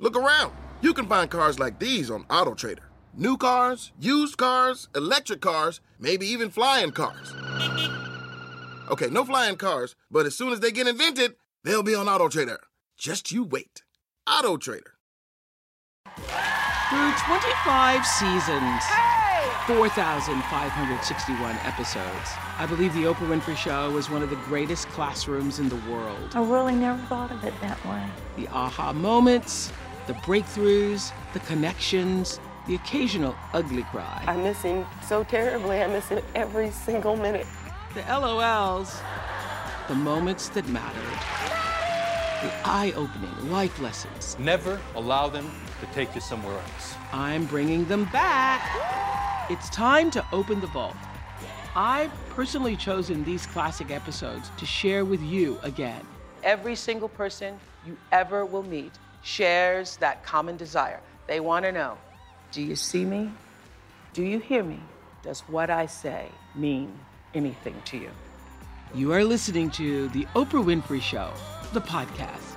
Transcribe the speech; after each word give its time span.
Look 0.00 0.16
around. 0.16 0.52
You 0.80 0.94
can 0.94 1.06
find 1.06 1.28
cars 1.28 1.58
like 1.58 1.80
these 1.80 2.08
on 2.08 2.22
AutoTrader. 2.24 2.84
New 3.14 3.36
cars, 3.36 3.90
used 3.98 4.36
cars, 4.36 4.88
electric 4.94 5.40
cars, 5.40 5.80
maybe 5.98 6.24
even 6.26 6.50
flying 6.50 6.92
cars. 6.92 7.34
Okay, 8.92 9.08
no 9.10 9.24
flying 9.24 9.56
cars, 9.56 9.96
but 10.08 10.24
as 10.24 10.36
soon 10.36 10.52
as 10.52 10.60
they 10.60 10.70
get 10.70 10.86
invented, 10.86 11.34
they'll 11.64 11.82
be 11.82 11.96
on 11.96 12.06
AutoTrader. 12.06 12.58
Just 12.96 13.32
you 13.32 13.42
wait. 13.42 13.82
AutoTrader. 14.28 14.92
Through 16.90 17.12
25 17.26 18.06
seasons, 18.06 18.84
4,561 19.66 21.56
episodes, 21.64 22.30
I 22.56 22.66
believe 22.66 22.94
The 22.94 23.02
Oprah 23.04 23.28
Winfrey 23.28 23.56
Show 23.56 23.90
was 23.90 24.08
one 24.08 24.22
of 24.22 24.30
the 24.30 24.36
greatest 24.36 24.88
classrooms 24.90 25.58
in 25.58 25.68
the 25.68 25.76
world. 25.90 26.32
I 26.34 26.42
really 26.42 26.76
never 26.76 27.02
thought 27.06 27.32
of 27.32 27.42
it 27.44 27.52
that 27.60 27.84
way. 27.84 28.06
The 28.36 28.46
aha 28.48 28.92
moments, 28.92 29.72
the 30.08 30.14
breakthroughs, 30.14 31.12
the 31.34 31.40
connections, 31.40 32.40
the 32.66 32.74
occasional 32.74 33.36
ugly 33.52 33.82
cry. 33.84 34.24
I 34.26 34.36
miss 34.38 34.62
him 34.62 34.86
so 35.06 35.22
terribly. 35.22 35.82
I 35.82 35.86
miss 35.86 36.08
him 36.08 36.24
every 36.34 36.70
single 36.70 37.14
minute. 37.14 37.46
The 37.94 38.00
LOLs, 38.00 39.00
the 39.86 39.94
moments 39.94 40.48
that 40.50 40.66
mattered, 40.68 41.02
the 42.42 42.50
eye 42.64 42.94
opening 42.96 43.50
life 43.52 43.78
lessons. 43.80 44.34
Never 44.38 44.80
allow 44.94 45.28
them 45.28 45.50
to 45.80 45.86
take 45.88 46.14
you 46.14 46.22
somewhere 46.22 46.54
else. 46.54 46.94
I'm 47.12 47.44
bringing 47.44 47.84
them 47.84 48.06
back. 48.06 48.62
It's 49.50 49.68
time 49.68 50.10
to 50.12 50.24
open 50.32 50.60
the 50.60 50.68
vault. 50.68 50.96
I've 51.76 52.12
personally 52.30 52.76
chosen 52.76 53.24
these 53.24 53.44
classic 53.46 53.90
episodes 53.90 54.50
to 54.56 54.64
share 54.64 55.04
with 55.04 55.20
you 55.20 55.58
again. 55.62 56.06
Every 56.42 56.76
single 56.76 57.10
person 57.10 57.60
you 57.86 57.98
ever 58.10 58.46
will 58.46 58.62
meet 58.62 58.92
shares 59.22 59.96
that 59.98 60.24
common 60.24 60.56
desire. 60.56 61.00
They 61.26 61.40
want 61.40 61.64
to 61.64 61.72
know 61.72 61.98
Do 62.52 62.62
you 62.62 62.76
see 62.76 63.04
me? 63.04 63.30
Do 64.12 64.22
you 64.22 64.38
hear 64.38 64.62
me? 64.62 64.80
Does 65.22 65.40
what 65.42 65.70
I 65.70 65.86
say 65.86 66.28
mean 66.54 66.98
anything 67.34 67.80
to 67.86 67.98
you? 67.98 68.10
You 68.94 69.12
are 69.12 69.22
listening 69.22 69.70
to 69.72 70.08
The 70.08 70.24
Oprah 70.34 70.64
Winfrey 70.64 71.02
Show, 71.02 71.30
the 71.74 71.80
podcast. 71.80 72.56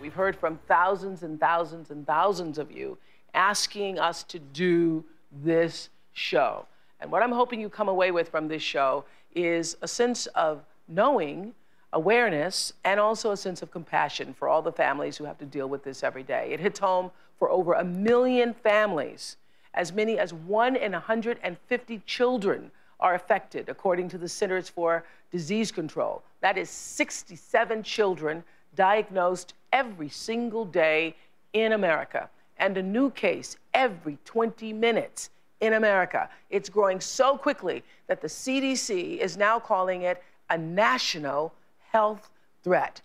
We've 0.00 0.14
heard 0.14 0.36
from 0.36 0.58
thousands 0.66 1.22
and 1.22 1.38
thousands 1.38 1.90
and 1.90 2.06
thousands 2.06 2.58
of 2.58 2.70
you 2.70 2.96
asking 3.34 3.98
us 3.98 4.22
to 4.24 4.38
do 4.38 5.04
this 5.30 5.90
show. 6.12 6.66
And 7.00 7.12
what 7.12 7.22
I'm 7.22 7.32
hoping 7.32 7.60
you 7.60 7.68
come 7.68 7.88
away 7.88 8.10
with 8.10 8.28
from 8.30 8.48
this 8.48 8.62
show 8.62 9.04
is 9.34 9.76
a 9.82 9.88
sense 9.88 10.26
of 10.28 10.64
knowing, 10.88 11.54
awareness, 11.92 12.72
and 12.84 13.00
also 13.00 13.30
a 13.30 13.36
sense 13.36 13.62
of 13.62 13.70
compassion 13.70 14.34
for 14.34 14.48
all 14.48 14.62
the 14.62 14.72
families 14.72 15.16
who 15.16 15.24
have 15.24 15.38
to 15.38 15.44
deal 15.44 15.68
with 15.68 15.84
this 15.84 16.02
every 16.02 16.22
day. 16.22 16.50
It 16.52 16.60
hits 16.60 16.78
home 16.78 17.10
for 17.38 17.50
over 17.50 17.74
a 17.74 17.84
million 17.84 18.54
families. 18.54 19.36
As 19.74 19.92
many 19.92 20.18
as 20.18 20.32
one 20.32 20.76
in 20.76 20.92
150 20.92 22.02
children 22.06 22.70
are 22.98 23.14
affected, 23.14 23.68
according 23.68 24.08
to 24.08 24.18
the 24.18 24.28
Centers 24.28 24.68
for 24.68 25.04
Disease 25.30 25.70
Control. 25.70 26.22
That 26.40 26.56
is 26.56 26.70
67 26.70 27.82
children 27.82 28.42
diagnosed 28.74 29.54
every 29.72 30.08
single 30.08 30.64
day 30.64 31.14
in 31.52 31.72
America, 31.72 32.28
and 32.58 32.76
a 32.76 32.82
new 32.82 33.10
case 33.10 33.56
every 33.74 34.18
20 34.24 34.72
minutes 34.72 35.30
in 35.60 35.74
America. 35.74 36.28
It's 36.50 36.68
growing 36.68 37.00
so 37.00 37.36
quickly 37.36 37.82
that 38.06 38.20
the 38.20 38.28
CDC 38.28 39.18
is 39.18 39.36
now 39.36 39.58
calling 39.58 40.02
it 40.02 40.22
a 40.50 40.58
national 40.58 41.52
health 41.96 42.28
threat. 42.62 43.00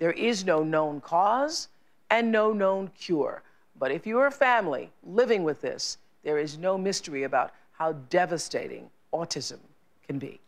There 0.00 0.10
is 0.10 0.44
no 0.44 0.64
known 0.64 1.00
cause 1.00 1.68
and 2.10 2.32
no 2.32 2.52
known 2.52 2.90
cure. 2.98 3.40
But 3.78 3.92
if 3.92 4.04
you're 4.04 4.26
a 4.26 4.32
family 4.32 4.90
living 5.06 5.44
with 5.44 5.60
this, 5.60 5.98
there 6.24 6.38
is 6.38 6.58
no 6.58 6.76
mystery 6.76 7.22
about 7.22 7.52
how 7.70 7.92
devastating 8.10 8.90
autism 9.14 9.60
can 10.08 10.18
be. 10.18 10.40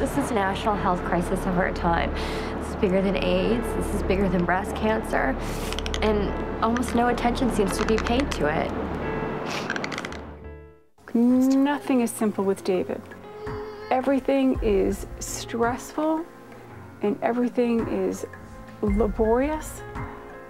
This 0.00 0.18
is 0.18 0.32
a 0.32 0.34
national 0.34 0.74
health 0.74 1.04
crisis 1.04 1.38
of 1.46 1.56
our 1.56 1.72
time. 1.72 2.12
This 2.58 2.70
is 2.70 2.76
bigger 2.76 3.00
than 3.00 3.14
AIDS. 3.14 3.68
This 3.76 3.94
is 3.94 4.02
bigger 4.02 4.28
than 4.28 4.44
breast 4.44 4.74
cancer. 4.74 5.36
And 6.02 6.64
almost 6.64 6.96
no 6.96 7.06
attention 7.14 7.54
seems 7.54 7.78
to 7.78 7.86
be 7.86 7.96
paid 7.96 8.28
to 8.32 8.46
it. 8.46 8.72
Nothing 11.14 12.00
is 12.00 12.10
simple 12.10 12.42
with 12.42 12.64
David. 12.64 13.00
Everything 13.90 14.58
is 14.62 15.06
stressful 15.18 16.24
and 17.02 17.18
everything 17.22 17.86
is 17.88 18.26
laborious 18.82 19.82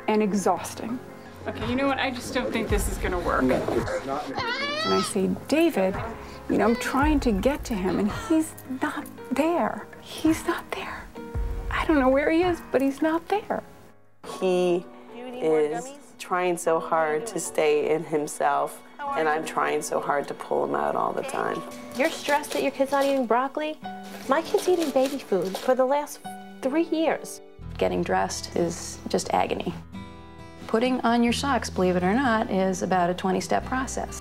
and 0.09 0.23
exhausting. 0.23 0.99
Okay, 1.47 1.67
you 1.69 1.75
know 1.75 1.87
what? 1.87 1.99
I 1.99 2.11
just 2.11 2.35
don't 2.35 2.53
think 2.53 2.69
this 2.69 2.91
is 2.93 2.99
gonna 2.99 3.19
work. 3.19 3.43
And 3.43 4.95
I 4.95 5.01
say, 5.01 5.31
David, 5.49 5.95
you 6.51 6.59
know, 6.59 6.67
I'm 6.67 6.77
trying 6.77 7.19
to 7.21 7.33
get 7.33 7.65
to 7.65 7.75
him 7.75 7.99
and 7.99 8.13
he's 8.29 8.53
not 8.83 9.07
there. 9.33 9.87
He's 10.03 10.47
not 10.47 10.71
there. 10.73 11.07
I 11.71 11.87
don't 11.87 11.99
know 11.99 12.09
where 12.11 12.31
he 12.31 12.43
is, 12.43 12.61
but 12.71 12.83
he's 12.83 13.01
not 13.01 13.27
there. 13.29 13.63
He 14.39 14.85
is 15.15 15.93
trying 16.19 16.59
so 16.59 16.79
hard 16.79 17.27
to 17.29 17.41
stay 17.41 17.91
in 17.91 18.05
himself, 18.05 18.83
and 19.17 19.29
I'm 19.29 19.45
trying 19.45 19.83
so 19.83 20.01
hard 20.01 20.29
to 20.29 20.35
pull 20.35 20.67
them 20.67 20.75
out 20.75 20.97
all 20.97 21.13
the 21.13 21.23
time. 21.23 21.63
You're 21.97 22.11
stressed 22.11 22.53
that 22.53 22.63
your 22.63 22.71
kid's 22.73 22.93
not 22.93 23.05
eating 23.05 23.27
broccoli? 23.27 23.79
My 24.29 24.43
kid's 24.43 24.69
eating 24.69 24.91
baby 24.91 25.19
food 25.19 25.57
for 25.57 25.75
the 25.75 25.85
last 25.85 26.21
three 26.63 26.85
years. 26.85 27.41
Getting 27.79 28.03
dressed 28.03 28.55
is 28.57 28.99
just 29.09 29.33
agony. 29.33 29.75
Putting 30.67 31.01
on 31.01 31.25
your 31.25 31.33
socks, 31.33 31.69
believe 31.69 31.97
it 31.97 32.03
or 32.03 32.15
not, 32.15 32.51
is 32.51 32.83
about 32.83 33.11
a 33.11 33.15
20 33.15 33.41
step 33.41 33.65
process. 33.65 34.21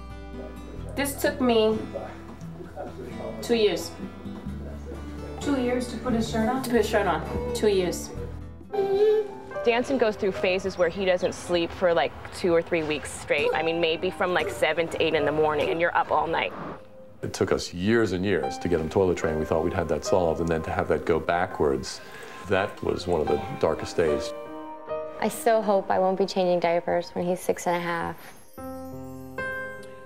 This 0.96 1.22
took 1.22 1.40
me 1.40 1.78
two 3.42 3.56
years. 3.56 3.92
Two 5.40 5.62
years 5.62 5.88
to 5.92 5.98
put 5.98 6.14
his 6.14 6.30
shirt 6.30 6.50
on? 6.50 6.64
To 6.64 6.70
put 6.70 6.78
his 6.78 6.90
shirt 6.90 7.08
on. 7.08 7.54
Two 7.54 7.70
years. 7.70 8.10
Danson 9.66 9.98
goes 9.98 10.16
through 10.16 10.32
phases 10.32 10.78
where 10.78 10.88
he 10.88 11.04
doesn't 11.04 11.34
sleep 11.34 11.70
for 11.70 11.94
like 11.94 12.14
two 12.34 12.54
or 12.54 12.62
three 12.62 12.84
weeks 12.84 13.12
straight. 13.12 13.50
I 13.54 13.62
mean, 13.62 13.82
maybe 13.82 14.10
from 14.10 14.34
like 14.34 14.50
seven 14.50 14.88
to 14.88 15.04
eight 15.04 15.16
in 15.16 15.26
the 15.26 15.34
morning, 15.34 15.70
and 15.70 15.82
you're 15.82 15.96
up 15.98 16.12
all 16.12 16.28
night. 16.28 16.54
It 17.22 17.34
took 17.34 17.52
us 17.52 17.74
years 17.74 18.14
and 18.14 18.24
years 18.24 18.58
to 18.60 18.70
get 18.70 18.80
him 18.80 18.88
toilet 18.90 19.18
trained. 19.18 19.38
We 19.38 19.46
thought 19.46 19.66
we'd 19.66 19.74
had 19.74 19.90
that 19.90 20.06
solved, 20.06 20.40
and 20.40 20.48
then 20.48 20.62
to 20.64 20.72
have 20.72 20.88
that 20.88 21.06
go 21.06 21.20
backwards, 21.20 22.00
that 22.48 22.82
was 22.82 23.06
one 23.06 23.20
of 23.20 23.28
the 23.28 23.42
darkest 23.60 23.98
days. 23.98 24.32
I 25.20 25.28
still 25.28 25.62
hope 25.62 25.92
I 25.92 26.00
won't 26.00 26.18
be 26.18 26.26
changing 26.26 26.62
diapers 26.62 27.10
when 27.10 27.26
he's 27.26 27.42
six 27.42 27.68
and 27.68 27.76
a 27.76 27.80
half. 27.80 28.16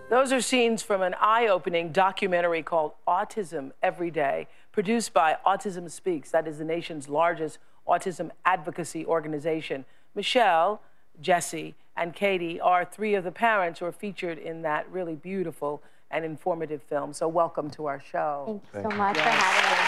Those 0.10 0.32
are 0.32 0.42
scenes 0.42 0.82
from 0.82 1.04
an 1.04 1.16
eye 1.22 1.48
opening 1.48 1.92
documentary 1.92 2.64
called 2.64 2.94
Autism 3.08 3.72
Every 3.84 4.10
Day, 4.10 4.48
produced 4.72 5.14
by 5.14 5.38
Autism 5.46 5.90
Speaks. 5.92 6.32
That 6.32 6.48
is 6.48 6.58
the 6.58 6.66
nation's 6.66 7.08
largest 7.08 7.60
autism 7.88 8.32
advocacy 8.46 9.06
organization. 9.06 9.86
Michelle, 10.16 10.82
Jesse, 11.22 11.76
and 11.96 12.14
Katie 12.14 12.60
are 12.60 12.86
three 12.86 13.16
of 13.16 13.24
the 13.24 13.32
parents 13.32 13.80
who 13.80 13.86
are 13.86 13.92
featured 13.92 14.38
in 14.38 14.62
that 14.64 14.90
really 14.92 15.16
beautiful 15.16 15.82
and 16.10 16.24
informative 16.24 16.82
film. 16.84 17.14
So, 17.14 17.28
welcome 17.28 17.70
to 17.72 17.88
our 17.88 18.00
show. 18.00 18.44
Thank 18.46 18.86
you 18.86 18.92
so 18.92 18.98
much 18.98 19.18
for 19.18 19.24
having 19.24 19.78
us. 19.78 19.84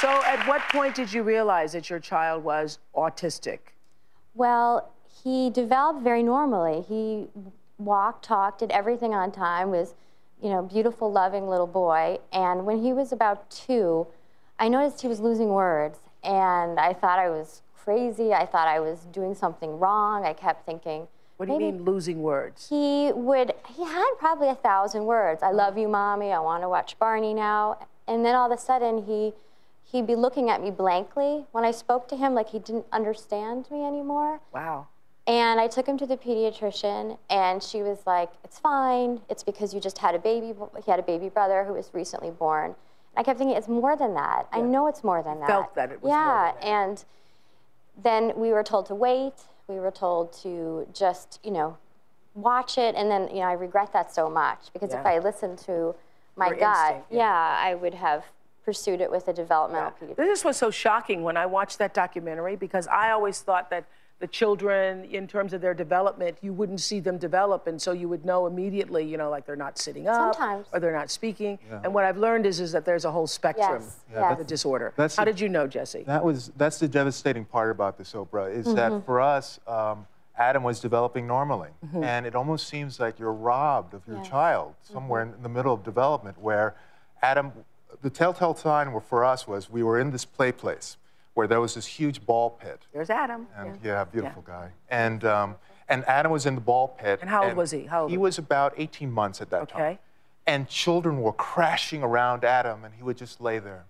So, 0.00 0.08
at 0.24 0.46
what 0.48 0.62
point 0.70 0.94
did 0.94 1.12
you 1.12 1.22
realize 1.22 1.72
that 1.72 1.90
your 1.90 1.98
child 1.98 2.42
was 2.42 2.78
autistic? 2.94 3.58
Well, 4.34 4.90
he 5.22 5.50
developed 5.50 6.00
very 6.02 6.22
normally. 6.22 6.82
He 6.88 7.26
walked, 7.76 8.24
talked, 8.24 8.60
did 8.60 8.70
everything 8.70 9.14
on 9.14 9.30
time, 9.30 9.70
was, 9.70 9.94
you 10.42 10.48
know, 10.50 10.62
beautiful, 10.62 11.10
loving 11.10 11.48
little 11.48 11.66
boy. 11.66 12.18
And 12.32 12.64
when 12.66 12.82
he 12.82 12.92
was 12.92 13.12
about 13.12 13.50
two, 13.50 14.06
I 14.58 14.68
noticed 14.68 15.02
he 15.02 15.08
was 15.08 15.20
losing 15.20 15.48
words. 15.48 15.98
And 16.22 16.78
I 16.78 16.92
thought 16.92 17.18
I 17.18 17.28
was 17.30 17.62
crazy. 17.76 18.32
I 18.32 18.46
thought 18.46 18.68
I 18.68 18.80
was 18.80 19.06
doing 19.12 19.34
something 19.34 19.78
wrong. 19.78 20.24
I 20.24 20.32
kept 20.32 20.66
thinking, 20.66 21.08
What 21.36 21.46
do 21.46 21.52
you 21.54 21.60
mean 21.60 21.82
losing 21.82 22.22
words? 22.22 22.68
He 22.68 23.10
would, 23.14 23.54
he 23.68 23.84
had 23.84 24.10
probably 24.18 24.48
a 24.48 24.54
thousand 24.54 25.06
words. 25.06 25.42
I 25.42 25.50
love 25.50 25.78
you, 25.78 25.88
mommy. 25.88 26.32
I 26.32 26.40
want 26.40 26.62
to 26.62 26.68
watch 26.68 26.98
Barney 26.98 27.34
now. 27.34 27.86
And 28.06 28.24
then 28.24 28.34
all 28.34 28.50
of 28.50 28.58
a 28.58 28.60
sudden, 28.60 29.04
he, 29.04 29.32
he'd 29.84 30.06
be 30.06 30.14
looking 30.14 30.50
at 30.50 30.62
me 30.62 30.70
blankly 30.70 31.46
when 31.52 31.64
I 31.64 31.70
spoke 31.70 32.08
to 32.08 32.16
him, 32.16 32.34
like 32.34 32.50
he 32.50 32.58
didn't 32.58 32.86
understand 32.92 33.70
me 33.70 33.84
anymore. 33.84 34.40
Wow. 34.52 34.88
And 35.26 35.60
I 35.60 35.68
took 35.68 35.86
him 35.86 35.98
to 35.98 36.06
the 36.06 36.16
pediatrician, 36.16 37.18
and 37.28 37.62
she 37.62 37.82
was 37.82 37.98
like, 38.06 38.30
"It's 38.42 38.58
fine. 38.58 39.20
It's 39.28 39.42
because 39.42 39.72
you 39.72 39.80
just 39.80 39.98
had 39.98 40.14
a 40.14 40.18
baby. 40.18 40.54
He 40.84 40.90
had 40.90 40.98
a 40.98 41.04
baby 41.04 41.28
brother 41.28 41.64
who 41.64 41.74
was 41.74 41.90
recently 41.92 42.30
born." 42.30 42.66
And 42.66 42.76
I 43.16 43.22
kept 43.22 43.38
thinking, 43.38 43.56
"It's 43.56 43.68
more 43.68 43.96
than 43.96 44.14
that. 44.14 44.48
I 44.52 44.60
know 44.60 44.86
it's 44.86 45.04
more 45.04 45.22
than 45.22 45.40
that." 45.40 45.48
felt 45.48 45.74
that 45.74 45.92
it 45.92 46.02
was 46.02 46.10
more 46.10 46.18
yeah, 46.18 46.52
than 46.52 46.60
that. 46.60 46.66
and 46.66 47.04
then 48.02 48.32
we 48.36 48.52
were 48.52 48.64
told 48.64 48.86
to 48.86 48.94
wait. 48.94 49.34
We 49.68 49.78
were 49.78 49.90
told 49.90 50.32
to 50.42 50.88
just, 50.92 51.38
you 51.44 51.50
know, 51.52 51.76
watch 52.34 52.78
it, 52.78 52.94
and 52.94 53.10
then, 53.10 53.28
you 53.28 53.40
know, 53.40 53.48
I 53.48 53.52
regret 53.52 53.92
that 53.92 54.12
so 54.12 54.28
much 54.28 54.72
because 54.72 54.92
if 54.94 55.04
I 55.04 55.18
listened 55.18 55.58
to 55.58 55.94
my 56.36 56.48
Your 56.48 56.56
gut, 56.56 56.86
instinct, 56.86 57.12
yeah. 57.12 57.58
I 57.60 57.74
would 57.74 57.94
have 57.94 58.24
pursued 58.64 59.00
it 59.00 59.10
with 59.10 59.28
a 59.28 59.32
developmental 59.32 59.92
pediatrician. 59.92 60.16
This 60.16 60.44
was 60.44 60.56
so 60.56 60.70
shocking 60.70 61.22
when 61.22 61.36
I 61.36 61.46
watched 61.46 61.78
that 61.78 61.94
documentary 61.94 62.56
because 62.56 62.86
I 62.88 63.10
always 63.10 63.40
thought 63.40 63.70
that 63.70 63.84
the 64.20 64.26
children, 64.26 65.04
in 65.06 65.26
terms 65.26 65.54
of 65.54 65.62
their 65.62 65.72
development, 65.72 66.36
you 66.42 66.52
wouldn't 66.52 66.80
see 66.80 67.00
them 67.00 67.16
develop, 67.16 67.66
and 67.66 67.80
so 67.80 67.92
you 67.92 68.06
would 68.06 68.24
know 68.26 68.46
immediately, 68.46 69.02
you 69.02 69.16
know, 69.16 69.30
like 69.30 69.46
they're 69.46 69.56
not 69.56 69.78
sitting 69.78 70.06
up 70.06 70.34
Sometimes. 70.34 70.66
or 70.74 70.78
they're 70.78 70.92
not 70.92 71.10
speaking. 71.10 71.58
Yeah. 71.70 71.80
And 71.84 71.94
what 71.94 72.04
I've 72.04 72.18
learned 72.18 72.44
is, 72.44 72.60
is 72.60 72.70
that 72.72 72.84
there's 72.84 73.06
a 73.06 73.10
whole 73.10 73.26
spectrum 73.26 73.80
Yes, 73.82 74.00
Yeah, 74.12 74.30
of 74.32 74.38
the 74.38 74.44
disorder. 74.44 74.92
that's 74.94 75.16
How 75.16 75.24
the- 75.24 75.32
did 75.32 75.40
you 75.40 75.48
know, 75.48 75.66
Jesse? 75.66 76.02
That 76.02 76.22
was 76.22 76.52
that's 76.58 76.78
the 76.78 76.86
devastating 76.86 77.46
part 77.46 77.70
about 77.70 77.96
this, 77.96 78.12
Oprah, 78.12 78.54
is 78.54 78.66
that 78.74 78.92
Mm-hmm. 78.92 79.06
for 79.06 79.22
us, 79.22 79.58
um, 79.66 80.06
Adam 80.36 80.62
was 80.64 80.80
developing 80.80 81.26
normally, 81.26 81.70
Mm-hmm. 81.86 82.04
and 82.04 82.26
it 82.26 82.34
almost 82.34 82.68
seems 82.68 83.00
like 83.00 83.18
you're 83.18 83.32
robbed 83.32 83.94
of 83.94 84.06
your 84.06 84.18
Yes. 84.18 84.28
child 84.28 84.74
somewhere 84.82 85.22
in 85.22 85.42
the 85.42 85.48
middle 85.48 85.72
of 85.72 85.82
development, 85.82 86.36
where 86.38 86.74
Adam, 87.22 87.52
the 88.02 88.10
telltale 88.10 88.54
sign 88.54 88.92
were- 88.92 89.00
for 89.00 89.24
us 89.24 89.48
was 89.48 89.70
we 89.70 89.82
were 89.82 89.98
in 89.98 90.10
this 90.10 90.26
play 90.26 90.52
place 90.52 90.98
where 91.34 91.46
there 91.46 91.60
was 91.60 91.74
this 91.74 91.86
huge 91.86 92.24
ball 92.26 92.50
pit, 92.50 92.86
There's 92.92 93.10
Adam. 93.10 93.46
and 93.56 93.78
yeah, 93.82 94.04
beautiful 94.04 94.42
guy, 94.42 94.70
and 94.88 95.24
um, 95.24 95.56
and 95.88 96.04
Adam 96.06 96.30
was 96.30 96.46
in 96.46 96.54
the 96.54 96.60
ball 96.60 96.88
pit. 96.88 97.18
And 97.20 97.28
how 97.28 97.44
old 97.44 97.56
was 97.56 97.72
he? 97.72 97.84
How 97.84 98.02
old 98.02 98.10
He 98.10 98.16
was 98.16 98.30
was 98.30 98.38
about 98.38 98.74
18 98.76 99.10
months 99.10 99.40
at 99.40 99.50
that 99.50 99.68
time 99.68 99.80
Okay. 99.82 99.98
and 100.46 100.68
children 100.68 101.20
were 101.20 101.32
crashing 101.32 102.02
around 102.02 102.44
Adam, 102.44 102.84
and 102.84 102.94
he 102.94 103.02
would 103.02 103.16
just 103.16 103.40
lay 103.40 103.58
there. 103.58 103.84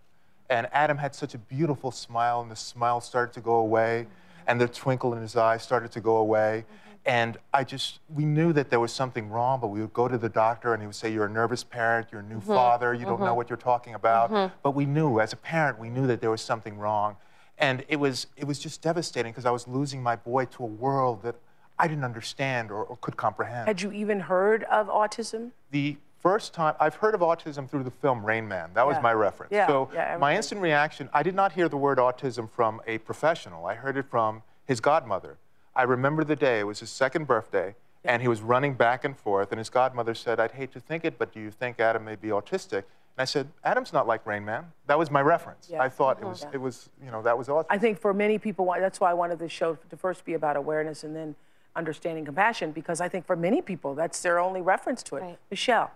And 0.49 0.67
Adam 0.73 0.97
had 0.97 1.15
such 1.15 1.35
a 1.35 1.39
beautiful 1.39 1.91
smile, 1.91 2.41
and 2.41 2.51
the 2.51 2.57
smile 2.57 3.01
started 3.01 3.33
to 3.35 3.41
go 3.41 3.57
away, 3.57 4.07
and 4.47 4.61
the 4.61 4.67
twinkle 4.67 5.15
in 5.15 5.21
his 5.21 5.37
eyes 5.37 5.63
started 5.63 5.93
to 5.93 6.01
go 6.01 6.17
away. 6.17 6.65
Mm-hmm. 6.65 6.77
And 7.07 7.39
I 7.55 7.65
just, 7.65 8.01
we 8.15 8.25
knew 8.25 8.53
that 8.53 8.69
there 8.69 8.81
was 8.81 8.93
something 8.93 9.31
wrong, 9.31 9.61
but 9.61 9.69
we 9.69 9.81
would 9.81 9.93
go 9.93 10.09
to 10.09 10.19
the 10.19 10.29
doctor, 10.29 10.75
and 10.75 10.83
he 10.83 10.87
would 10.87 10.97
say, 10.97 11.13
You're 11.13 11.27
a 11.27 11.31
nervous 11.31 11.63
parent, 11.63 12.09
you're 12.11 12.21
a 12.21 12.25
new 12.25 12.39
mm-hmm. 12.39 12.55
father, 12.55 12.93
you 12.95 13.05
don't 13.05 13.21
know 13.21 13.27
mm-hmm. 13.27 13.37
what 13.37 13.49
you're 13.51 13.57
talking 13.57 13.95
about. 13.95 14.53
But 14.63 14.73
we 14.73 14.87
knew, 14.87 15.21
as 15.21 15.33
a 15.33 15.37
parent, 15.37 15.79
we 15.79 15.89
knew 15.89 16.07
that 16.07 16.21
there 16.21 16.31
was 16.31 16.43
something 16.43 16.79
wrong. 16.79 17.17
And 17.61 17.85
it 17.89 17.97
was, 17.97 18.27
it 18.37 18.45
was 18.47 18.59
just 18.59 18.81
devastating 18.83 19.33
because 19.33 19.45
I 19.47 19.51
was 19.51 19.69
losing 19.69 20.03
my 20.03 20.17
boy 20.17 20.47
to 20.47 20.65
a 20.65 20.67
world 20.67 21.23
that 21.23 21.37
I 21.79 21.87
didn't 21.87 22.05
understand 22.05 22.71
or, 22.71 22.83
or 22.85 22.97
could 22.97 23.17
comprehend 23.17 23.69
Had 23.69 23.83
you 23.83 23.93
even 23.93 24.21
heard 24.21 24.65
of 24.65 24.89
autism? 24.89 25.51
the 25.71 25.97
first 26.21 26.53
time 26.53 26.75
I've 26.81 26.97
heard 26.97 27.15
of 27.15 27.21
autism 27.21 27.69
through 27.69 27.85
the 27.85 27.91
film 27.91 28.25
Rain 28.25 28.47
Man. 28.49 28.71
That 28.75 28.87
was 28.87 28.97
my 29.03 29.13
reference. 29.13 29.53
Yeah, 29.53 29.67
So 29.67 29.91
yeah, 29.95 30.17
my 30.19 30.37
instant 30.37 30.61
reaction, 30.61 31.09
I 31.15 31.23
did 31.23 31.35
not 31.35 31.53
hear 31.53 31.69
the 31.69 31.79
word 31.79 31.99
autism 31.99 32.51
from 32.51 32.81
a 32.87 32.99
professional. 32.99 33.65
I 33.67 33.75
heard 33.75 33.97
it 33.97 34.07
from 34.11 34.43
his 34.67 34.81
godmother. 34.81 35.39
I 35.75 35.85
remember 35.85 36.25
the 36.25 36.37
day, 36.37 36.61
it 36.61 36.67
was 36.67 36.81
his 36.81 36.91
second 36.91 37.27
birthday, 37.27 37.75
and 38.05 38.21
he 38.21 38.29
was 38.29 38.43
running 38.43 38.75
back 38.75 39.05
and 39.05 39.17
forth, 39.17 39.51
and 39.53 39.59
his 39.59 39.71
godmother 39.71 40.15
said, 40.15 40.41
I'd 40.41 40.53
hate 40.53 40.73
to 40.73 40.81
think 40.81 41.05
it, 41.05 41.19
but 41.19 41.33
do 41.33 41.41
you 41.41 41.51
think 41.51 41.81
Adam 41.81 42.05
may 42.05 42.17
be 42.17 42.29
autistic? 42.29 42.85
And 43.17 43.23
I 43.23 43.25
said, 43.25 43.49
Adam's 43.65 43.93
not 43.93 44.07
like 44.07 44.25
Rain 44.27 44.45
Man. 44.45 44.67
That 44.87 44.99
was 44.99 45.11
my 45.11 45.21
reference. 45.21 45.69
I 45.71 45.85
Yes. 45.85 45.95
thought 45.95 46.21
it 46.21 46.25
was, 46.25 46.47
it 46.53 46.61
was, 46.61 46.89
you 47.05 47.11
know, 47.11 47.23
that 47.23 47.37
was 47.37 47.49
autism. 47.49 47.67
I 47.71 47.79
think 47.79 47.99
for 47.99 48.15
many 48.15 48.39
people, 48.39 48.73
that's 48.79 49.01
why 49.01 49.11
I 49.11 49.15
wanted 49.15 49.39
this 49.39 49.53
show 49.53 49.77
to 49.89 49.97
first 49.97 50.25
be 50.25 50.35
about 50.35 50.57
awareness 50.57 51.05
and 51.05 51.15
then 51.15 51.35
understanding 51.77 52.25
compassion, 52.25 52.73
because 52.73 53.01
I 53.01 53.09
think 53.09 53.27
for 53.27 53.37
many 53.37 53.63
people, 53.63 53.95
that's 53.95 54.21
their 54.23 54.39
only 54.39 54.61
reference 54.61 55.03
to 55.05 55.17
it. 55.17 55.21
Right. 55.23 55.39
Michelle. 55.51 55.91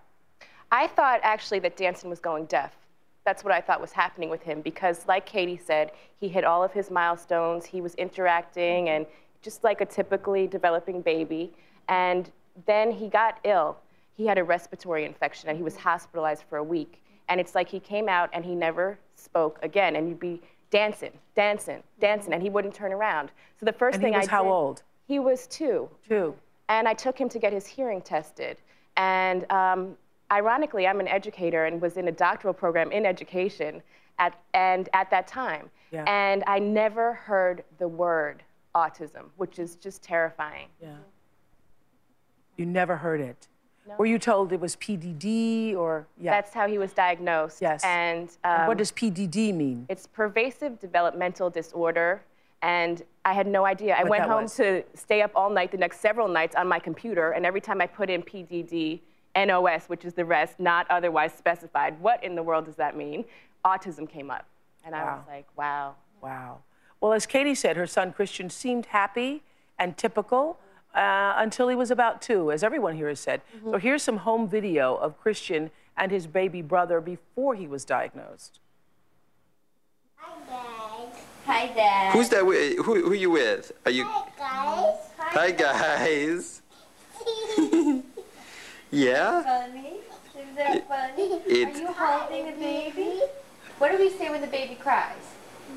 I 0.71 0.87
thought 0.87 1.19
actually 1.23 1.59
that 1.59 1.77
Danson 1.77 2.09
was 2.09 2.19
going 2.19 2.45
deaf. 2.45 2.73
That's 3.23 3.43
what 3.43 3.53
I 3.53 3.61
thought 3.61 3.81
was 3.81 3.91
happening 3.91 4.29
with 4.29 4.43
him 4.43 4.61
because, 4.61 5.07
like 5.07 5.25
Katie 5.25 5.57
said, 5.57 5.91
he 6.19 6.27
hit 6.27 6.43
all 6.43 6.63
of 6.63 6.73
his 6.73 6.91
milestones. 6.91 7.65
He 7.65 7.81
was 7.81 7.95
interacting 7.95 8.85
mm-hmm. 8.85 8.95
and 8.95 9.05
just 9.41 9.63
like 9.63 9.81
a 9.81 9.85
typically 9.85 10.47
developing 10.47 11.01
baby. 11.01 11.53
And 11.87 12.31
then 12.65 12.91
he 12.91 13.07
got 13.07 13.39
ill. 13.43 13.77
He 14.15 14.27
had 14.27 14.37
a 14.37 14.43
respiratory 14.43 15.05
infection 15.05 15.49
and 15.49 15.57
he 15.57 15.63
was 15.63 15.75
hospitalized 15.75 16.43
for 16.49 16.57
a 16.57 16.63
week. 16.63 17.01
And 17.29 17.39
it's 17.39 17.55
like 17.55 17.69
he 17.69 17.79
came 17.79 18.07
out 18.07 18.29
and 18.33 18.45
he 18.45 18.55
never 18.55 18.97
spoke 19.15 19.59
again. 19.63 19.95
And 19.95 20.07
you'd 20.07 20.19
be 20.19 20.41
Danson, 20.69 21.11
Danson, 21.35 21.81
Danson, 21.99 22.33
and 22.33 22.41
he 22.41 22.49
wouldn't 22.49 22.73
turn 22.73 22.91
around. 22.91 23.31
So 23.59 23.65
the 23.65 23.73
first 23.73 23.95
And 23.95 24.03
he 24.03 24.11
thing 24.11 24.19
was 24.19 24.27
I 24.27 24.31
how 24.31 24.49
old? 24.49 24.83
He 25.07 25.19
was 25.19 25.47
two 25.47 25.89
Two. 26.07 26.35
and 26.69 26.87
I 26.87 26.93
took 26.93 27.17
him 27.17 27.29
to 27.29 27.39
get 27.39 27.53
his 27.53 27.65
hearing 27.65 28.01
tested. 28.01 28.57
And 28.97 29.49
um, 29.51 29.95
ironically, 30.31 30.87
I'm 30.87 30.99
an 30.99 31.07
educator 31.07 31.65
and 31.65 31.81
was 31.81 31.97
in 31.97 32.07
a 32.07 32.11
doctoral 32.11 32.53
program 32.53 32.91
in 32.91 33.05
education 33.05 33.81
at, 34.19 34.33
and 34.53 34.89
at 34.93 35.09
that 35.11 35.27
time. 35.27 35.69
Yeah. 35.91 36.03
And 36.07 36.43
I 36.47 36.59
never 36.59 37.13
heard 37.13 37.63
the 37.77 37.87
word 37.87 38.43
autism, 38.73 39.25
which 39.37 39.59
is 39.59 39.75
just 39.75 40.01
terrifying. 40.01 40.67
Yeah. 40.81 40.95
You 42.57 42.65
never 42.65 42.95
heard 42.95 43.21
it. 43.21 43.47
Were 43.97 44.05
you 44.05 44.19
told 44.19 44.51
it 44.51 44.59
was 44.59 44.75
PDD 44.75 45.75
or 45.75 46.07
yeah? 46.19 46.31
That's 46.31 46.53
how 46.53 46.67
he 46.67 46.77
was 46.77 46.91
diagnosed. 46.93 47.61
Yes. 47.61 47.83
And, 47.83 48.29
And 48.43 48.61
um, 48.61 48.67
what 48.67 48.77
does 48.77 48.91
PDD 48.91 49.53
mean? 49.53 49.85
It's 49.89 50.07
pervasive 50.07 50.79
developmental 50.79 51.49
disorder, 51.49 52.23
and 52.61 53.03
I 53.23 53.33
had 53.33 53.47
no 53.47 53.65
idea. 53.65 53.95
I 53.97 54.03
went 54.03 54.23
home 54.23 54.43
was. 54.43 54.55
to 54.55 54.83
stay 54.95 55.21
up 55.21 55.31
all 55.35 55.49
night 55.49 55.71
the 55.71 55.77
next 55.77 55.99
several 55.99 56.27
nights 56.27 56.55
on 56.55 56.67
my 56.67 56.79
computer, 56.79 57.31
and 57.31 57.45
every 57.45 57.61
time 57.61 57.79
I 57.79 57.87
put 57.87 58.09
in 58.09 58.23
PDD, 58.23 59.01
NOS, 59.35 59.85
which 59.87 60.05
is 60.05 60.13
the 60.13 60.25
rest, 60.25 60.59
not 60.59 60.89
otherwise 60.89 61.33
specified, 61.33 61.99
what 61.99 62.23
in 62.23 62.35
the 62.35 62.43
world 62.43 62.65
does 62.65 62.75
that 62.75 62.95
mean? 62.95 63.25
Autism 63.65 64.09
came 64.09 64.31
up. 64.31 64.47
And 64.85 64.95
I 64.95 65.03
was 65.03 65.23
like, 65.27 65.47
wow. 65.57 65.95
Wow. 66.21 66.59
Well, 67.01 67.13
as 67.13 67.25
Katie 67.25 67.55
said, 67.55 67.75
her 67.75 67.87
son 67.87 68.13
Christian 68.13 68.49
seemed 68.49 68.87
happy 68.87 69.43
and 69.77 69.97
typical 69.97 70.57
uh, 70.95 71.33
until 71.37 71.67
he 71.67 71.75
was 71.75 71.91
about 71.91 72.21
two, 72.21 72.51
as 72.51 72.63
everyone 72.63 72.95
here 72.95 73.09
has 73.09 73.19
said. 73.19 73.41
So 73.63 73.77
here's 73.77 74.01
some 74.01 74.17
home 74.17 74.47
video 74.47 74.95
of 74.95 75.19
Christian 75.19 75.71
and 75.97 76.11
his 76.11 76.25
baby 76.27 76.61
brother 76.61 77.01
before 77.01 77.55
he 77.55 77.67
was 77.67 77.85
diagnosed. 77.85 78.59
Hi, 80.17 80.33
Dad. 80.47 81.09
Hi, 81.45 81.67
Dad. 81.73 82.13
Who's 82.13 82.29
that? 82.29 82.45
With? 82.45 82.77
Who 82.85 83.05
who 83.07 83.13
you 83.13 83.29
with? 83.29 83.71
Are 83.85 83.91
you? 83.91 84.05
Hi, 84.05 84.29
guys. 84.37 84.95
Hi 85.17 85.51
guys. 85.51 86.61
yeah. 88.91 89.43
Funny? 89.43 89.97
Is 90.37 90.55
that 90.55 90.87
funny? 90.87 91.23
it- 91.45 91.75
Are 91.75 91.79
you 91.79 91.87
holding 91.87 92.49
a 92.49 92.51
baby? 92.53 93.21
What 93.77 93.91
do 93.91 93.97
we 93.97 94.09
say 94.09 94.29
when 94.29 94.41
the 94.41 94.47
baby 94.47 94.75
cries? 94.75 95.15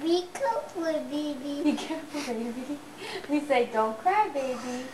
Be 0.01 0.25
careful, 0.33 0.85
baby. 1.11 1.63
Be 1.65 1.73
careful, 1.73 2.21
baby. 2.33 2.79
We 3.29 3.41
say, 3.41 3.69
don't 3.73 3.99
cry, 3.99 4.29
baby. 4.33 4.85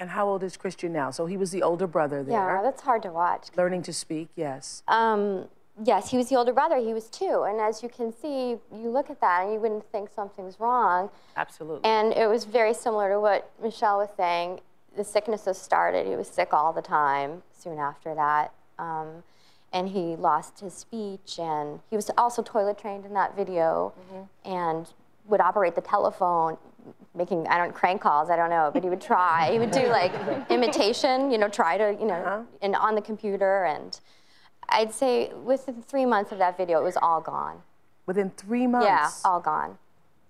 And 0.00 0.08
how 0.08 0.26
old 0.26 0.42
is 0.42 0.56
Christian 0.56 0.94
now? 0.94 1.10
So 1.10 1.26
he 1.26 1.36
was 1.36 1.50
the 1.50 1.62
older 1.62 1.86
brother 1.86 2.22
there. 2.24 2.32
Yeah, 2.32 2.62
that's 2.62 2.80
hard 2.80 3.02
to 3.02 3.10
watch. 3.10 3.48
Learning 3.56 3.82
to 3.82 3.92
speak, 3.92 4.28
yes. 4.34 4.82
Um, 4.88 5.44
yes, 5.84 6.10
he 6.10 6.16
was 6.16 6.30
the 6.30 6.36
older 6.36 6.54
brother. 6.54 6.78
He 6.78 6.94
was 6.94 7.10
two. 7.10 7.44
And 7.46 7.60
as 7.60 7.82
you 7.82 7.90
can 7.90 8.10
see, 8.10 8.56
you 8.74 8.88
look 8.88 9.10
at 9.10 9.20
that 9.20 9.42
and 9.44 9.52
you 9.52 9.60
wouldn't 9.60 9.84
think 9.92 10.08
something's 10.16 10.58
wrong. 10.58 11.10
Absolutely. 11.36 11.84
And 11.84 12.14
it 12.14 12.26
was 12.28 12.46
very 12.46 12.72
similar 12.72 13.10
to 13.10 13.20
what 13.20 13.50
Michelle 13.62 13.98
was 13.98 14.08
saying. 14.16 14.60
The 14.96 15.04
sicknesses 15.04 15.58
started. 15.58 16.06
He 16.06 16.16
was 16.16 16.28
sick 16.28 16.54
all 16.54 16.72
the 16.72 16.82
time 16.82 17.42
soon 17.52 17.78
after 17.78 18.14
that. 18.14 18.54
Um, 18.78 19.22
and 19.72 19.90
he 19.90 20.16
lost 20.16 20.60
his 20.60 20.72
speech. 20.72 21.38
And 21.38 21.80
he 21.90 21.96
was 21.96 22.10
also 22.16 22.42
toilet 22.42 22.78
trained 22.78 23.04
in 23.04 23.12
that 23.12 23.36
video 23.36 23.92
and 24.46 24.88
would 25.26 25.42
operate 25.42 25.74
the 25.74 25.80
telephone, 25.82 26.56
making, 27.14 27.46
I 27.48 27.58
don't, 27.58 27.74
crank 27.74 28.00
calls, 28.00 28.30
I 28.30 28.36
don't 28.36 28.50
know, 28.50 28.70
but 28.72 28.82
he 28.82 28.90
would 28.90 29.00
try. 29.00 29.50
he 29.52 29.58
would 29.58 29.70
do 29.70 29.86
like 29.88 30.12
imitation, 30.50 31.30
you 31.30 31.38
know, 31.38 31.48
try 31.48 31.76
to, 31.78 31.96
you 31.98 32.06
know, 32.06 32.14
uh-huh. 32.14 32.42
and 32.62 32.76
on 32.76 32.94
the 32.94 33.02
computer. 33.02 33.64
And 33.64 33.98
I'd 34.68 34.92
say 34.92 35.32
within 35.44 35.82
three 35.82 36.06
months 36.06 36.32
of 36.32 36.38
that 36.38 36.56
video, 36.56 36.80
it 36.80 36.84
was 36.84 36.96
all 36.96 37.20
gone. 37.20 37.62
Within 38.06 38.30
three 38.30 38.66
months? 38.66 38.86
Yeah, 38.86 39.10
all 39.24 39.40
gone. 39.40 39.78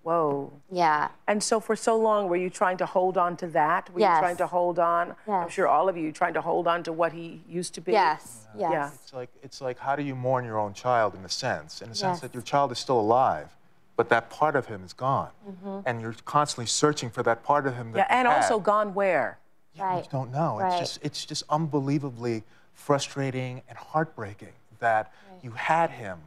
Whoa. 0.02 0.50
Yeah. 0.72 1.08
And 1.28 1.42
so 1.42 1.60
for 1.60 1.76
so 1.76 1.96
long, 1.96 2.28
were 2.28 2.36
you 2.36 2.48
trying 2.48 2.78
to 2.78 2.86
hold 2.86 3.18
on 3.18 3.36
to 3.38 3.46
that? 3.48 3.92
Were 3.92 4.00
Yes. 4.00 4.16
you 4.16 4.20
trying 4.20 4.36
to 4.38 4.46
hold 4.46 4.78
on? 4.78 5.14
I'm 5.28 5.48
sure 5.50 5.68
all 5.68 5.88
of 5.90 5.96
you 5.96 6.10
trying 6.10 6.34
to 6.34 6.40
hold 6.40 6.66
on 6.66 6.82
to 6.84 6.92
what 6.92 7.12
he 7.12 7.42
used 7.46 7.74
to 7.74 7.80
be. 7.82 7.92
Yes, 7.92 8.46
yes. 8.56 8.70
Yeah. 8.72 8.90
It's 8.94 9.12
like 9.12 9.28
it's 9.42 9.60
like 9.60 9.78
how 9.78 9.96
do 9.96 10.02
you 10.02 10.14
mourn 10.14 10.44
your 10.46 10.58
own 10.58 10.72
child 10.72 11.14
in 11.14 11.24
a 11.24 11.28
sense, 11.28 11.82
in 11.82 11.90
a 11.90 11.94
sense 11.94 12.16
Yes. 12.16 12.20
that 12.20 12.34
your 12.34 12.42
child 12.42 12.72
is 12.72 12.78
still 12.78 12.98
alive, 12.98 13.54
but 13.96 14.08
that 14.08 14.30
part 14.30 14.56
of 14.56 14.66
him 14.66 14.82
is 14.84 14.92
gone, 14.92 15.30
mm-hmm. 15.48 15.80
and 15.86 16.00
you're 16.00 16.14
constantly 16.24 16.66
searching 16.66 17.10
for 17.10 17.22
that 17.22 17.42
part 17.42 17.66
of 17.66 17.74
him 17.76 17.92
that 17.92 17.98
Yeah, 17.98 18.06
and 18.18 18.26
had. 18.26 18.36
also 18.36 18.58
gone 18.58 18.94
where? 18.94 19.38
Right. 19.78 20.04
You 20.04 20.10
don't 20.10 20.32
know. 20.32 20.58
Right. 20.58 20.72
It's 20.72 20.80
just 20.80 21.04
it's 21.04 21.24
just 21.24 21.42
unbelievably 21.48 22.42
frustrating 22.74 23.62
and 23.68 23.76
heartbreaking 23.76 24.54
that 24.80 25.12
you 25.42 25.50
had 25.52 25.90
him 25.90 26.18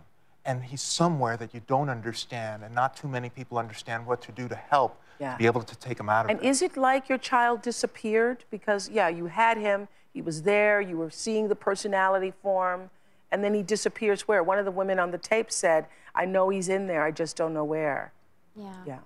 and 0.45 0.63
he's 0.63 0.81
somewhere 0.81 1.37
that 1.37 1.53
you 1.53 1.61
don't 1.67 1.89
understand 1.89 2.63
and 2.63 2.73
not 2.75 2.95
too 2.95 3.07
many 3.07 3.29
people 3.29 3.57
understand 3.57 4.05
what 4.05 4.21
to 4.21 4.31
do 4.31 4.47
to 4.47 4.55
help 4.55 4.99
Yeah. 5.19 5.33
to 5.33 5.37
be 5.37 5.45
able 5.45 5.63
to 5.63 5.75
take 5.75 5.99
him 5.99 6.09
out 6.09 6.25
of 6.25 6.31
And 6.31 6.41
is 6.41 6.61
it 6.61 6.75
like 6.77 7.09
your 7.09 7.17
child 7.17 7.61
disappeared? 7.61 8.43
Because, 8.49 8.89
yeah, 8.89 9.07
you 9.07 9.27
had 9.27 9.57
him, 9.57 9.87
he 10.13 10.21
was 10.21 10.43
there, 10.43 10.81
you 10.81 10.97
were 10.97 11.09
seeing 11.09 11.47
the 11.47 11.55
personality 11.55 12.33
form, 12.41 12.89
and 13.33 13.43
then 13.43 13.55
he 13.55 13.63
disappears 13.63 14.27
where? 14.27 14.43
One 14.43 14.59
of 14.59 14.65
the 14.65 14.71
women 14.71 14.99
on 14.99 15.09
the 15.09 15.17
tape 15.17 15.51
said, 15.51 15.87
I 16.13 16.25
know 16.25 16.49
he's 16.49 16.69
in 16.69 16.85
there, 16.85 17.03
I 17.03 17.09
just 17.09 17.35
don't 17.35 17.51
know 17.51 17.63
where. 17.63 18.13
Yeah. 18.55 18.75
Yeah. 18.85 18.99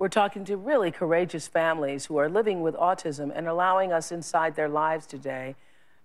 We're 0.00 0.08
talking 0.08 0.44
to 0.46 0.56
really 0.56 0.90
courageous 0.90 1.46
families 1.46 2.06
who 2.06 2.16
are 2.16 2.28
living 2.28 2.60
with 2.60 2.74
autism 2.74 3.30
and 3.32 3.46
allowing 3.46 3.92
us 3.92 4.10
inside 4.10 4.56
their 4.56 4.68
lives 4.68 5.06
today. 5.06 5.54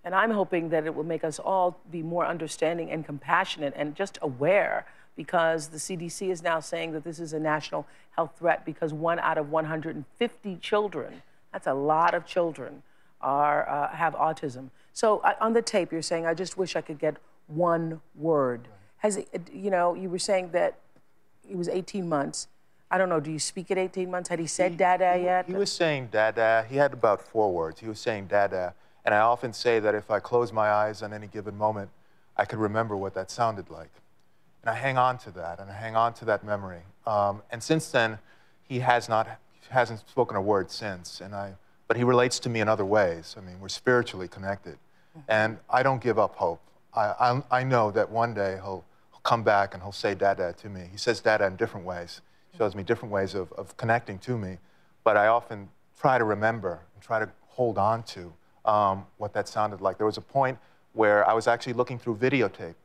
And 0.04 0.14
I'm 0.14 0.30
hoping 0.30 0.70
that 0.70 0.86
it 0.86 0.94
will 0.94 1.04
make 1.04 1.24
us 1.24 1.40
all 1.40 1.80
be 1.90 2.04
more 2.04 2.28
understanding 2.28 2.92
and 2.92 3.04
compassionate 3.04 3.74
and 3.76 3.96
just 3.96 4.20
aware 4.22 4.86
because 5.16 5.70
the 5.70 5.78
CDC 5.78 6.30
is 6.30 6.44
now 6.44 6.60
saying 6.60 6.92
that 6.92 7.04
this 7.04 7.20
is 7.20 7.34
a 7.34 7.40
national 7.40 7.88
health 8.12 8.36
threat 8.38 8.66
because 8.66 8.94
one 8.94 9.18
out 9.18 9.40
of 9.40 9.50
150 9.50 10.58
children, 10.58 11.24
that's 11.52 11.66
a 11.66 11.74
lot 11.74 12.14
of 12.14 12.28
children, 12.28 12.84
are, 13.20 13.68
uh, 13.68 13.96
have 13.96 14.14
autism. 14.14 14.70
So 14.92 15.20
uh, 15.20 15.34
on 15.42 15.54
the 15.54 15.62
tape, 15.64 15.92
you're 15.92 16.04
saying, 16.04 16.28
I 16.28 16.36
just 16.36 16.56
wish 16.56 16.76
I 16.76 16.82
could 16.82 17.00
get 17.00 17.18
one 17.48 18.02
word. 18.16 18.68
Has 18.98 19.20
you 19.52 19.70
know, 19.70 19.94
you 19.94 20.10
were 20.10 20.20
saying 20.20 20.52
that 20.52 20.80
it 21.50 21.56
was 21.56 21.68
18 21.68 22.08
months. 22.08 22.48
I 22.90 22.98
don't 22.98 23.10
know, 23.10 23.20
do 23.20 23.32
you 23.32 23.40
speak 23.40 23.72
at 23.72 23.78
18 23.78 24.10
months? 24.10 24.30
Had 24.30 24.40
he 24.40 24.48
said 24.48 24.78
dada 24.78 25.20
yet? 25.22 25.48
He 25.48 25.54
was 25.54 25.72
saying 25.72 26.10
dada. 26.12 26.66
He 26.70 26.76
had 26.76 26.94
about 26.94 27.22
four 27.22 27.52
words. 27.52 27.80
He 27.80 27.88
was 27.88 28.00
saying 28.00 28.28
dada. 28.28 28.76
And 29.04 29.14
I 29.14 29.20
often 29.20 29.52
say 29.52 29.80
that 29.80 29.96
if 29.96 30.12
I 30.12 30.20
close 30.20 30.54
my 30.54 30.70
eyes 30.70 31.02
on 31.02 31.12
any 31.12 31.28
given 31.28 31.58
moment, 31.58 31.90
I 32.38 32.46
could 32.46 32.60
remember 32.60 32.96
what 32.96 33.14
that 33.16 33.30
sounded 33.30 33.70
like. 33.70 33.92
And 34.62 34.70
I 34.70 34.76
hang 34.76 34.98
on 34.98 35.18
to 35.20 35.32
that, 35.32 35.60
and 35.60 35.70
I 35.70 35.74
hang 35.74 35.96
on 35.96 36.14
to 36.16 36.26
that 36.26 36.44
memory. 36.46 36.84
Um, 37.06 37.42
and 37.52 37.62
since 37.62 37.90
then, 37.90 38.20
he 38.62 38.80
has 38.80 39.10
not, 39.10 39.28
hasn't 39.70 40.08
spoken 40.08 40.38
a 40.38 40.42
word 40.42 40.72
since. 40.72 41.20
And 41.20 41.36
I, 41.36 41.56
but 41.88 41.98
he 41.98 42.04
relates 42.04 42.40
to 42.40 42.50
me 42.50 42.62
in 42.62 42.70
other 42.70 42.86
ways. 42.86 43.36
I 43.38 43.42
mean, 43.42 43.60
we're 43.60 43.68
spiritually 43.70 44.28
connected. 44.28 44.78
And 45.28 45.58
I 45.70 45.84
don't 45.84 46.02
give 46.02 46.18
up 46.18 46.36
hope. 46.36 46.62
I, 46.96 47.02
I, 47.20 47.60
I 47.60 47.64
know 47.64 47.92
that 47.92 48.10
one 48.10 48.34
day 48.34 48.60
he'll, 48.62 48.84
he'll 49.12 49.22
come 49.24 49.44
back 49.44 49.74
and 49.74 49.82
he'll 49.82 49.92
say 49.92 50.14
dada 50.14 50.54
to 50.54 50.70
me. 50.70 50.88
He 50.92 50.98
says 50.98 51.20
dada 51.20 51.46
in 51.46 51.56
different 51.56 51.86
ways, 51.86 52.22
shows 52.58 52.76
me 52.76 52.84
different 52.84 53.12
ways 53.12 53.34
of, 53.34 53.52
of 53.54 53.76
connecting 53.78 54.20
to 54.20 54.38
me. 54.38 54.58
But 55.04 55.18
I 55.18 55.28
often 55.28 55.70
try 56.00 56.18
to 56.18 56.24
remember 56.24 56.82
and 56.94 57.04
try 57.04 57.20
to 57.20 57.30
hold 57.48 57.78
on 57.78 58.04
to 58.04 58.34
um, 58.66 59.06
what 59.18 59.34
that 59.34 59.48
sounded 59.48 59.82
like. 59.82 59.98
There 59.98 60.06
was 60.06 60.18
a 60.18 60.22
point 60.22 60.58
where 60.94 61.28
I 61.28 61.34
was 61.34 61.48
actually 61.48 61.74
looking 61.74 61.98
through 61.98 62.18
videotape. 62.18 62.76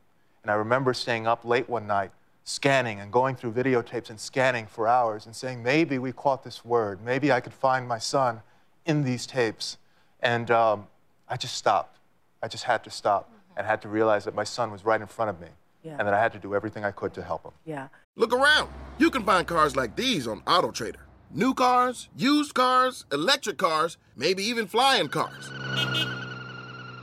And 0.42 0.50
I 0.50 0.54
remember 0.54 0.94
staying 0.94 1.26
up 1.26 1.44
late 1.44 1.68
one 1.68 1.86
night, 1.86 2.10
scanning 2.44 3.00
and 3.00 3.12
going 3.12 3.36
through 3.36 3.52
videotapes 3.52 4.08
and 4.08 4.18
scanning 4.18 4.66
for 4.66 4.88
hours 4.88 5.26
and 5.26 5.36
saying, 5.36 5.62
maybe 5.62 5.98
we 5.98 6.12
caught 6.12 6.42
this 6.42 6.64
word. 6.64 7.04
Maybe 7.04 7.30
I 7.30 7.40
could 7.40 7.52
find 7.52 7.86
my 7.86 7.98
son 7.98 8.40
in 8.86 9.04
these 9.04 9.26
tapes. 9.26 9.76
And 10.20 10.50
um, 10.50 10.86
I 11.28 11.36
just 11.36 11.54
stopped. 11.54 11.98
I 12.42 12.48
just 12.48 12.64
had 12.64 12.82
to 12.84 12.90
stop 12.90 13.30
and 13.58 13.66
had 13.66 13.82
to 13.82 13.88
realize 13.88 14.24
that 14.24 14.34
my 14.34 14.44
son 14.44 14.70
was 14.70 14.84
right 14.84 15.00
in 15.00 15.06
front 15.08 15.28
of 15.30 15.40
me 15.40 15.48
Yeah. 15.82 15.96
and 15.98 16.06
that 16.06 16.14
I 16.14 16.20
had 16.20 16.32
to 16.32 16.38
do 16.38 16.54
everything 16.54 16.84
I 16.84 16.92
could 16.92 17.12
to 17.14 17.22
help 17.22 17.42
him. 17.44 17.52
Yeah. 17.66 17.88
Look 18.16 18.32
around. 18.32 18.70
You 18.98 19.10
can 19.10 19.24
find 19.24 19.46
cars 19.46 19.74
like 19.76 19.96
these 19.96 20.26
on 20.28 20.40
AutoTrader. 20.42 21.02
New 21.30 21.52
cars, 21.54 22.08
used 22.16 22.54
cars, 22.54 23.04
electric 23.12 23.58
cars, 23.58 23.98
maybe 24.16 24.42
even 24.44 24.66
flying 24.66 25.08
cars. 25.08 25.50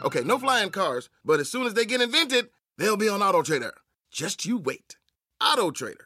Okay, 0.04 0.24
no 0.24 0.40
flying 0.40 0.70
cars, 0.70 1.10
but 1.24 1.40
as 1.40 1.50
soon 1.52 1.66
as 1.68 1.74
they 1.74 1.86
get 1.86 2.02
invented, 2.02 2.50
they'll 2.78 2.98
be 2.98 3.10
on 3.10 3.20
AutoTrader. 3.20 3.72
Just 4.12 4.46
you 4.46 4.58
wait. 4.58 4.96
AutoTrader. 5.42 6.06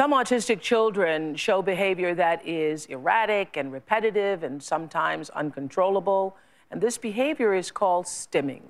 Some 0.00 0.12
autistic 0.12 0.62
children 0.62 1.36
show 1.36 1.60
behavior 1.60 2.14
that 2.14 2.48
is 2.48 2.86
erratic 2.86 3.58
and 3.58 3.70
repetitive 3.70 4.42
and 4.42 4.62
sometimes 4.62 5.28
uncontrollable. 5.28 6.38
And 6.70 6.80
this 6.80 6.96
behavior 6.96 7.52
is 7.52 7.70
called 7.70 8.06
stimming. 8.06 8.62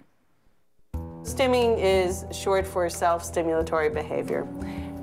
Stimming 1.23 1.79
is 1.79 2.25
short 2.37 2.67
for 2.67 2.91
self-stimulatory 2.91 3.95
behavior. 3.95 4.49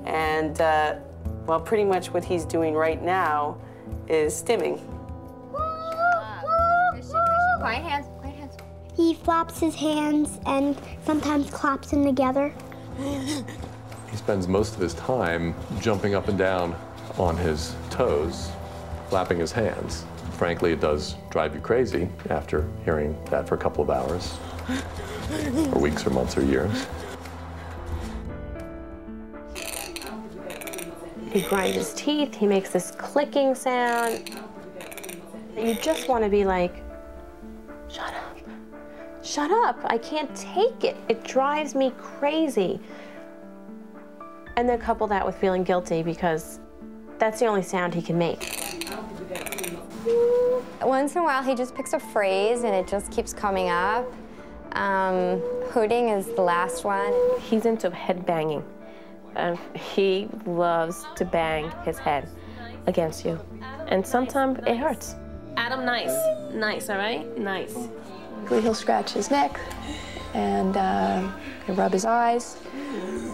And, 0.04 0.60
uh, 0.60 0.96
well, 1.46 1.60
pretty 1.60 1.84
much 1.84 2.12
what 2.12 2.22
he's 2.22 2.44
doing 2.44 2.74
right 2.74 3.02
now 3.02 3.56
is 4.06 4.34
stimming. 4.34 4.82
Quiet 7.58 7.82
hands, 7.82 8.06
quiet 8.18 8.34
hands. 8.34 8.54
He 8.94 9.14
flaps 9.14 9.60
his 9.60 9.74
hands 9.74 10.38
and 10.44 10.78
sometimes 11.06 11.48
claps 11.48 11.90
them 11.90 12.04
together. 12.04 12.52
He 14.10 14.16
spends 14.16 14.48
most 14.48 14.74
of 14.74 14.80
his 14.80 14.94
time 14.94 15.54
jumping 15.80 16.14
up 16.14 16.28
and 16.28 16.38
down 16.38 16.74
on 17.18 17.36
his 17.36 17.74
toes, 17.90 18.50
flapping 19.08 19.38
his 19.38 19.52
hands. 19.52 20.04
Frankly, 20.32 20.72
it 20.72 20.80
does 20.80 21.16
drive 21.30 21.54
you 21.54 21.60
crazy 21.60 22.08
after 22.30 22.68
hearing 22.84 23.16
that 23.26 23.48
for 23.48 23.54
a 23.54 23.58
couple 23.58 23.82
of 23.82 23.90
hours, 23.90 24.38
or 25.72 25.80
weeks, 25.80 26.06
or 26.06 26.10
months, 26.10 26.36
or 26.36 26.44
years. 26.44 26.86
He 31.30 31.42
grinds 31.42 31.76
his 31.76 31.92
teeth, 31.94 32.34
he 32.34 32.46
makes 32.46 32.70
this 32.70 32.92
clicking 32.92 33.54
sound. 33.54 34.30
You 35.56 35.74
just 35.74 36.08
want 36.08 36.24
to 36.24 36.30
be 36.30 36.44
like, 36.44 36.82
shut 37.88 38.14
up, 38.14 38.38
shut 39.22 39.50
up, 39.50 39.78
I 39.84 39.98
can't 39.98 40.34
take 40.34 40.84
it. 40.84 40.96
It 41.08 41.24
drives 41.24 41.74
me 41.74 41.92
crazy. 41.98 42.80
And 44.58 44.68
then 44.68 44.80
couple 44.80 45.06
that 45.06 45.24
with 45.24 45.36
feeling 45.36 45.62
guilty 45.62 46.02
because 46.02 46.58
that's 47.18 47.38
the 47.38 47.46
only 47.46 47.62
sound 47.62 47.94
he 47.94 48.02
can 48.02 48.18
make. 48.18 48.58
Once 50.82 51.14
in 51.14 51.22
a 51.22 51.24
while, 51.24 51.44
he 51.44 51.54
just 51.54 51.76
picks 51.76 51.92
a 51.92 52.00
phrase 52.00 52.64
and 52.64 52.74
it 52.74 52.88
just 52.88 53.12
keeps 53.12 53.32
coming 53.32 53.68
up. 53.68 54.12
Um, 54.72 55.38
hooting 55.70 56.08
is 56.08 56.26
the 56.34 56.42
last 56.42 56.82
one. 56.82 57.14
He's 57.38 57.66
into 57.66 57.88
head 57.90 58.26
banging. 58.26 58.64
Um, 59.36 59.56
he 59.76 60.28
loves 60.44 61.06
to 61.14 61.24
bang 61.24 61.70
his 61.84 61.98
head 61.98 62.28
against 62.88 63.24
you. 63.24 63.38
And 63.86 64.04
sometimes 64.04 64.58
it 64.66 64.76
hurts. 64.76 65.14
Adam, 65.56 65.84
nice. 65.84 66.52
Nice, 66.52 66.90
all 66.90 66.98
right? 66.98 67.38
Nice. 67.38 67.76
He'll 68.48 68.74
scratch 68.74 69.12
his 69.12 69.30
neck 69.30 69.56
and 70.34 70.76
uh, 70.76 71.30
rub 71.68 71.92
his 71.92 72.04
eyes, 72.04 72.56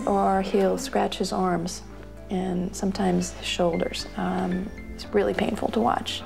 or 0.06 0.42
he'll 0.42 0.78
scratch 0.78 1.18
his 1.18 1.32
arms 1.32 1.82
and 2.30 2.74
sometimes 2.74 3.32
his 3.32 3.46
shoulders. 3.46 4.06
Um, 4.16 4.70
it's 4.94 5.06
really 5.06 5.34
painful 5.34 5.68
to 5.68 5.80
watch. 5.80 6.22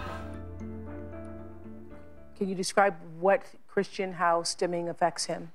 Can 2.36 2.48
you 2.48 2.54
describe 2.54 2.94
what 3.18 3.42
Christian, 3.66 4.12
how 4.12 4.42
stimming 4.42 4.88
affects 4.88 5.24
him? 5.24 5.50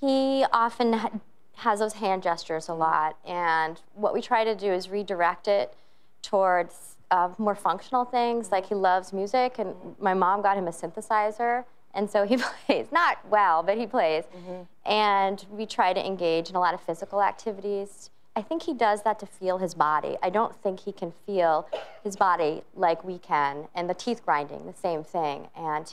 He 0.00 0.44
often 0.52 0.92
ha- 0.92 1.10
has 1.56 1.78
those 1.78 1.94
hand 1.94 2.22
gestures 2.22 2.68
a 2.68 2.74
lot, 2.74 3.16
and 3.24 3.80
what 3.94 4.12
we 4.12 4.20
try 4.20 4.44
to 4.44 4.54
do 4.54 4.70
is 4.72 4.90
redirect 4.90 5.48
it 5.48 5.72
towards 6.20 6.96
uh, 7.10 7.30
more 7.38 7.54
functional 7.54 8.04
things. 8.04 8.52
Like 8.52 8.66
he 8.66 8.74
loves 8.74 9.12
music, 9.12 9.58
and 9.58 9.74
my 9.98 10.12
mom 10.12 10.42
got 10.42 10.58
him 10.58 10.68
a 10.68 10.70
synthesizer, 10.70 11.64
and 11.96 12.08
so 12.08 12.24
he 12.24 12.36
plays 12.66 12.86
not 12.92 13.18
well, 13.28 13.62
but 13.62 13.76
he 13.76 13.86
plays. 13.86 14.24
Mm-hmm. 14.24 14.90
And 14.90 15.44
we 15.50 15.66
try 15.66 15.92
to 15.92 16.06
engage 16.06 16.50
in 16.50 16.56
a 16.56 16.60
lot 16.60 16.74
of 16.74 16.80
physical 16.80 17.22
activities. 17.22 18.10
I 18.36 18.42
think 18.42 18.62
he 18.62 18.74
does 18.74 19.02
that 19.02 19.18
to 19.20 19.26
feel 19.26 19.58
his 19.58 19.74
body. 19.74 20.16
I 20.22 20.30
don't 20.30 20.54
think 20.62 20.80
he 20.80 20.92
can 20.92 21.12
feel 21.24 21.66
his 22.04 22.14
body 22.14 22.62
like 22.74 23.02
we 23.02 23.18
can. 23.18 23.68
And 23.74 23.88
the 23.88 23.94
teeth 23.94 24.24
grinding, 24.24 24.66
the 24.66 24.74
same 24.74 25.02
thing. 25.02 25.48
And 25.56 25.92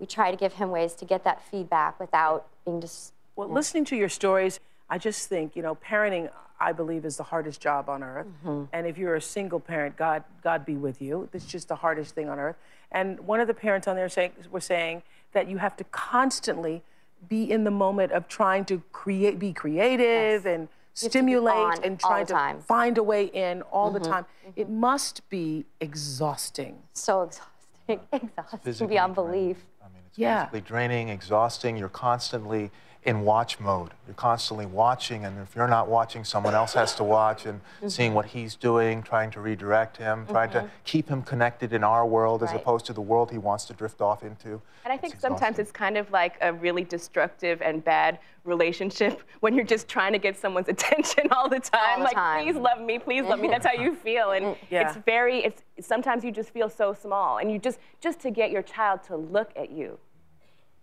we 0.00 0.06
try 0.06 0.32
to 0.32 0.36
give 0.36 0.54
him 0.54 0.70
ways 0.70 0.94
to 0.94 1.04
get 1.04 1.22
that 1.24 1.42
feedback 1.48 1.98
without 2.00 2.46
being 2.64 2.80
just 2.80 3.12
Well, 3.36 3.48
listening 3.48 3.84
to 3.86 3.96
your 3.96 4.08
stories, 4.08 4.58
I 4.90 4.98
just 4.98 5.28
think, 5.28 5.54
you 5.54 5.62
know, 5.62 5.76
parenting 5.76 6.28
I 6.58 6.72
believe, 6.72 7.04
is 7.04 7.16
the 7.16 7.22
hardest 7.22 7.60
job 7.60 7.88
on 7.88 8.02
earth. 8.02 8.26
Mm-hmm. 8.26 8.64
And 8.72 8.86
if 8.86 8.96
you're 8.96 9.14
a 9.14 9.20
single 9.20 9.60
parent, 9.60 9.96
God, 9.96 10.24
God 10.42 10.64
be 10.64 10.76
with 10.76 11.02
you. 11.02 11.28
It's 11.32 11.44
just 11.44 11.68
the 11.68 11.76
hardest 11.76 12.14
thing 12.14 12.28
on 12.28 12.38
earth. 12.38 12.56
And 12.92 13.20
one 13.20 13.40
of 13.40 13.46
the 13.46 13.54
parents 13.54 13.86
on 13.86 13.96
there 13.96 14.08
saying, 14.08 14.32
were 14.50 14.60
saying 14.60 15.02
that 15.36 15.48
you 15.48 15.58
have 15.58 15.76
to 15.76 15.84
constantly 15.84 16.82
be 17.28 17.50
in 17.50 17.64
the 17.64 17.70
moment 17.70 18.10
of 18.12 18.26
trying 18.26 18.64
to 18.64 18.82
create, 18.90 19.38
be 19.38 19.52
creative 19.52 20.46
and 20.46 20.62
have 20.62 20.68
to 20.68 21.04
be 21.04 21.08
stimulate 21.10 21.78
and 21.84 22.00
all 22.02 22.10
trying 22.10 22.26
to 22.26 22.32
time. 22.32 22.60
find 22.62 22.96
a 22.96 23.02
way 23.02 23.26
in 23.26 23.60
all 23.70 23.90
the 23.90 24.00
Mhm. 24.00 24.10
time. 24.12 24.26
It 24.56 24.70
must 24.70 25.28
be 25.28 25.66
exhausting. 25.78 26.82
So 26.94 27.22
exhausting, 27.24 28.00
exhausting 28.12 28.60
physically 28.60 28.94
beyond 28.94 29.14
belief. 29.14 29.56
Draining. 29.58 29.82
I 29.84 29.88
mean, 29.94 30.02
it's 30.06 30.18
yeah. 30.18 30.38
physically 30.44 30.60
draining, 30.62 31.08
exhausting. 31.10 31.76
You're 31.76 31.90
constantly 31.90 32.70
in 33.06 33.20
watch 33.20 33.60
mode. 33.60 33.92
You're 34.08 34.14
constantly 34.14 34.66
watching, 34.66 35.24
and 35.24 35.38
if 35.40 35.54
you're 35.54 35.68
not 35.68 35.86
watching, 35.88 36.24
someone 36.24 36.54
else 36.54 36.74
has 36.74 36.92
to 36.96 37.04
watch 37.04 37.46
and 37.46 37.60
Mm-hmm. 37.76 37.88
seeing 37.88 38.14
what 38.14 38.26
he's 38.26 38.56
doing, 38.56 39.00
trying 39.02 39.30
to 39.30 39.40
redirect 39.40 39.96
him, 39.96 40.26
trying 40.26 40.50
to 40.50 40.62
Mhm. 40.62 40.70
keep 40.84 41.08
him 41.08 41.22
connected 41.22 41.72
in 41.72 41.84
our 41.84 42.04
world 42.04 42.42
as 42.42 42.52
opposed 42.52 42.84
to 42.86 42.92
the 42.92 43.00
world 43.00 43.30
he 43.30 43.38
wants 43.38 43.64
to 43.66 43.72
drift 43.74 44.00
off 44.00 44.24
into. 44.24 44.60
And 44.84 44.92
I 44.92 44.96
think 44.96 45.16
sometimes 45.20 45.60
it's 45.60 45.70
kind 45.70 45.96
of 45.96 46.10
like 46.10 46.36
a 46.40 46.52
really 46.52 46.82
destructive 46.82 47.62
and 47.62 47.82
bad 47.84 48.18
relationship 48.44 49.22
when 49.40 49.54
you're 49.54 49.64
just 49.64 49.86
trying 49.88 50.12
to 50.12 50.18
get 50.18 50.36
someone's 50.36 50.68
attention 50.76 51.28
all 51.30 51.48
the 51.48 51.60
time. 51.60 52.00
the 52.00 52.04
like, 52.06 52.14
time. 52.14 52.42
please 52.44 52.56
love 52.56 52.80
me, 52.80 52.98
please 52.98 53.24
love 53.24 53.38
me. 53.38 53.46
That's 53.46 53.66
how 53.66 53.72
you 53.74 53.94
feel. 53.94 54.32
And 54.32 54.56
Yeah. 54.68 54.88
it's 54.88 54.96
very, 55.06 55.44
it's 55.44 55.62
sometimes 55.80 56.24
you 56.24 56.32
just 56.32 56.50
feel 56.50 56.68
so 56.68 56.92
small. 56.92 57.38
And 57.38 57.52
you 57.52 57.60
just, 57.60 57.78
just 58.00 58.18
to 58.20 58.30
get 58.32 58.50
your 58.50 58.62
child 58.62 59.04
to 59.04 59.16
look 59.16 59.52
at 59.54 59.70
you, 59.70 59.98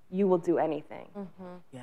you 0.09 0.27
will 0.27 0.37
do 0.37 0.57
anything. 0.57 1.07
Yeah. 1.71 1.81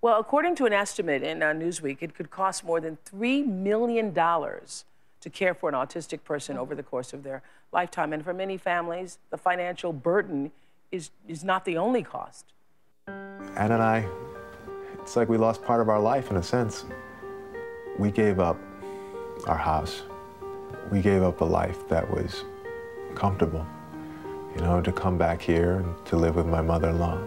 Well, 0.00 0.20
according 0.20 0.56
to 0.56 0.66
an 0.66 0.72
estimate 0.72 1.22
in 1.22 1.42
uh, 1.42 1.46
Newsweek, 1.46 1.98
it 2.00 2.14
could 2.14 2.30
cost 2.30 2.64
more 2.64 2.80
than 2.80 2.98
$3 3.12 3.46
million 3.46 4.12
to 4.14 5.30
care 5.30 5.54
for 5.54 5.68
an 5.68 5.74
autistic 5.74 6.22
person 6.24 6.56
over 6.56 6.74
the 6.74 6.82
course 6.82 7.12
of 7.12 7.22
their 7.22 7.42
lifetime. 7.72 8.12
And 8.12 8.22
for 8.22 8.32
many 8.32 8.56
families, 8.56 9.18
the 9.30 9.38
financial 9.38 9.92
burden 9.92 10.52
is, 10.92 11.10
is 11.26 11.42
not 11.42 11.64
the 11.64 11.76
only 11.76 12.02
cost. 12.02 12.44
Anna 13.08 13.74
and 13.74 13.82
I, 13.82 14.08
it's 15.00 15.16
like 15.16 15.28
we 15.28 15.36
lost 15.36 15.62
part 15.62 15.80
of 15.80 15.88
our 15.88 16.00
life 16.00 16.30
in 16.30 16.36
a 16.36 16.42
sense. 16.42 16.84
We 17.98 18.10
gave 18.10 18.38
up 18.38 18.58
our 19.46 19.56
house. 19.56 20.02
We 20.90 21.00
gave 21.00 21.22
up 21.22 21.40
a 21.40 21.44
life 21.44 21.88
that 21.88 22.08
was 22.08 22.44
comfortable, 23.14 23.66
you 24.54 24.60
know, 24.60 24.80
to 24.82 24.92
come 24.92 25.16
back 25.16 25.40
here 25.40 25.76
and 25.76 26.06
to 26.06 26.16
live 26.16 26.36
with 26.36 26.46
my 26.46 26.60
mother 26.60 26.90
in 26.90 26.98
law 26.98 27.18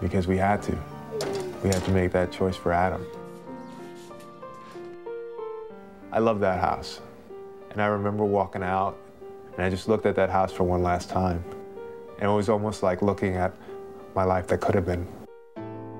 because 0.00 0.26
we 0.26 0.36
had 0.36 0.62
to. 0.64 0.95
We 1.66 1.72
had 1.72 1.84
to 1.86 1.90
make 1.90 2.12
that 2.12 2.30
choice 2.30 2.54
for 2.54 2.72
Adam. 2.72 3.04
I 6.12 6.20
love 6.20 6.38
that 6.38 6.60
house. 6.60 7.00
And 7.72 7.82
I 7.82 7.86
remember 7.86 8.24
walking 8.24 8.62
out 8.62 8.96
and 9.52 9.64
I 9.64 9.68
just 9.68 9.88
looked 9.88 10.06
at 10.06 10.14
that 10.14 10.30
house 10.30 10.52
for 10.52 10.62
one 10.62 10.84
last 10.84 11.10
time. 11.10 11.42
And 12.20 12.30
it 12.30 12.32
was 12.32 12.48
almost 12.48 12.84
like 12.84 13.02
looking 13.02 13.34
at 13.34 13.52
my 14.14 14.22
life 14.22 14.46
that 14.46 14.60
could 14.60 14.76
have 14.76 14.86
been. 14.86 15.08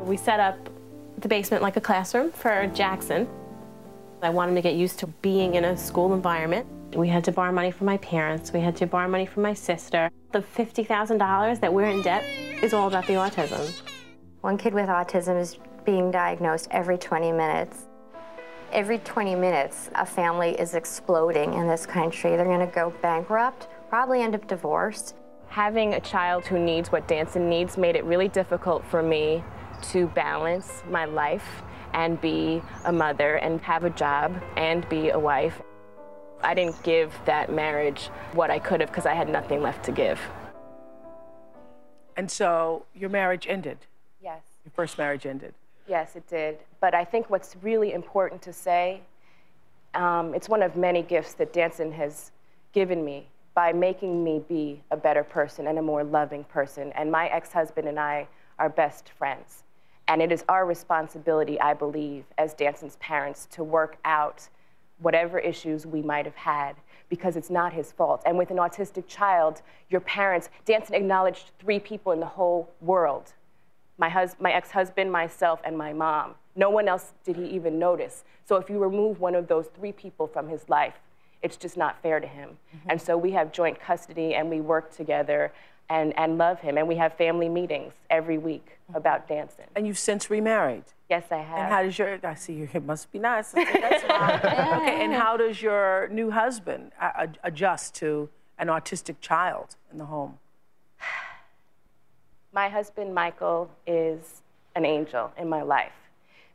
We 0.03 0.17
set 0.17 0.39
up 0.39 0.71
the 1.19 1.27
basement 1.27 1.65
like 1.65 1.77
a 1.77 1.81
classroom 1.81 2.31
for 2.31 2.71
Jackson. 2.73 3.29
I 4.23 4.31
wanted 4.31 4.55
to 4.55 4.63
get 4.63 4.77
used 4.77 5.01
to 5.01 5.09
being 5.09 5.57
in 5.57 5.65
a 5.65 5.77
school 5.77 6.15
environment. 6.15 6.69
We 6.95 7.09
had 7.09 7.25
to 7.25 7.33
borrow 7.33 7.51
money 7.51 7.73
from 7.73 7.87
my 7.87 7.97
parents. 7.97 8.53
We 8.53 8.61
had 8.61 8.77
to 8.77 8.87
borrow 8.87 9.09
money 9.09 9.27
from 9.27 9.43
my 9.43 9.55
sister. 9.55 10.11
The 10.31 10.43
$50,000 10.43 11.59
that 11.59 11.75
we're 11.75 11.87
in 11.87 12.03
debt 12.03 12.23
is 12.63 12.73
all 12.73 12.87
about 12.87 13.09
the 13.09 13.15
autism. 13.15 13.86
One 14.47 14.59
kid 14.59 14.75
with 14.75 14.87
autism 14.87 15.41
is 15.41 15.59
being 15.85 16.13
diagnosed 16.13 16.69
every 16.71 16.99
20 16.99 17.33
minutes. 17.33 17.87
Every 18.71 18.99
20 18.99 19.35
minutes, 19.35 19.91
a 19.97 20.07
family 20.07 20.51
is 20.51 20.77
exploding 20.77 21.55
in 21.55 21.67
this 21.67 21.85
country. 21.85 22.37
They're 22.37 22.45
going 22.45 22.61
to 22.61 22.73
go 22.73 22.95
bankrupt, 23.03 23.67
probably 23.89 24.23
end 24.23 24.37
up 24.37 24.47
divorced. 24.47 25.17
Having 25.49 25.95
a 25.95 26.01
child 26.01 26.47
who 26.47 26.61
needs 26.61 26.93
what 26.93 27.09
Danson 27.09 27.49
needs 27.51 27.77
made 27.77 27.97
it 27.97 28.05
really 28.05 28.29
difficult 28.29 28.85
for 28.85 29.03
me 29.03 29.43
to 29.91 30.07
balance 30.07 30.85
my 30.89 31.07
life 31.07 31.65
and 31.93 32.21
be 32.21 32.63
a 32.85 32.93
mother 32.93 33.39
and 33.39 33.61
have 33.63 33.83
a 33.83 33.91
job 33.91 34.41
and 34.57 34.89
be 34.89 35.11
a 35.11 35.19
wife. 35.19 35.61
I 36.41 36.55
didn't 36.55 36.81
give 36.85 37.13
that 37.25 37.51
marriage 37.51 38.11
what 38.33 38.53
I 38.53 38.61
could 38.61 38.81
have 38.81 38.91
because 38.91 39.07
I 39.07 39.15
had 39.15 39.29
nothing 39.29 39.61
left 39.61 39.85
to 39.87 39.91
give. 39.91 40.21
And 42.17 42.31
so 42.31 42.87
your 42.95 43.11
marriage 43.11 43.49
ended. 43.51 43.79
First 44.77 44.99
marriage 44.99 45.25
ended. 45.25 45.55
Yes, 45.89 46.17
it 46.17 46.29
did. 46.29 46.59
But 46.81 46.95
I 46.95 47.03
think 47.03 47.31
what's 47.31 47.57
really 47.63 47.95
important 47.95 48.43
to 48.43 48.53
say, 48.53 49.01
um, 49.95 50.35
it's 50.35 50.51
one 50.51 50.63
of 50.63 50.77
many 50.77 51.01
gifts 51.01 51.33
that 51.35 51.55
Danson 51.55 51.91
has 51.93 52.31
given 52.73 53.03
me 53.03 53.27
by 53.55 53.73
making 53.73 54.23
me 54.23 54.45
be 54.47 54.83
a 54.91 54.97
better 54.97 55.25
person 55.25 55.67
and 55.67 55.79
a 55.79 55.83
more 55.83 56.05
loving 56.05 56.45
person. 56.45 56.93
And 56.93 57.11
my 57.11 57.29
ex 57.29 57.51
husband 57.53 57.89
and 57.89 57.99
I 57.99 58.29
are 58.59 58.69
best 58.69 59.09
friends. 59.09 59.63
And 60.09 60.21
it 60.21 60.31
is 60.31 60.45
our 60.49 60.67
responsibility, 60.67 61.59
I 61.59 61.73
believe, 61.73 62.27
as 62.37 62.53
Danson's 62.53 62.97
parents, 62.97 63.47
to 63.53 63.65
work 63.65 63.97
out 64.05 64.47
whatever 64.99 65.39
issues 65.39 65.87
we 65.87 66.03
might 66.03 66.27
have 66.27 66.37
had 66.37 66.77
because 67.09 67.37
it's 67.37 67.51
not 67.51 67.73
his 67.73 67.93
fault. 67.93 68.23
And 68.27 68.37
with 68.37 68.51
an 68.51 68.59
autistic 68.59 69.07
child, 69.07 69.63
your 69.89 70.03
parents, 70.03 70.51
Danson 70.67 70.95
acknowledged 70.95 71.53
three 71.59 71.81
people 71.81 72.13
in 72.13 72.21
the 72.21 72.27
whole 72.27 72.71
world 72.83 73.33
my, 73.99 74.09
hus- 74.09 74.37
my 74.41 74.53
ex-husband, 74.53 75.11
myself, 75.11 75.61
and 75.65 75.77
my 75.77 75.93
mom. 75.93 76.35
No 76.55 76.71
one 76.71 76.89
else 76.89 77.13
did 77.25 77.37
he 77.37 77.47
even 77.47 77.79
notice. 77.79 78.25
So 78.45 78.57
if 78.57 78.71
you 78.71 78.79
remove 78.79 79.21
one 79.21 79.35
of 79.35 79.49
those 79.49 79.67
three 79.77 79.93
people 79.93 80.27
from 80.27 80.49
his 80.49 80.69
life, 80.69 80.95
it's 81.43 81.57
just 81.57 81.77
not 81.77 82.01
fair 82.03 82.19
to 82.21 82.27
him. 82.27 82.59
And 82.89 83.01
so 83.01 83.17
we 83.17 83.33
have 83.33 83.53
joint 83.53 83.81
custody 83.81 84.35
and 84.35 84.51
we 84.51 84.61
work 84.61 84.95
together 84.95 85.53
and, 85.89 86.17
and 86.19 86.39
love 86.39 86.61
him. 86.61 86.79
And 86.79 86.89
we 86.89 86.97
have 86.97 87.15
family 87.15 87.49
meetings 87.49 87.93
every 88.11 88.39
week 88.39 88.79
about 88.95 89.29
Danson. 89.29 89.65
And 89.75 89.87
you've 89.87 89.99
since 89.99 90.31
remarried. 90.31 90.85
Yes, 91.09 91.25
I 91.31 91.37
have. 91.39 91.59
And 91.59 91.73
how 91.73 91.83
does 91.83 91.99
your, 91.99 92.19
I 92.25 92.35
see 92.35 92.55
you, 92.55 92.69
it 92.73 92.85
must 92.85 93.13
be 93.13 93.19
nice. 93.19 93.55
Okay, 93.55 93.81
that's 93.81 94.03
fine. 94.03 94.35
okay, 94.83 95.05
and 95.05 95.13
how 95.13 95.37
does 95.37 95.63
your 95.63 96.09
new 96.09 96.31
husband 96.31 96.93
uh, 97.01 97.27
adjust 97.45 97.95
to 97.97 98.29
an 98.59 98.69
autistic 98.69 99.17
child 99.21 99.77
in 99.93 99.99
the 99.99 100.07
home? 100.07 100.39
My 102.57 102.71
husband, 102.71 103.15
Michael, 103.15 103.69
is 103.87 104.41
an 104.77 104.87
angel 104.87 105.31
in 105.37 105.47
my 105.47 105.61
life 105.61 105.93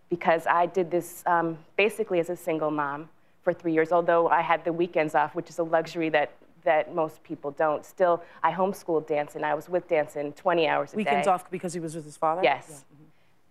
because 0.09 0.47
I 0.47 0.65
did 0.65 0.89
this 0.89 1.21
um, 1.27 1.59
basically 1.77 2.19
as 2.19 2.31
a 2.31 2.35
single 2.35 2.71
mom 2.71 3.07
for 3.43 3.53
three 3.53 3.71
years, 3.71 3.91
although 3.91 4.27
I 4.27 4.41
had 4.41 4.65
the 4.65 4.73
weekends 4.73 5.13
off, 5.13 5.35
which 5.35 5.47
is 5.47 5.59
a 5.59 5.63
luxury 5.63 6.09
that, 6.09 6.31
that 6.63 6.95
most 6.95 7.21
people 7.21 7.51
don't. 7.51 7.85
Still, 7.85 8.23
I 8.41 8.51
homeschooled 8.51 9.05
Danson. 9.05 9.43
I 9.43 9.53
was 9.53 9.69
with 9.69 9.87
Danson 9.87 10.33
20 10.33 10.67
hours 10.67 10.91
a 10.91 10.97
Weekends 10.97 11.05
day. 11.05 11.11
Weekends 11.17 11.27
off 11.27 11.51
because 11.51 11.71
he 11.71 11.79
was 11.79 11.93
with 11.93 12.05
his 12.05 12.17
father? 12.17 12.41
Yes. 12.43 12.83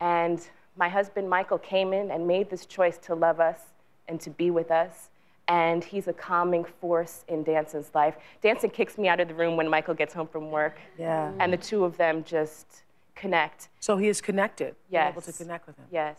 And 0.00 0.44
my 0.76 0.88
husband, 0.88 1.30
Michael, 1.30 1.58
came 1.58 1.92
in 1.92 2.10
and 2.10 2.26
made 2.26 2.50
this 2.50 2.66
choice 2.66 2.98
to 2.98 3.14
love 3.14 3.38
us 3.38 3.60
and 4.08 4.20
to 4.22 4.28
be 4.28 4.50
with 4.50 4.72
us. 4.72 5.09
And 5.50 5.82
he's 5.82 6.06
a 6.06 6.12
calming 6.12 6.64
force 6.64 7.24
in 7.26 7.42
Danson's 7.42 7.90
life. 7.92 8.14
Danson 8.40 8.70
kicks 8.70 8.96
me 8.96 9.08
out 9.08 9.18
of 9.18 9.26
the 9.26 9.34
room 9.34 9.56
when 9.56 9.68
Michael 9.68 9.94
gets 9.94 10.14
home 10.14 10.28
from 10.28 10.52
work. 10.52 10.78
Yeah. 10.96 11.32
And 11.40 11.52
the 11.52 11.56
two 11.56 11.84
of 11.84 11.96
them 11.96 12.22
just 12.22 12.84
connect. 13.16 13.68
So 13.80 13.96
he 13.96 14.06
is 14.06 14.20
connected. 14.20 14.76
You're 14.88 15.02
able 15.02 15.22
to 15.22 15.32
connect 15.32 15.66
with 15.66 15.76
him. 15.76 15.86
Yes. 15.90 16.18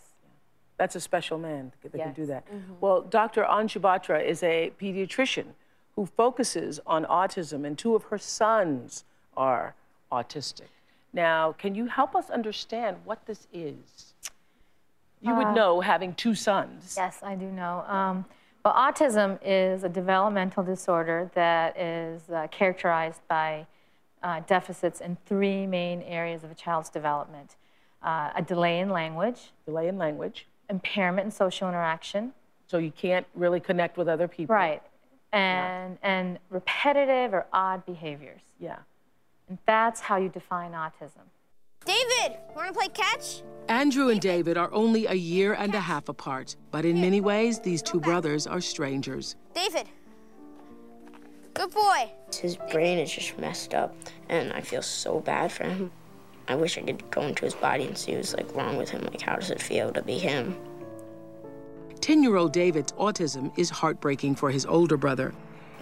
That's 0.76 0.98
a 0.98 1.00
special 1.00 1.38
man 1.38 1.72
that 1.82 1.94
can 1.94 2.12
do 2.12 2.24
Yes. 2.24 2.28
that. 2.30 2.46
Mhm. 2.54 2.80
Well, 2.82 3.02
Dr. 3.04 3.44
Anshu 3.46 3.80
Batra 3.80 4.22
is 4.22 4.44
a 4.44 4.74
pediatrician 4.78 5.54
who 5.96 6.06
focuses 6.06 6.82
on 6.86 7.06
autism, 7.06 7.65
and 7.65 7.80
two 7.80 7.96
of 7.96 8.04
her 8.06 8.17
sons 8.17 9.06
are 9.38 9.76
autistic. 10.12 10.67
Now, 11.13 11.54
can 11.54 11.74
you 11.74 11.86
help 11.86 12.15
us 12.17 12.30
understand 12.30 12.98
what 13.06 13.26
this 13.28 13.48
is? 13.54 14.13
You 15.22 15.36
would 15.36 15.48
Uh, 15.48 15.54
know 15.54 15.80
having 15.80 16.15
two 16.15 16.36
sons. 16.36 16.96
Yes, 16.98 17.24
I 17.24 17.36
do 17.36 17.46
know. 17.46 17.86
Um, 17.88 18.26
well, 18.63 18.74
autism 18.74 19.39
is 19.43 19.84
a 19.84 19.89
developmental 19.89 20.63
disorder 20.63 21.32
that 21.34 21.78
is 21.78 22.30
uh, 22.30 22.47
characterized 22.52 23.21
by 23.28 23.65
uh, 24.24 24.41
deficits 24.47 25.02
in 25.02 25.17
three 25.26 25.65
main 25.65 26.02
areas 26.04 26.43
of 26.43 26.52
a 26.52 26.56
child's 26.56 26.89
development 26.89 27.56
uh, 28.04 28.32
a 28.36 28.41
delay 28.41 28.80
in 28.80 28.89
language, 28.89 29.52
delay 29.65 29.88
in 29.88 29.97
language, 29.97 30.47
impairment 30.69 31.26
in 31.26 31.32
social 31.32 31.67
interaction. 31.69 32.34
So 32.67 32.78
you 32.78 32.91
can't 32.91 33.26
really 33.36 33.60
connect 33.60 33.97
with 33.97 34.08
other 34.08 34.28
people. 34.28 34.56
Right. 34.56 34.82
And, 35.34 35.97
and 36.02 36.39
repetitive 36.50 37.34
or 37.34 37.45
odd 37.54 37.86
behaviors. 37.86 38.41
Yeah. 38.60 38.78
And 39.50 39.58
that's 39.65 40.02
how 40.02 40.17
you 40.17 40.30
define 40.30 40.71
autism. 40.71 41.28
David, 41.86 42.38
want 42.56 42.67
to 42.67 42.74
play 42.74 42.88
catch? 42.89 43.41
Andrew 43.67 44.10
and 44.10 44.22
David 44.22 44.58
are 44.58 44.72
only 44.74 45.08
a 45.08 45.13
year 45.13 45.54
and 45.54 45.74
a 45.74 45.80
half 45.80 46.10
apart, 46.10 46.56
but 46.72 46.86
in 46.86 47.02
many 47.02 47.22
ways, 47.22 47.60
these 47.60 47.82
two 47.82 48.00
brothers 48.00 48.46
are 48.46 48.62
strangers. 48.62 49.36
David. 49.56 49.88
Good 51.54 51.72
boy. 51.72 52.12
His 52.39 52.58
brain 52.72 53.00
is 53.00 53.12
just 53.12 53.38
messed 53.39 53.74
up, 53.74 53.96
and 54.30 54.54
I 54.54 54.62
feel 54.62 54.82
so 54.82 55.20
bad 55.20 55.52
for 55.52 55.63
him. 55.63 55.91
I 56.48 56.56
wish 56.56 56.78
I 56.78 56.82
could 56.82 57.10
go 57.12 57.22
into 57.22 57.46
his 57.46 57.54
body 57.54 57.86
and 57.86 57.98
see 57.98 58.15
what's 58.15 58.34
like 58.34 58.54
wrong 58.56 58.78
with 58.78 58.89
him. 58.89 59.04
Like, 59.04 59.22
how 59.22 59.36
does 59.36 59.52
it 59.52 59.62
feel 59.62 59.91
to 59.94 60.02
be 60.02 60.17
him? 60.17 60.56
10 62.02 62.24
year 62.24 62.36
old 62.36 62.52
David's 62.52 62.91
autism 62.94 63.58
is 63.58 63.70
heartbreaking 63.70 64.36
for 64.36 64.50
his 64.50 64.65
older 64.65 64.98
brother. 64.98 65.34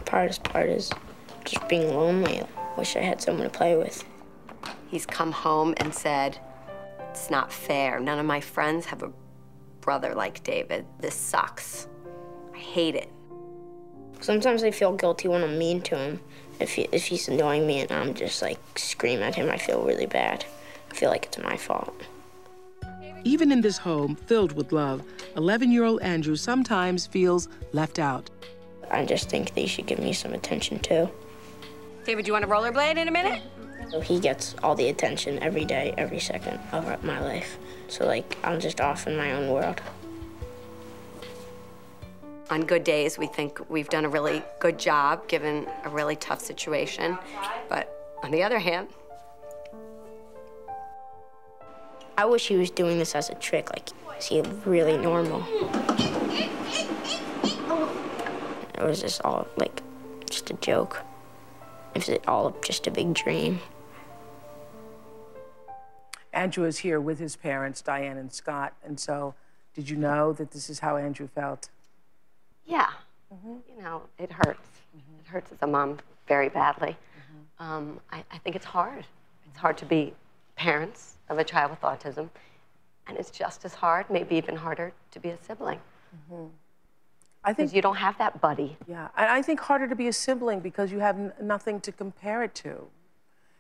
The 0.06 0.12
hardest 0.12 0.44
part 0.44 0.70
is 0.70 0.92
just 1.46 1.68
being 1.68 1.94
lonely. 1.94 2.44
Wish 2.78 2.96
I 2.96 3.02
had 3.02 3.22
someone 3.22 3.50
to 3.50 3.58
play 3.58 3.76
with. 3.76 4.04
He's 4.90 5.06
come 5.06 5.32
home 5.32 5.74
and 5.78 5.94
said, 5.94 6.40
It's 7.12 7.30
not 7.30 7.54
fair. 7.54 8.00
None 8.00 8.18
of 8.18 8.26
my 8.26 8.42
friends 8.42 8.88
have 8.88 9.04
a 9.04 9.12
brother 9.82 10.16
like 10.16 10.44
David. 10.44 10.86
This 11.00 11.16
sucks. 11.16 11.88
I 12.54 12.58
hate 12.58 12.96
it. 12.96 13.12
Sometimes 14.20 14.64
I 14.64 14.72
feel 14.72 14.94
guilty 14.94 15.28
when 15.28 15.44
I'm 15.44 15.58
mean 15.58 15.82
to 15.84 15.96
him. 15.96 16.20
If, 16.60 16.74
he, 16.74 16.90
if 16.92 17.06
he's 17.06 17.28
annoying 17.30 17.66
me 17.66 17.80
and 17.82 17.92
I'm 17.92 18.14
just 18.14 18.42
like 18.42 18.60
scream 18.78 19.22
at 19.22 19.36
him, 19.36 19.50
I 19.50 19.58
feel 19.58 19.86
really 19.86 20.08
bad. 20.08 20.44
I 20.92 20.96
feel 20.96 21.10
like 21.10 21.26
it's 21.26 21.38
my 21.38 21.56
fault. 21.56 21.94
Even 23.24 23.52
in 23.52 23.62
this 23.62 23.78
home 23.78 24.16
filled 24.16 24.54
with 24.54 24.72
love, 24.72 25.04
11 25.38 25.72
year 25.72 25.84
old 25.84 26.02
Andrew 26.02 26.36
sometimes 26.36 27.06
feels 27.06 27.48
left 27.74 28.00
out. 28.00 28.30
I 28.90 29.06
just 29.06 29.30
think 29.30 29.54
they 29.54 29.68
should 29.68 29.86
give 29.86 30.00
me 30.00 30.14
some 30.14 30.34
attention 30.34 30.80
too. 30.80 31.10
David, 32.06 32.26
do 32.26 32.30
you 32.30 32.34
want 32.34 32.44
to 32.44 32.50
rollerblade 32.50 32.98
in 32.98 33.08
a 33.08 33.12
minute? 33.12 33.42
So 33.92 34.00
he 34.02 34.20
gets 34.20 34.56
all 34.62 34.76
the 34.76 34.88
attention 34.90 35.40
every 35.40 35.66
day, 35.66 35.94
every 35.98 36.20
second 36.20 36.60
of 36.72 37.04
my 37.04 37.20
life. 37.20 37.58
So 37.88 38.06
like 38.06 38.38
I'm 38.44 38.60
just 38.60 38.80
off 38.80 39.08
in 39.08 39.18
my 39.18 39.32
own 39.32 39.50
world. 39.50 39.82
On 42.52 42.66
good 42.66 42.84
days, 42.84 43.18
we 43.18 43.28
think 43.28 43.60
we've 43.70 43.90
done 43.90 44.06
a 44.06 44.10
really 44.10 44.44
good 44.60 44.80
job 44.80 45.28
given 45.28 45.68
a 45.84 45.90
really 45.90 46.16
tough 46.16 46.42
situation. 46.42 47.18
But 47.68 48.18
on 48.24 48.32
the 48.32 48.44
other 48.44 48.60
hand, 48.60 48.88
I 52.18 52.26
wish 52.26 52.48
he 52.48 52.58
was 52.58 52.70
doing 52.70 52.98
this 52.98 53.16
as 53.16 53.30
a 53.30 53.36
trick. 53.36 53.70
Like, 53.72 53.90
is 54.18 54.26
he 54.26 54.42
really 54.66 54.98
normal? 54.98 55.42
Or 58.78 58.88
was 58.88 59.02
this 59.02 59.22
all 59.24 59.48
like 59.58 59.82
just 60.30 60.50
a 60.50 60.54
joke? 60.56 61.04
Is 61.96 62.10
it 62.10 62.28
all 62.28 62.56
just 62.64 62.88
a 62.88 62.92
big 62.92 63.14
dream? 63.14 63.60
Andrew 66.34 66.66
is 66.66 66.80
here 66.80 67.00
with 67.00 67.20
his 67.20 67.36
parents, 67.36 67.82
Diane 67.82 68.18
and 68.18 68.32
Scott. 68.32 68.74
And 68.84 69.00
so, 69.00 69.36
did 69.74 69.90
you 69.90 69.96
know 69.96 70.34
that 70.34 70.52
this 70.52 70.70
is 70.70 70.80
how 70.80 70.98
Andrew 70.98 71.28
felt? 71.28 71.70
yeah, 72.70 72.90
mm-hmm. 73.34 73.56
you 73.68 73.82
know, 73.82 74.04
it 74.18 74.32
hurts. 74.32 74.70
Mm-hmm. 74.96 75.20
It 75.20 75.28
hurts 75.28 75.52
as 75.52 75.58
a 75.62 75.68
mom 75.68 75.98
very 76.28 76.50
badly. 76.50 76.92
Mm-hmm. 76.92 77.64
Um, 77.64 78.00
I, 78.12 78.24
I 78.32 78.38
think 78.38 78.56
it's 78.56 78.66
hard. 78.66 79.06
It's 79.50 79.58
hard 79.58 79.78
to 79.80 79.86
be 79.86 80.14
parents 80.56 81.16
of 81.30 81.40
a 81.40 81.44
child 81.44 81.72
with 81.72 81.82
autism. 81.82 82.30
And 83.08 83.18
it's 83.18 83.32
just 83.32 83.66
as 83.66 83.74
hard, 83.74 84.08
maybe 84.10 84.36
even 84.36 84.56
harder, 84.56 84.94
to 85.12 85.20
be 85.20 85.30
a 85.30 85.38
sibling. 85.38 85.80
I 87.44 87.54
think 87.54 87.74
you 87.74 87.82
don't 87.82 87.96
have 87.96 88.18
that 88.20 88.40
buddy. 88.40 88.78
Yeah, 88.88 89.08
and 89.18 89.32
I 89.32 89.42
think 89.42 89.60
harder 89.62 89.88
to 89.88 89.96
be 89.96 90.08
a 90.08 90.14
sibling 90.14 90.60
because 90.60 90.92
you 90.92 91.00
have 91.00 91.18
n- 91.18 91.34
nothing 91.42 91.82
to 91.82 91.92
compare 91.92 92.44
it 92.44 92.54
to. 92.56 92.86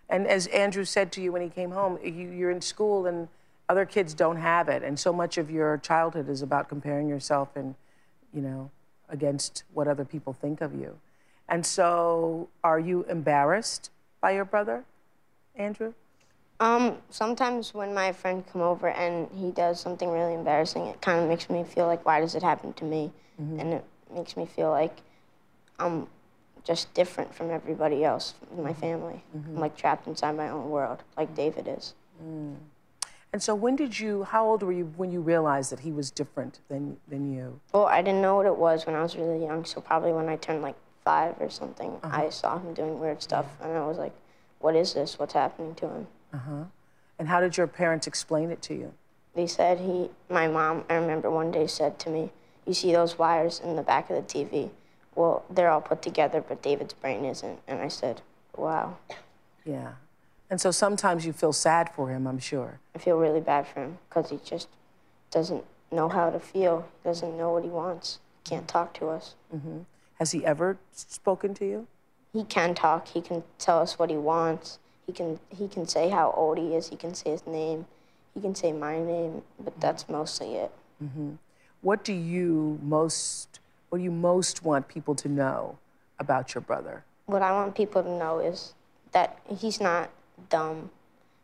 And 0.09 0.27
as 0.27 0.47
Andrew 0.47 0.85
said 0.85 1.11
to 1.13 1.21
you 1.21 1.31
when 1.31 1.41
he 1.41 1.49
came 1.49 1.71
home, 1.71 1.99
you, 2.03 2.11
you're 2.11 2.51
in 2.51 2.61
school 2.61 3.05
and 3.05 3.27
other 3.69 3.85
kids 3.85 4.15
don't 4.15 4.37
have 4.37 4.67
it, 4.67 4.81
and 4.81 4.99
so 4.99 5.13
much 5.13 5.37
of 5.37 5.51
your 5.51 5.77
childhood 5.77 6.27
is 6.27 6.41
about 6.41 6.67
comparing 6.67 7.07
yourself 7.07 7.55
and, 7.55 7.75
you 8.33 8.41
know, 8.41 8.71
against 9.09 9.63
what 9.73 9.87
other 9.87 10.03
people 10.03 10.33
think 10.33 10.59
of 10.59 10.73
you. 10.73 10.97
And 11.47 11.63
so, 11.63 12.49
are 12.63 12.79
you 12.79 13.03
embarrassed 13.03 13.91
by 14.21 14.31
your 14.31 14.45
brother, 14.45 14.85
Andrew? 15.55 15.93
Um, 16.59 16.97
sometimes 17.11 17.73
when 17.73 17.93
my 17.93 18.11
friend 18.11 18.43
come 18.51 18.61
over 18.61 18.89
and 18.89 19.29
he 19.35 19.51
does 19.51 19.79
something 19.79 20.09
really 20.09 20.33
embarrassing, 20.33 20.87
it 20.87 20.99
kind 20.99 21.21
of 21.21 21.29
makes 21.29 21.49
me 21.49 21.63
feel 21.63 21.85
like, 21.85 22.03
why 22.05 22.19
does 22.19 22.33
it 22.33 22.43
happen 22.43 22.73
to 22.73 22.85
me? 22.85 23.11
And 23.37 23.73
it 23.73 23.85
makes 24.13 24.35
me 24.35 24.45
feel 24.45 24.69
like 24.69 24.97
I'm 25.79 26.07
just 26.63 26.93
different 26.93 27.33
from 27.33 27.49
everybody 27.51 28.03
else 28.03 28.33
in 28.55 28.63
my 28.63 28.73
family. 28.73 29.23
I'm 29.33 29.55
like 29.55 29.75
trapped 29.75 30.07
inside 30.07 30.35
my 30.37 30.49
own 30.49 30.69
world, 30.69 31.03
like 31.17 31.33
David 31.35 31.67
is. 31.67 31.93
Mm. 32.23 32.55
And 33.31 33.43
so, 33.43 33.53
when 33.53 33.75
did 33.75 33.99
you? 33.99 34.23
How 34.23 34.43
old 34.45 34.63
were 34.63 34.71
you 34.71 34.91
when 34.97 35.11
you 35.11 35.21
realized 35.21 35.71
that 35.71 35.81
he 35.81 35.91
was 35.91 36.09
different 36.09 36.59
than 36.67 36.97
than 37.07 37.31
you? 37.31 37.59
Well, 37.73 37.85
I 37.85 38.01
didn't 38.01 38.21
know 38.21 38.35
what 38.35 38.47
it 38.47 38.55
was 38.57 38.85
when 38.85 38.95
I 38.95 39.03
was 39.03 39.15
really 39.15 39.43
young, 39.43 39.65
so 39.65 39.81
probably 39.81 40.11
when 40.13 40.27
I 40.27 40.35
turned 40.35 40.61
like 40.63 40.75
five 41.05 41.35
or 41.39 41.49
something, 41.49 41.91
Uh-huh. 42.03 42.23
I 42.25 42.29
saw 42.29 42.57
him 42.59 42.73
doing 42.73 42.99
weird 42.99 43.21
stuff, 43.21 43.45
and 43.61 43.71
I 43.77 43.85
was 43.85 43.97
like, 43.97 44.13
what 44.59 44.75
is 44.75 44.93
this? 44.93 45.17
What's 45.19 45.33
happening 45.33 45.75
to 45.75 45.87
him? 45.87 46.07
Uh 46.33 46.37
huh. 46.37 46.63
And 47.19 47.27
how 47.27 47.39
did 47.39 47.55
your 47.57 47.67
parents 47.67 48.07
explain 48.07 48.49
it 48.49 48.61
to 48.63 48.73
you? 48.73 48.93
They 49.35 49.45
said 49.47 49.79
he, 49.79 50.09
my 50.29 50.47
mom, 50.47 50.83
I 50.89 50.95
remember 50.95 51.29
one 51.29 51.51
day 51.51 51.67
said 51.67 51.99
to 51.99 52.09
me, 52.09 52.31
You 52.65 52.73
see 52.73 52.91
those 52.91 53.17
wires 53.19 53.59
in 53.59 53.75
the 53.75 53.83
back 53.83 54.09
of 54.09 54.15
the 54.15 54.21
TV? 54.23 54.71
Well, 55.15 55.43
they're 55.49 55.69
all 55.69 55.81
put 55.81 56.01
together, 56.01 56.41
but 56.41 56.61
David's 56.61 56.93
brain 56.93 57.25
isn't. 57.25 57.59
And 57.67 57.81
I 57.81 57.87
said, 57.87 58.21
Wow. 58.55 58.97
Yeah. 59.65 59.93
And 60.49 60.59
so 60.59 60.71
sometimes 60.71 61.25
you 61.25 61.33
feel 61.33 61.53
sad 61.53 61.91
for 61.93 62.09
him, 62.09 62.25
I'm 62.27 62.39
sure. 62.39 62.79
I 62.95 62.97
feel 62.99 63.17
really 63.17 63.39
bad 63.41 63.67
for 63.67 63.81
him 63.83 63.99
because 64.09 64.31
he 64.31 64.39
just 64.43 64.67
doesn't 65.29 65.63
know 65.91 66.09
how 66.09 66.29
to 66.29 66.39
feel, 66.39 66.87
he 67.03 67.09
doesn't 67.09 67.37
know 67.37 67.51
what 67.53 67.63
he 67.63 67.69
wants, 67.69 68.19
he 68.43 68.49
can't 68.49 68.67
talk 68.67 68.93
to 68.95 69.09
us. 69.09 69.35
hmm 69.51 69.79
Has 70.17 70.31
he 70.31 70.45
ever 70.45 70.77
spoken 70.91 71.53
to 71.55 71.65
you? 71.65 71.87
He 72.33 72.43
can 72.43 72.73
talk, 72.75 73.07
he 73.07 73.21
can 73.21 73.43
tell 73.59 73.79
us 73.79 73.99
what 73.99 74.09
he 74.09 74.17
wants, 74.17 74.79
he 75.05 75.13
can, 75.13 75.39
he 75.49 75.67
can 75.67 75.87
say 75.87 76.09
how 76.09 76.31
old 76.35 76.57
he 76.57 76.75
is, 76.75 76.89
he 76.89 76.95
can 76.95 77.13
say 77.13 77.31
his 77.31 77.45
name, 77.45 77.85
he 78.33 78.41
can 78.41 78.55
say 78.55 78.71
my 78.71 78.99
name, 78.99 79.43
but 79.59 79.79
that's 79.79 80.09
mostly 80.09 80.55
it. 80.55 80.71
hmm 80.99 81.33
What 81.81 82.03
do 82.03 82.13
you 82.13 82.79
most? 82.83 83.59
What 83.89 83.97
do 83.97 84.03
you 84.03 84.11
most 84.11 84.63
want 84.63 84.87
people 84.87 85.15
to 85.15 85.27
know 85.27 85.77
about 86.19 86.53
your 86.53 86.61
brother? 86.61 87.03
What 87.25 87.41
I 87.41 87.51
want 87.51 87.75
people 87.75 88.03
to 88.03 88.09
know 88.09 88.39
is 88.39 88.73
that 89.11 89.39
he's 89.59 89.81
not 89.81 90.09
dumb, 90.49 90.91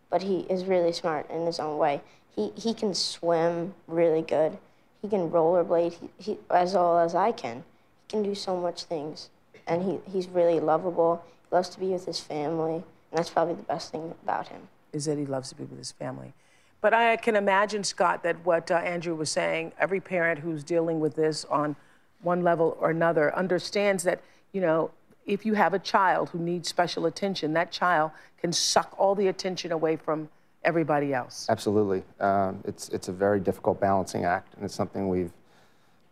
but 0.10 0.21
he 0.21 0.41
is 0.41 0.65
really 0.65 0.91
smart 0.91 1.29
in 1.29 1.45
his 1.45 1.60
own 1.60 1.77
way. 1.77 2.01
He, 2.36 2.51
he 2.55 2.73
can 2.73 2.93
swim 2.93 3.73
really 3.88 4.21
good. 4.21 4.58
He 5.01 5.10
can 5.10 5.29
rollerblade 5.29 5.93
he, 5.93 6.10
he, 6.17 6.38
as 6.49 6.73
well 6.73 6.99
as 6.99 7.15
I 7.15 7.31
can. 7.31 7.63
He 8.03 8.10
can 8.10 8.23
do 8.23 8.36
so 8.36 8.60
much 8.60 8.84
things. 8.84 9.29
And 9.67 9.84
he, 9.84 9.99
he's 10.12 10.27
really 10.27 10.60
lovable. 10.60 11.23
He 11.49 11.55
loves 11.55 11.69
to 11.69 11.79
be 11.79 11.88
with 11.88 12.05
his 12.05 12.19
family. 12.19 12.75
And 12.75 13.17
that's 13.19 13.29
probably 13.29 13.55
the 13.55 13.63
best 13.63 13.91
thing 13.91 14.13
about 14.23 14.49
him. 14.49 14.67
Is 14.93 15.05
that 15.05 15.17
he 15.17 15.25
loves 15.25 15.49
to 15.49 15.55
be 15.55 15.63
with 15.63 15.77
his 15.77 15.91
family. 15.91 16.34
But 16.81 16.93
I 16.93 17.15
can 17.15 17.36
imagine, 17.36 17.84
Scott, 17.84 18.21
that 18.23 18.45
what 18.45 18.69
uh, 18.69 18.75
Andrew 18.75 19.15
was 19.15 19.31
saying, 19.31 19.71
every 19.79 19.99
parent 19.99 20.39
who's 20.39 20.63
dealing 20.63 20.99
with 20.99 21.15
this 21.15 21.43
on 21.45 21.75
one 22.21 22.43
level 22.43 22.78
or 22.80 22.89
another 22.89 23.36
understands 23.36 24.04
that, 24.04 24.21
you 24.51 24.62
know, 24.62 24.91
if 25.25 25.45
you 25.45 25.54
have 25.56 25.73
a 25.73 25.80
child 25.80 26.30
who 26.30 26.39
needs 26.39 26.69
special 26.69 27.06
attention, 27.06 27.54
that 27.54 27.71
child 27.71 28.12
can 28.39 28.54
suck 28.54 28.93
all 28.97 29.15
the 29.15 29.28
attention 29.28 29.71
away 29.71 29.95
from 29.95 30.30
everybody 30.63 31.13
else. 31.13 31.47
Absolutely. 31.49 32.04
Um, 32.19 32.62
it's, 32.65 32.89
it's 32.89 33.08
a 33.08 33.12
very 33.12 33.39
difficult 33.39 33.80
balancing 33.80 34.25
act, 34.25 34.54
and 34.56 34.65
it's 34.65 34.75
something 34.75 35.10
we've 35.10 35.32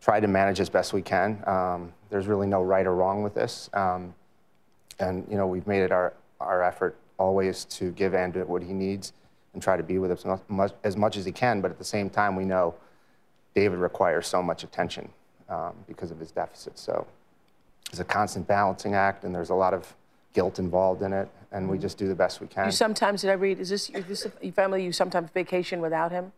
tried 0.02 0.22
to 0.22 0.28
manage 0.28 0.60
as 0.60 0.70
best 0.70 0.94
we 0.94 1.02
can. 1.02 1.42
Um, 1.48 1.94
there's 2.10 2.28
really 2.28 2.48
no 2.48 2.62
right 2.62 2.86
or 2.86 2.96
wrong 2.96 3.24
with 3.24 3.34
this. 3.34 3.70
Um, 3.74 4.13
and, 5.00 5.26
you 5.30 5.38
know, 5.38 5.48
we've 5.48 5.66
made 5.66 5.82
it 5.82 5.92
our, 5.92 6.13
our 6.39 6.63
effort 6.63 6.96
always 7.18 7.66
to 7.66 7.92
give 7.92 8.13
Andrew 8.13 8.44
what 8.46 8.62
he 8.62 8.74
needs 8.74 9.13
and 9.54 9.62
try 9.62 9.78
to 9.78 9.84
be 9.84 10.00
with 10.00 10.12
him 10.12 10.32
as 10.32 10.39
much, 10.48 10.74
as 10.84 10.98
much 10.98 11.18
as 11.18 11.26
he 11.26 11.32
can. 11.32 11.62
But 11.62 11.72
at 11.72 11.78
the 11.78 11.86
same 11.86 12.10
time, 12.10 12.36
we 12.36 12.46
know 12.46 12.76
David 13.56 13.80
requires 13.80 14.28
so 14.28 14.42
much 14.42 14.63
attention 14.63 15.10
um, 15.54 15.74
because 15.88 16.12
of 16.12 16.20
his 16.20 16.32
deficits. 16.32 16.82
So 16.82 17.06
it's 17.89 18.00
a 18.00 18.04
constant 18.04 18.48
balancing 18.48 18.96
act, 18.96 19.24
and 19.24 19.34
there's 19.34 19.52
a 19.52 19.56
lot 19.56 19.74
of 19.74 19.94
guilt 20.34 20.58
involved 20.58 21.04
in 21.04 21.13
it, 21.13 21.30
and 21.52 21.70
we 21.70 21.78
just 21.78 21.98
do 21.98 22.08
the 22.08 22.16
best 22.16 22.42
we 22.42 22.48
can. 22.48 22.66
You 22.66 22.72
sometimes, 22.72 23.22
did 23.22 23.30
I 23.30 23.34
read, 23.34 23.60
is 23.60 23.70
this, 23.70 23.89
is 23.89 24.06
this 24.06 24.28
a 24.42 24.52
family, 24.52 24.84
you 24.84 24.92
sometimes 24.92 25.30
vacation 25.32 25.80
without 25.80 26.12
him? 26.12 26.32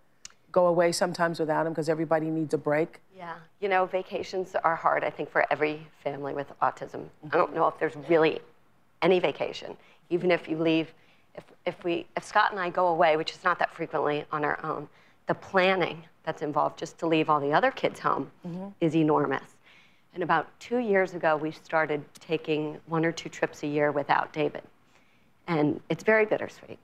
Go 0.52 0.68
away 0.68 0.92
sometimes 0.92 1.40
without 1.40 1.66
him 1.66 1.72
because 1.74 1.90
everybody 1.90 2.30
needs 2.30 2.54
a 2.54 2.58
break? 2.58 3.00
Yeah, 3.16 3.36
you 3.62 3.70
know, 3.70 3.86
vacations 3.86 4.56
are 4.64 4.76
hard, 4.76 5.04
I 5.04 5.10
think, 5.10 5.30
for 5.32 5.46
every 5.50 5.88
family 6.04 6.34
with 6.34 6.48
autism. 6.62 7.06
I 7.32 7.38
don't 7.38 7.56
know 7.56 7.68
if 7.68 7.80
there's 7.80 7.96
really 8.10 8.40
any 9.02 9.20
vacation, 9.20 9.78
even 10.10 10.32
if 10.32 10.50
you 10.50 10.58
leave. 10.58 10.94
If, 11.36 11.44
if, 11.66 11.84
we, 11.84 12.06
if 12.16 12.24
Scott 12.24 12.52
and 12.52 12.60
I 12.60 12.70
go 12.70 12.88
away, 12.88 13.18
which 13.18 13.32
is 13.32 13.44
not 13.44 13.60
that 13.60 13.74
frequently 13.74 14.26
on 14.32 14.46
our 14.46 14.64
own, 14.64 14.88
the 15.28 15.34
planning 15.34 16.04
that's 16.26 16.42
involved 16.42 16.78
just 16.78 16.98
to 17.00 17.08
leave 17.08 17.30
all 17.30 17.40
the 17.40 17.54
other 17.54 17.72
kids 17.72 18.00
home 18.00 18.32
mm-hmm. 18.46 18.68
is 18.82 18.96
enormous. 18.96 19.56
And 20.14 20.24
about 20.24 20.48
two 20.60 20.80
years 20.80 21.14
ago, 21.14 21.36
we 21.36 21.52
started 21.52 22.04
taking 22.20 22.78
one 22.88 23.06
or 23.06 23.12
two 23.12 23.30
trips 23.30 23.64
a 23.64 23.68
year 23.68 23.92
without 23.92 24.32
David. 24.32 24.64
And 25.48 25.80
it's 25.90 26.04
very 26.04 26.26
bittersweet. 26.26 26.80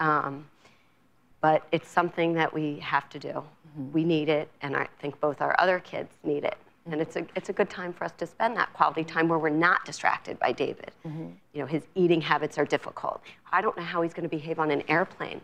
Um, 0.00 0.46
but 1.40 1.66
it's 1.70 1.88
something 1.88 2.32
that 2.34 2.52
we 2.52 2.80
have 2.80 3.08
to 3.10 3.18
do. 3.18 3.28
Mm-hmm. 3.28 3.92
We 3.92 4.04
need 4.04 4.28
it, 4.28 4.48
and 4.60 4.76
I 4.76 4.88
think 5.00 5.20
both 5.20 5.40
our 5.40 5.54
other 5.58 5.78
kids 5.78 6.12
need 6.24 6.44
it. 6.44 6.56
Mm-hmm. 6.56 6.92
And 6.92 7.00
it's 7.00 7.16
a, 7.16 7.26
it's 7.36 7.48
a 7.48 7.52
good 7.52 7.70
time 7.70 7.92
for 7.92 8.04
us 8.04 8.12
to 8.18 8.26
spend 8.26 8.56
that 8.56 8.72
quality 8.72 9.04
time 9.04 9.28
where 9.28 9.38
we're 9.38 9.50
not 9.50 9.84
distracted 9.84 10.38
by 10.40 10.50
David. 10.50 10.90
You 11.54 11.60
know, 11.60 11.66
his 11.66 11.84
eating 11.94 12.20
habits 12.20 12.58
are 12.58 12.64
difficult. 12.64 13.22
I 13.52 13.60
don't 13.60 13.76
know 13.76 13.84
how 13.84 14.02
he's 14.02 14.12
going 14.12 14.28
to 14.28 14.36
behave 14.36 14.58
on 14.58 14.70
an 14.72 14.82
airplane 14.88 15.40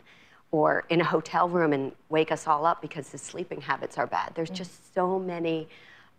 or 0.50 0.84
in 0.88 1.00
a 1.00 1.04
hotel 1.04 1.48
room 1.48 1.72
and 1.72 1.92
wake 2.08 2.30
us 2.30 2.46
all 2.46 2.64
up 2.64 2.80
because 2.80 3.10
his 3.10 3.20
sleeping 3.20 3.60
habits 3.60 3.98
are 3.98 4.06
bad. 4.06 4.32
There's 4.34 4.50
just 4.50 4.94
so 4.94 5.18
many 5.18 5.68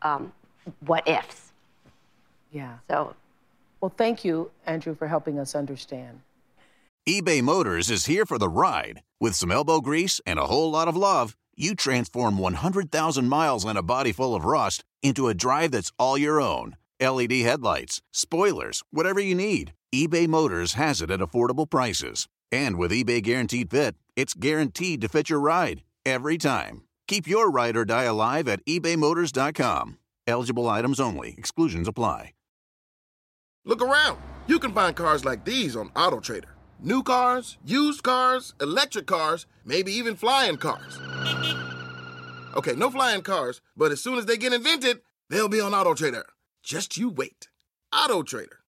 um, 0.01 0.33
what 0.81 1.07
ifs. 1.07 1.51
Yeah. 2.51 2.77
So, 2.89 3.15
well, 3.81 3.93
thank 3.95 4.25
you, 4.25 4.51
Andrew, 4.65 4.95
for 4.95 5.07
helping 5.07 5.39
us 5.39 5.55
understand. 5.55 6.21
eBay 7.07 7.41
Motors 7.41 7.89
is 7.89 8.05
here 8.05 8.25
for 8.25 8.37
the 8.37 8.49
ride. 8.49 9.03
With 9.19 9.35
some 9.35 9.51
elbow 9.51 9.79
grease 9.79 10.19
and 10.25 10.39
a 10.39 10.47
whole 10.47 10.71
lot 10.71 10.87
of 10.87 10.97
love, 10.97 11.35
you 11.55 11.75
transform 11.75 12.37
100,000 12.37 13.29
miles 13.29 13.63
and 13.63 13.77
a 13.77 13.83
body 13.83 14.11
full 14.11 14.35
of 14.35 14.43
rust 14.43 14.83
into 15.01 15.27
a 15.27 15.33
drive 15.33 15.71
that's 15.71 15.91
all 15.97 16.17
your 16.17 16.41
own. 16.41 16.75
LED 16.99 17.31
headlights, 17.31 18.01
spoilers, 18.11 18.83
whatever 18.91 19.19
you 19.19 19.35
need, 19.35 19.73
eBay 19.93 20.27
Motors 20.27 20.73
has 20.73 21.01
it 21.01 21.11
at 21.11 21.19
affordable 21.19 21.69
prices. 21.69 22.27
And 22.51 22.77
with 22.77 22.91
eBay 22.91 23.21
Guaranteed 23.21 23.69
Fit, 23.69 23.95
it's 24.15 24.33
guaranteed 24.33 25.01
to 25.01 25.09
fit 25.09 25.29
your 25.29 25.39
ride 25.39 25.83
every 26.05 26.37
time. 26.37 26.83
Keep 27.07 27.27
your 27.27 27.51
ride 27.51 27.77
or 27.77 27.85
die 27.85 28.03
alive 28.03 28.47
at 28.47 28.65
ebaymotors.com. 28.65 29.97
Eligible 30.27 30.69
items 30.69 30.99
only, 30.99 31.35
exclusions 31.37 31.87
apply. 31.87 32.31
Look 33.67 33.81
around. 33.81 34.19
You 34.45 34.59
can 34.59 34.73
find 34.73 34.95
cars 34.95 35.25
like 35.25 35.43
these 35.43 35.75
on 35.75 35.89
AutoTrader. 35.89 36.45
New 36.79 37.01
cars, 37.01 37.57
used 37.65 38.03
cars, 38.03 38.53
electric 38.61 39.07
cars, 39.07 39.47
maybe 39.65 39.91
even 39.91 40.15
flying 40.15 40.57
cars. 40.57 40.99
Okay, 42.55 42.73
no 42.73 42.91
flying 42.91 43.23
cars, 43.23 43.61
but 43.75 43.91
as 43.91 44.01
soon 44.03 44.19
as 44.19 44.27
they 44.27 44.37
get 44.37 44.53
invented, 44.53 45.01
they'll 45.31 45.49
be 45.49 45.59
on 45.59 45.71
AutoTrader. 45.71 46.25
Just 46.61 46.95
you 46.95 47.09
wait. 47.09 47.49
AutoTrader. 47.91 48.59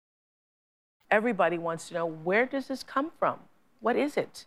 Everybody 1.11 1.59
wants 1.59 1.89
to 1.89 1.95
know 1.95 2.07
where 2.07 2.47
does 2.47 2.69
this 2.69 2.83
come 2.83 3.13
from? 3.19 3.41
What 3.81 3.97
is 3.97 4.17
it? 4.17 4.47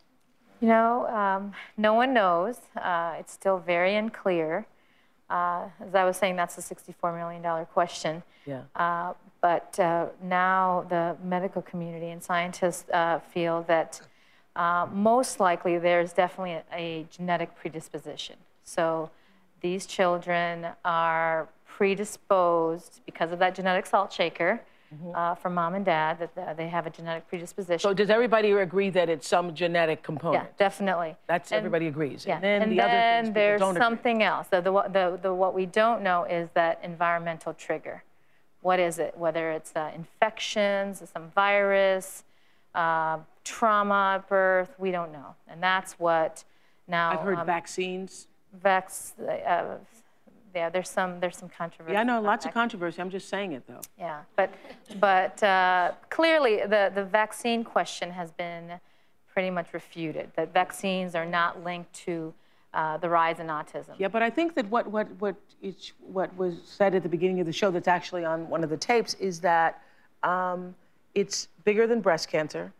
You 0.61 0.67
know, 0.67 1.07
um, 1.07 1.53
no 1.77 1.93
one 1.93 2.13
knows. 2.13 2.57
Uh, 2.75 3.13
it's 3.17 3.31
still 3.31 3.59
very 3.59 3.95
unclear. 3.95 4.65
Uh, 5.29 5.67
as 5.85 5.95
I 5.95 6.03
was 6.03 6.17
saying, 6.17 6.35
that's 6.35 6.57
a 6.57 6.75
$64 6.75 7.17
million 7.17 7.65
question. 7.67 8.23
Yeah. 8.45 8.63
Uh, 8.75 9.13
but 9.41 9.79
uh, 9.79 10.07
now 10.21 10.85
the 10.89 11.15
medical 11.23 11.61
community 11.61 12.09
and 12.09 12.21
scientists 12.21 12.89
uh, 12.91 13.19
feel 13.19 13.63
that 13.63 14.01
uh, 14.55 14.87
most 14.91 15.39
likely 15.39 15.77
there's 15.77 16.11
definitely 16.11 16.53
a, 16.53 16.63
a 16.73 17.07
genetic 17.09 17.55
predisposition. 17.55 18.35
So 18.63 19.09
these 19.61 19.85
children 19.85 20.67
are 20.83 21.47
predisposed 21.65 22.99
because 23.05 23.31
of 23.31 23.39
that 23.39 23.55
genetic 23.55 23.85
salt 23.85 24.11
shaker 24.11 24.59
uh, 25.13 25.35
from 25.35 25.53
mom 25.53 25.75
and 25.75 25.85
dad 25.85 26.29
that 26.35 26.57
they 26.57 26.67
have 26.67 26.87
a 26.87 26.89
genetic 26.89 27.27
predisposition. 27.27 27.79
So 27.79 27.93
does 27.93 28.09
everybody 28.09 28.51
agree 28.51 28.89
that 28.91 29.09
it's 29.09 29.27
some 29.27 29.53
genetic 29.53 30.03
component? 30.03 30.45
Yeah, 30.45 30.49
definitely. 30.57 31.15
That's 31.27 31.51
And- 31.51 31.57
everybody 31.57 31.87
agrees. 31.87 32.25
Yeah. 32.25 32.35
And 32.35 32.43
then 32.43 32.61
and 32.63 32.71
the 32.71 32.81
other 32.81 32.91
then 32.91 33.23
things 33.25 33.33
there's 33.35 33.59
don't 33.59 33.71
agree. 33.71 33.81
something 33.81 34.23
else. 34.23 34.47
The, 34.47 34.61
the, 34.61 34.71
the, 34.71 35.19
the, 35.21 35.33
what 35.33 35.53
we 35.53 35.65
don't 35.65 36.01
know 36.01 36.23
is 36.23 36.49
that 36.53 36.79
environmental 36.83 37.53
trigger. 37.53 38.03
What 38.61 38.79
is 38.79 38.99
it? 38.99 39.17
Whether 39.17 39.51
it's 39.51 39.71
uh, 39.75 39.91
infections, 39.95 41.01
some 41.13 41.31
virus, 41.33 42.23
uh, 42.75 43.19
trauma 43.43 44.15
at 44.15 44.27
birth, 44.27 44.69
we 44.77 44.91
don't 44.91 45.11
know. 45.11 45.35
And 45.47 45.63
that's 45.63 45.93
what 45.93 46.43
now. 46.87 47.11
I've 47.11 47.21
heard 47.21 47.37
um, 47.37 47.45
vaccines. 47.45 48.27
Vax, 48.63 49.13
uh, 49.47 49.77
yeah, 50.53 50.69
there's 50.69 50.89
some, 50.89 51.19
there's 51.19 51.37
some 51.37 51.49
controversy. 51.49 51.93
Yeah, 51.93 52.01
I 52.01 52.03
know 52.03 52.21
lots 52.21 52.45
of 52.45 52.53
controversy. 52.53 53.01
I'm 53.01 53.09
just 53.09 53.29
saying 53.29 53.53
it 53.53 53.67
though. 53.67 53.81
yeah, 53.97 54.21
but, 54.35 54.53
but 54.99 55.41
uh, 55.43 55.91
clearly 56.09 56.61
the, 56.61 56.91
the 56.93 57.03
vaccine 57.03 57.63
question 57.63 58.11
has 58.11 58.31
been 58.31 58.79
pretty 59.31 59.49
much 59.51 59.73
refuted, 59.73 60.31
that 60.35 60.53
vaccines 60.53 61.15
are 61.15 61.25
not 61.25 61.63
linked 61.63 61.93
to 61.93 62.33
uh, 62.73 62.97
the 62.97 63.09
rise 63.09 63.39
in 63.39 63.47
autism. 63.47 63.93
Yeah, 63.97 64.09
but 64.09 64.21
I 64.21 64.29
think 64.29 64.53
that 64.55 64.67
what 64.69 64.87
what 64.87 65.07
what 65.19 65.35
each, 65.61 65.93
what 65.99 66.35
was 66.37 66.55
said 66.65 66.93
at 66.93 67.03
the 67.03 67.09
beginning 67.09 67.39
of 67.39 67.45
the 67.45 67.53
show, 67.53 67.71
that's 67.71 67.87
actually 67.87 68.25
on 68.25 68.47
one 68.49 68.63
of 68.63 68.69
the 68.69 68.77
tapes, 68.77 69.13
is 69.15 69.39
that 69.41 69.81
um, 70.23 70.75
it's 71.15 71.47
bigger 71.63 71.87
than 71.87 72.01
breast 72.01 72.29
cancer, 72.29 72.73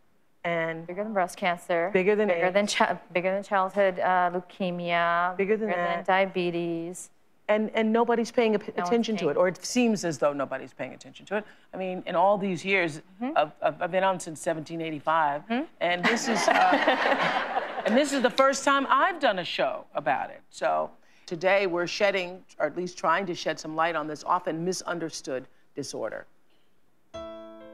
and 0.44 0.86
bigger 0.86 1.02
than 1.02 1.12
breast 1.12 1.36
cancer, 1.36 1.90
bigger 1.92 2.14
than 2.14 2.28
bigger 2.28 2.46
AIDS, 2.46 2.76
than 2.76 2.98
bigger 3.12 3.32
than 3.32 3.42
childhood 3.42 3.98
uh, 3.98 4.30
leukemia, 4.32 5.36
bigger 5.36 5.56
than 5.56 5.70
that. 5.70 6.04
diabetes. 6.04 7.10
And 7.50 7.70
and 7.74 7.92
nobody's 7.92 8.30
paying 8.30 8.52
No 8.52 8.58
one's 8.58 8.78
attention 8.78 9.16
to 9.18 9.28
it, 9.30 9.36
or 9.36 9.48
it 9.48 9.64
seems 9.64 10.04
as 10.04 10.18
though 10.18 10.32
nobody's 10.32 10.72
paying 10.72 10.94
attention 10.94 11.26
to 11.26 11.36
it. 11.38 11.44
I 11.74 11.76
mean, 11.76 12.02
in 12.06 12.14
all 12.14 12.38
these 12.38 12.64
years, 12.64 13.02
Mm-hmm. 13.22 13.36
of, 13.36 13.52
of, 13.60 13.82
I've 13.82 13.90
been 13.92 14.04
on 14.04 14.18
since 14.18 14.38
1785, 14.46 15.66
and 15.80 16.04
this 16.04 16.26
is 16.28 16.40
uh, 16.48 17.62
and 17.86 17.94
this 17.96 18.12
is 18.12 18.22
the 18.22 18.30
first 18.30 18.64
time 18.64 18.86
I've 18.88 19.20
done 19.20 19.38
a 19.40 19.44
show 19.44 19.84
about 19.94 20.30
it. 20.30 20.40
So 20.50 20.90
today 21.26 21.66
we're 21.66 21.86
shedding, 21.86 22.42
or 22.58 22.66
at 22.66 22.76
least 22.76 22.96
trying 22.96 23.26
to 23.26 23.34
shed 23.34 23.60
some 23.60 23.76
light 23.76 23.94
on 23.96 24.06
this 24.06 24.24
often 24.24 24.64
misunderstood 24.64 25.46
disorder. 25.74 26.24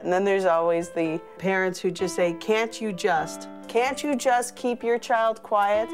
And 0.01 0.11
then 0.13 0.23
there's 0.25 0.45
always 0.45 0.89
the 0.89 1.19
parents 1.37 1.79
who 1.79 1.89
just 1.91 2.15
say, 2.15 2.33
Can't 2.33 2.79
you 2.81 2.91
just? 2.93 3.47
Can't 3.67 4.03
you 4.03 4.15
just 4.15 4.55
keep 4.55 4.83
your 4.83 4.99
child 4.99 5.41
quiet? 5.43 5.89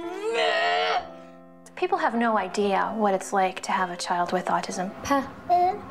People 1.84 1.98
have 1.98 2.16
no 2.16 2.38
idea 2.38 2.94
what 2.96 3.14
it's 3.14 3.34
like 3.34 3.60
to 3.64 3.74
have 3.74 3.90
a 3.90 3.98
child 3.98 4.32
with 4.32 4.46
autism. 4.46 4.90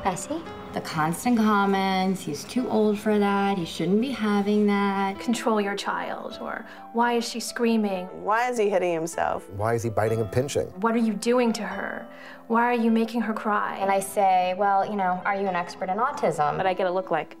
Bessie? 0.03 0.41
The 0.73 0.81
constant 0.81 1.37
comments, 1.37 2.19
he's 2.19 2.43
too 2.45 2.67
old 2.67 2.97
for 2.97 3.19
that, 3.19 3.59
he 3.59 3.65
shouldn't 3.65 4.01
be 4.01 4.09
having 4.09 4.65
that. 4.65 5.19
Control 5.19 5.61
your 5.61 5.75
child, 5.75 6.39
or 6.41 6.65
why 6.93 7.13
is 7.13 7.29
she 7.29 7.39
screaming? 7.39 8.07
Why 8.23 8.49
is 8.49 8.57
he 8.57 8.71
hitting 8.71 8.91
himself? 8.91 9.47
Why 9.51 9.75
is 9.75 9.83
he 9.83 9.91
biting 9.91 10.19
and 10.19 10.31
pinching? 10.31 10.65
What 10.81 10.95
are 10.95 10.97
you 11.09 11.13
doing 11.13 11.53
to 11.53 11.61
her? 11.61 12.07
Why 12.47 12.63
are 12.63 12.73
you 12.73 12.89
making 12.89 13.21
her 13.21 13.33
cry? 13.35 13.77
And 13.77 13.91
I 13.91 13.99
say, 13.99 14.55
well, 14.57 14.83
you 14.83 14.95
know, 14.95 15.21
are 15.25 15.35
you 15.39 15.47
an 15.47 15.55
expert 15.55 15.89
in 15.89 15.97
autism? 15.97 16.57
But 16.57 16.65
I 16.65 16.73
get 16.73 16.87
a 16.87 16.91
look 16.91 17.11
like 17.11 17.37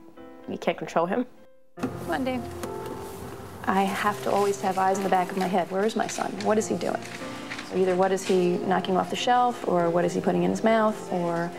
you 0.47 0.59
can't 0.59 0.77
control 0.77 1.07
him. 1.07 1.25
Come 1.77 1.91
on, 2.07 2.23
Dave. 2.23 2.41
I 3.65 3.81
have 3.81 4.21
to 4.25 4.31
always 4.31 4.61
have 4.61 4.77
eyes 4.77 4.99
in 4.99 5.03
the 5.03 5.09
back 5.09 5.31
of 5.31 5.37
my 5.37 5.47
head. 5.47 5.71
Where 5.71 5.85
is 5.85 5.95
my 5.95 6.05
son? 6.05 6.31
What 6.43 6.59
is 6.59 6.67
he 6.67 6.75
doing? 6.75 7.01
So 7.73 7.79
either 7.79 7.95
what 7.95 8.11
is 8.11 8.23
he 8.23 8.57
knocking 8.67 8.97
off 8.97 9.09
the 9.09 9.15
shelf, 9.15 9.67
or 9.67 9.89
what 9.89 10.05
is 10.05 10.13
he 10.13 10.21
putting 10.21 10.43
in 10.43 10.51
his 10.51 10.63
mouth, 10.63 11.11
or 11.11 11.51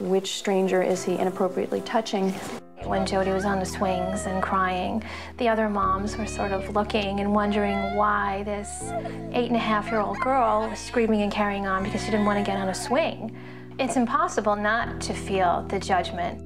which 0.00 0.34
stranger 0.34 0.82
is 0.82 1.04
he 1.04 1.14
inappropriately 1.14 1.82
touching? 1.82 2.32
When 2.82 3.06
Jody 3.06 3.30
was 3.30 3.44
on 3.44 3.60
the 3.60 3.64
swings 3.64 4.26
and 4.26 4.42
crying, 4.42 5.04
the 5.38 5.48
other 5.48 5.68
moms 5.68 6.16
were 6.16 6.26
sort 6.26 6.50
of 6.50 6.74
looking 6.74 7.20
and 7.20 7.32
wondering 7.32 7.94
why 7.94 8.42
this 8.42 8.90
eight 9.32 9.46
and 9.46 9.54
a 9.54 9.60
half 9.60 9.86
year 9.86 10.00
old 10.00 10.18
girl 10.18 10.68
was 10.68 10.80
screaming 10.80 11.22
and 11.22 11.30
carrying 11.30 11.64
on 11.64 11.84
because 11.84 12.00
she 12.00 12.10
didn't 12.10 12.26
want 12.26 12.38
to 12.38 12.44
get 12.44 12.58
on 12.58 12.68
a 12.68 12.74
swing. 12.74 13.36
It's 13.78 13.94
impossible 13.94 14.56
not 14.56 15.00
to 15.02 15.14
feel 15.14 15.64
the 15.68 15.78
judgment. 15.78 16.44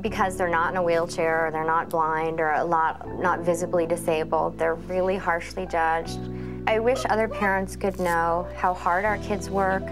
because 0.00 0.36
they're 0.36 0.48
not 0.48 0.70
in 0.70 0.76
a 0.76 0.82
wheelchair 0.82 1.46
or 1.46 1.50
they're 1.50 1.64
not 1.64 1.90
blind 1.90 2.40
or 2.40 2.52
a 2.52 2.64
lot 2.64 3.06
not 3.18 3.40
visibly 3.40 3.86
disabled 3.86 4.56
they're 4.56 4.76
really 4.76 5.16
harshly 5.16 5.66
judged 5.66 6.20
i 6.66 6.78
wish 6.78 7.04
other 7.08 7.28
parents 7.28 7.76
could 7.76 7.98
know 7.98 8.48
how 8.56 8.74
hard 8.74 9.04
our 9.04 9.18
kids 9.18 9.50
work 9.50 9.84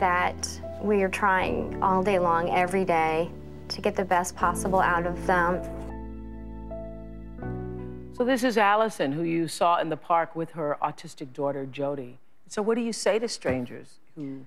that 0.00 0.60
we 0.82 1.02
are 1.02 1.08
trying 1.08 1.82
all 1.82 2.02
day 2.02 2.18
long 2.18 2.50
every 2.50 2.84
day 2.84 3.30
to 3.68 3.80
get 3.80 3.96
the 3.96 4.04
best 4.04 4.36
possible 4.36 4.80
out 4.80 5.06
of 5.06 5.26
them 5.26 5.62
So 8.16 8.24
this 8.24 8.42
is 8.44 8.56
Allison, 8.56 9.12
who 9.12 9.24
you 9.24 9.46
saw 9.46 9.78
in 9.78 9.90
the 9.90 9.96
park 9.98 10.34
with 10.34 10.52
her 10.52 10.78
autistic 10.80 11.34
daughter, 11.34 11.66
Jody. 11.66 12.18
So 12.48 12.62
what 12.62 12.76
do 12.76 12.80
you 12.80 12.94
say 12.94 13.18
to 13.18 13.28
strangers 13.28 13.98
who 14.14 14.46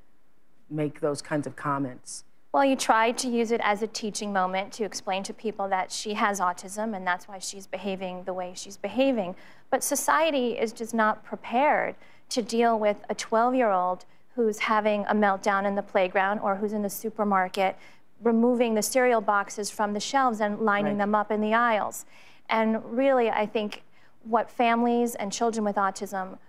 make 0.72 1.02
those 1.02 1.22
kinds 1.22 1.46
of 1.46 1.56
comments? 1.56 2.24
Well, 2.52 2.66
you 2.66 2.76
tried 2.76 3.18
to 3.20 3.28
use 3.30 3.52
it 3.52 3.62
as 3.64 3.84
a 3.84 3.88
teaching 3.88 4.34
moment 4.34 4.74
to 4.74 4.84
explain 4.84 5.22
to 5.24 5.34
people 5.34 5.68
that 5.70 5.92
she 5.92 6.16
has 6.16 6.40
autism 6.40 6.96
and 6.96 7.06
that's 7.06 7.28
why 7.28 7.38
she's 7.38 7.68
behaving 7.68 8.24
the 8.24 8.34
way 8.34 8.54
she's 8.56 8.76
behaving. 8.78 9.36
But 9.70 9.84
society 9.84 10.58
is 10.58 10.74
just 10.74 10.94
not 10.96 11.24
prepared 11.24 11.94
to 12.30 12.42
deal 12.42 12.80
with 12.80 12.98
a 13.08 13.14
12 13.14 13.54
year 13.54 13.70
old 13.70 14.06
who's 14.36 14.60
having 14.60 15.06
a 15.06 15.14
meltdown 15.14 15.66
in 15.68 15.76
the 15.76 15.84
playground 15.84 16.40
or 16.40 16.56
who's 16.56 16.74
in 16.74 16.82
the 16.82 16.90
supermarket, 16.90 17.76
removing 18.24 18.74
the 18.74 18.82
cereal 18.82 19.22
boxes 19.22 19.70
from 19.70 19.94
the 19.94 20.00
shelves 20.00 20.42
and 20.42 20.60
lining 20.60 20.94
Right. 20.94 20.98
them 21.00 21.14
up 21.14 21.32
in 21.32 21.42
the 21.42 21.54
aisles. 21.54 22.06
And 22.50 22.84
really, 22.98 23.30
I 23.30 23.46
think 23.46 23.84
what 24.24 24.50
families 24.50 25.14
and 25.16 25.32
children 25.32 25.64
with 25.64 25.76
autism 25.76 26.40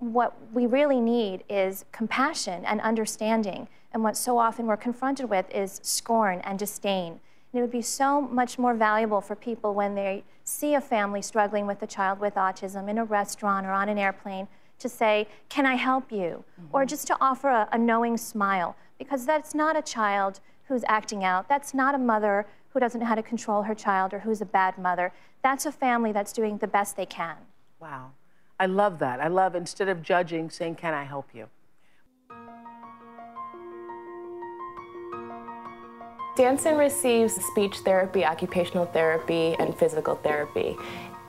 what 0.00 0.34
we 0.52 0.66
really 0.66 1.00
need 1.00 1.44
is 1.48 1.84
compassion 1.92 2.64
and 2.64 2.80
understanding. 2.80 3.68
And 3.92 4.02
what 4.02 4.16
so 4.16 4.38
often 4.38 4.66
we're 4.66 4.76
confronted 4.76 5.28
with 5.28 5.46
is 5.54 5.80
scorn 5.82 6.40
and 6.42 6.58
disdain. 6.58 7.20
And 7.52 7.58
it 7.58 7.60
would 7.60 7.70
be 7.70 7.82
so 7.82 8.20
much 8.20 8.58
more 8.58 8.74
valuable 8.74 9.20
for 9.20 9.36
people 9.36 9.74
when 9.74 9.94
they 9.94 10.24
see 10.44 10.74
a 10.74 10.80
family 10.80 11.22
struggling 11.22 11.66
with 11.66 11.82
a 11.82 11.86
child 11.86 12.18
with 12.18 12.34
autism 12.34 12.88
in 12.88 12.98
a 12.98 13.04
restaurant 13.04 13.66
or 13.66 13.72
on 13.72 13.88
an 13.88 13.98
airplane 13.98 14.48
to 14.78 14.88
say, 14.88 15.28
Can 15.48 15.66
I 15.66 15.74
help 15.74 16.10
you? 16.10 16.44
Mm-hmm. 16.60 16.68
Or 16.72 16.84
just 16.84 17.06
to 17.08 17.16
offer 17.20 17.48
a, 17.48 17.68
a 17.72 17.78
knowing 17.78 18.16
smile, 18.16 18.76
because 18.98 19.26
that's 19.26 19.54
not 19.54 19.76
a 19.76 19.82
child 19.82 20.40
who's 20.64 20.84
acting 20.88 21.24
out. 21.24 21.48
That's 21.48 21.74
not 21.74 21.94
a 21.94 21.98
mother 21.98 22.46
who 22.70 22.80
doesn't 22.80 23.00
know 23.00 23.06
how 23.06 23.16
to 23.16 23.22
control 23.22 23.62
her 23.64 23.74
child 23.74 24.14
or 24.14 24.20
who's 24.20 24.40
a 24.40 24.46
bad 24.46 24.78
mother. 24.78 25.12
That's 25.42 25.66
a 25.66 25.72
family 25.72 26.12
that's 26.12 26.32
doing 26.32 26.58
the 26.58 26.68
best 26.68 26.96
they 26.96 27.06
can. 27.06 27.36
Wow. 27.80 28.12
I 28.60 28.66
love 28.66 28.98
that. 28.98 29.20
I 29.20 29.28
love 29.28 29.54
instead 29.54 29.88
of 29.88 30.02
judging, 30.02 30.50
saying, 30.50 30.74
Can 30.74 30.92
I 30.92 31.04
help 31.04 31.30
you? 31.34 31.46
Danson 36.36 36.76
receives 36.76 37.34
speech 37.34 37.78
therapy, 37.78 38.22
occupational 38.22 38.84
therapy, 38.84 39.56
and 39.58 39.74
physical 39.76 40.14
therapy 40.14 40.76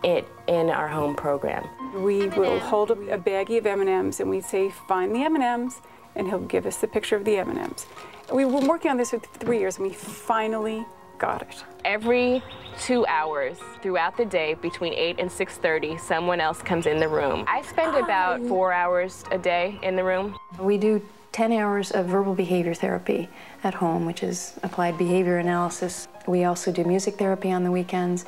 it, 0.04 0.28
in 0.48 0.70
our 0.70 0.89
home 0.89 1.15
program. 1.15 1.67
We 2.04 2.28
will 2.28 2.60
hold 2.60 2.91
a, 2.91 3.13
a 3.13 3.17
baggie 3.17 3.60
of 3.60 3.65
M&Ms 3.65 4.20
and 4.20 4.30
we 4.30 4.41
say, 4.41 4.70
find 4.70 5.15
the 5.15 5.24
M&Ms, 5.24 5.80
and 6.15 6.28
he'll 6.28 6.39
give 6.39 6.65
us 6.65 6.78
the 6.78 6.88
picture 6.88 7.15
of 7.15 7.24
the 7.24 7.38
M&Ms. 7.38 7.86
We've 8.34 8.52
been 8.52 8.67
working 8.67 8.91
on 8.91 8.98
this 8.98 9.12
for 9.12 9.20
three 9.20 9.60
years, 9.60 9.78
and 9.78 9.88
we 9.88 9.94
finally 9.94 10.86
got 11.21 11.43
it. 11.43 11.63
Every 11.86 12.43
two 12.79 13.05
hours 13.05 13.57
throughout 13.81 14.17
the 14.17 14.25
day, 14.25 14.55
between 14.55 14.93
8 14.93 15.19
and 15.19 15.29
6.30, 15.29 15.99
someone 15.99 16.41
else 16.41 16.62
comes 16.62 16.88
in 16.88 16.99
the 16.99 17.07
room. 17.07 17.45
I 17.47 17.62
spend 17.62 17.95
about 17.95 18.41
four 18.47 18.73
hours 18.73 19.23
a 19.31 19.38
day 19.38 19.79
in 19.84 19.95
the 19.95 20.03
room. 20.03 20.36
We 20.60 20.77
do 20.77 21.01
10 21.31 21.53
hours 21.53 21.91
of 21.91 22.07
verbal 22.07 22.34
behavior 22.34 22.73
therapy 22.73 23.29
at 23.63 23.75
home, 23.75 24.05
which 24.05 24.23
is 24.23 24.60
applied 24.63 24.97
behavior 24.97 25.38
analysis. 25.38 26.07
We 26.27 26.43
also 26.43 26.71
do 26.71 26.84
music 26.84 27.15
therapy 27.15 27.51
on 27.51 27.63
the 27.63 27.71
weekends, 27.71 28.25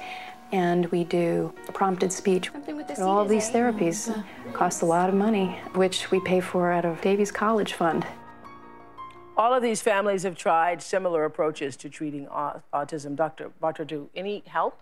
and 0.51 0.85
we 0.91 1.03
do 1.03 1.51
prompted 1.73 2.13
speech. 2.13 2.51
All 2.99 3.19
of 3.19 3.27
these 3.27 3.49
therapies 3.49 4.23
cost 4.53 4.83
a 4.83 4.85
lot 4.85 5.09
of 5.09 5.15
money, 5.15 5.59
which 5.73 6.11
we 6.11 6.19
pay 6.19 6.39
for 6.39 6.71
out 6.71 6.85
of 6.85 7.01
Davies 7.01 7.31
College 7.31 7.73
Fund. 7.73 8.05
All 9.35 9.53
of 9.53 9.63
these 9.63 9.81
families 9.81 10.23
have 10.23 10.35
tried 10.35 10.81
similar 10.81 11.25
approaches 11.25 11.75
to 11.77 11.89
treating 11.89 12.27
autism. 12.27 13.15
Dr. 13.15 13.51
Batra, 13.61 14.07
any 14.15 14.43
help? 14.45 14.79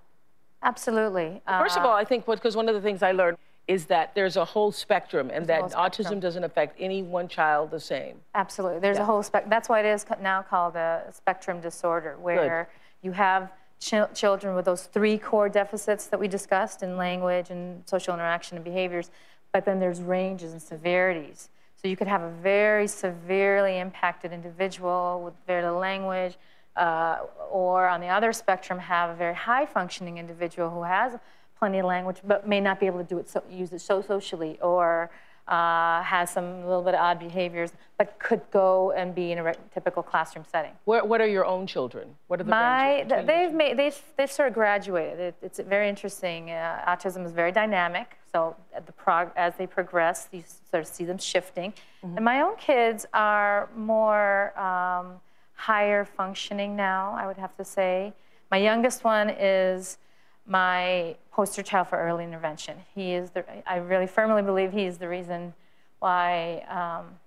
Absolutely. 0.62 1.42
First 1.48 1.78
of 1.78 1.84
Uh, 1.86 1.88
all, 1.90 1.96
I 1.96 2.04
think 2.04 2.26
because 2.26 2.56
one 2.56 2.68
of 2.68 2.76
the 2.76 2.82
things 2.82 3.02
I 3.02 3.14
learned 3.14 3.38
is 3.68 3.86
that 3.86 4.14
there's 4.14 4.36
a 4.36 4.44
whole 4.44 4.72
spectrum 4.72 5.30
and 5.32 5.48
that 5.48 5.72
spectrum. 5.72 6.18
autism 6.18 6.20
doesn't 6.20 6.44
affect 6.44 6.76
any 6.80 7.02
one 7.02 7.28
child 7.28 7.72
the 7.72 7.80
same. 7.80 8.20
Absolutely. 8.36 8.80
There's 8.80 8.98
Yeah. 8.98 9.04
a 9.04 9.06
whole 9.06 9.24
spectrum. 9.24 9.50
That's 9.50 9.70
why 9.70 9.80
it 9.80 9.86
is 9.86 10.06
now 10.20 10.42
called 10.42 10.76
a 10.76 11.04
spectrum 11.14 11.62
disorder, 11.62 12.18
where 12.20 12.68
you 13.02 13.14
have 13.14 13.52
chil- 13.80 14.10
children 14.14 14.54
with 14.56 14.66
those 14.66 14.88
three 14.88 15.18
core 15.18 15.48
deficits 15.48 16.08
that 16.08 16.20
we 16.20 16.28
discussed 16.28 16.84
in 16.84 16.98
language 16.98 17.50
and 17.50 17.88
social 17.88 18.14
interaction 18.14 18.58
and 18.58 18.66
behaviors, 18.66 19.10
but 19.54 19.64
then 19.64 19.80
there's 19.80 20.02
ranges 20.02 20.52
and 20.52 20.62
severities. 20.62 21.50
So 21.82 21.88
you 21.88 21.98
could 21.98 22.08
have 22.08 22.22
a 22.22 22.30
very 22.30 22.88
severely 22.88 23.80
impacted 23.80 24.32
individual 24.32 25.22
with 25.26 25.34
very 25.48 25.63
little 25.63 25.80
language, 25.80 26.38
uh, 26.76 27.22
or 27.50 27.88
on 27.88 28.02
the 28.02 28.08
other 28.08 28.34
spectrum, 28.34 28.78
have 28.78 29.10
a 29.10 29.15
very 29.15 29.34
high 29.34 29.65
functioning 29.65 30.20
individual 30.20 30.70
who 30.70 30.84
has 30.84 31.17
plenty 31.58 31.80
of 31.80 31.86
language 31.86 32.17
but 32.24 32.48
may 32.48 32.60
not 32.60 32.80
be 32.80 32.86
able 32.86 33.00
to 33.00 33.04
do 33.04 33.17
it 33.17 33.28
so, 33.28 33.44
use 33.50 33.74
it 33.74 33.82
so 33.82 34.00
socially, 34.00 34.60
or 34.62 35.10
uh, 35.48 36.04
has 36.04 36.30
some 36.30 36.63
little 36.65 36.84
bit 36.84 36.94
of 36.94 37.00
odd 37.00 37.17
behaviors, 37.17 37.72
but 37.98 38.17
could 38.20 38.41
go 38.52 38.91
and 38.91 39.15
be 39.15 39.32
in 39.32 39.39
a 39.39 39.54
typical 39.74 40.04
classroom 40.04 40.46
setting. 40.52 40.74
What, 40.86 41.08
what 41.08 41.20
are 41.20 41.28
your 41.28 41.46
own 41.48 41.65
children? 41.65 42.15
What 42.28 42.39
are 42.39 42.44
the 42.44 42.52
My, 42.52 43.06
your 43.10 43.24
they've 43.24 43.52
made, 43.52 43.78
they've, 43.78 44.00
they've 44.17 44.32
sort 44.32 44.50
of 44.50 44.54
graduated. 44.54 45.20
It, 45.20 45.36
it's 45.41 45.60
very 45.60 45.89
interesting. 45.89 46.52
Uh, 46.52 46.84
autism 46.88 47.26
is 47.26 47.32
very 47.32 47.52
dynamic. 47.52 48.17
So 48.34 48.56
at 48.74 48.86
the 48.86 48.91
prog- 48.94 49.32
as 49.36 49.56
they 49.56 49.67
progress, 49.67 50.30
you 50.32 50.44
sort 50.70 50.84
of 50.84 50.88
see 50.88 51.04
them 51.04 51.17
shifting. 51.17 51.74
Mm-hmm. 52.04 52.17
And 52.17 52.26
my 52.26 52.41
own 52.41 52.56
kids 52.56 53.06
are 53.13 53.70
more 53.76 54.58
um, 54.58 55.20
higher 55.54 56.06
functioning 56.06 56.76
now, 56.76 57.15
I 57.17 57.28
would 57.28 57.38
have 57.38 57.56
to 57.58 57.65
say. 57.65 58.13
My 58.50 58.58
youngest 58.58 59.04
one 59.04 59.30
is 59.30 59.98
my 60.46 61.15
poster 61.32 61.62
child 61.62 61.88
for 61.88 61.98
early 61.98 62.24
intervention. 62.24 62.78
He 62.96 63.13
is 63.13 63.32
the, 63.32 63.46
I 63.70 63.78
really 63.78 64.08
firmly 64.08 64.41
believe 64.41 64.72
he 64.72 64.86
is 64.86 64.98
the 64.98 65.08
reason 65.08 65.54
why 66.00 66.65
um, 66.70 67.20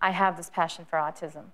I 0.00 0.10
have 0.10 0.36
this 0.36 0.50
passion 0.50 0.84
for 0.84 0.98
autism 0.98 1.44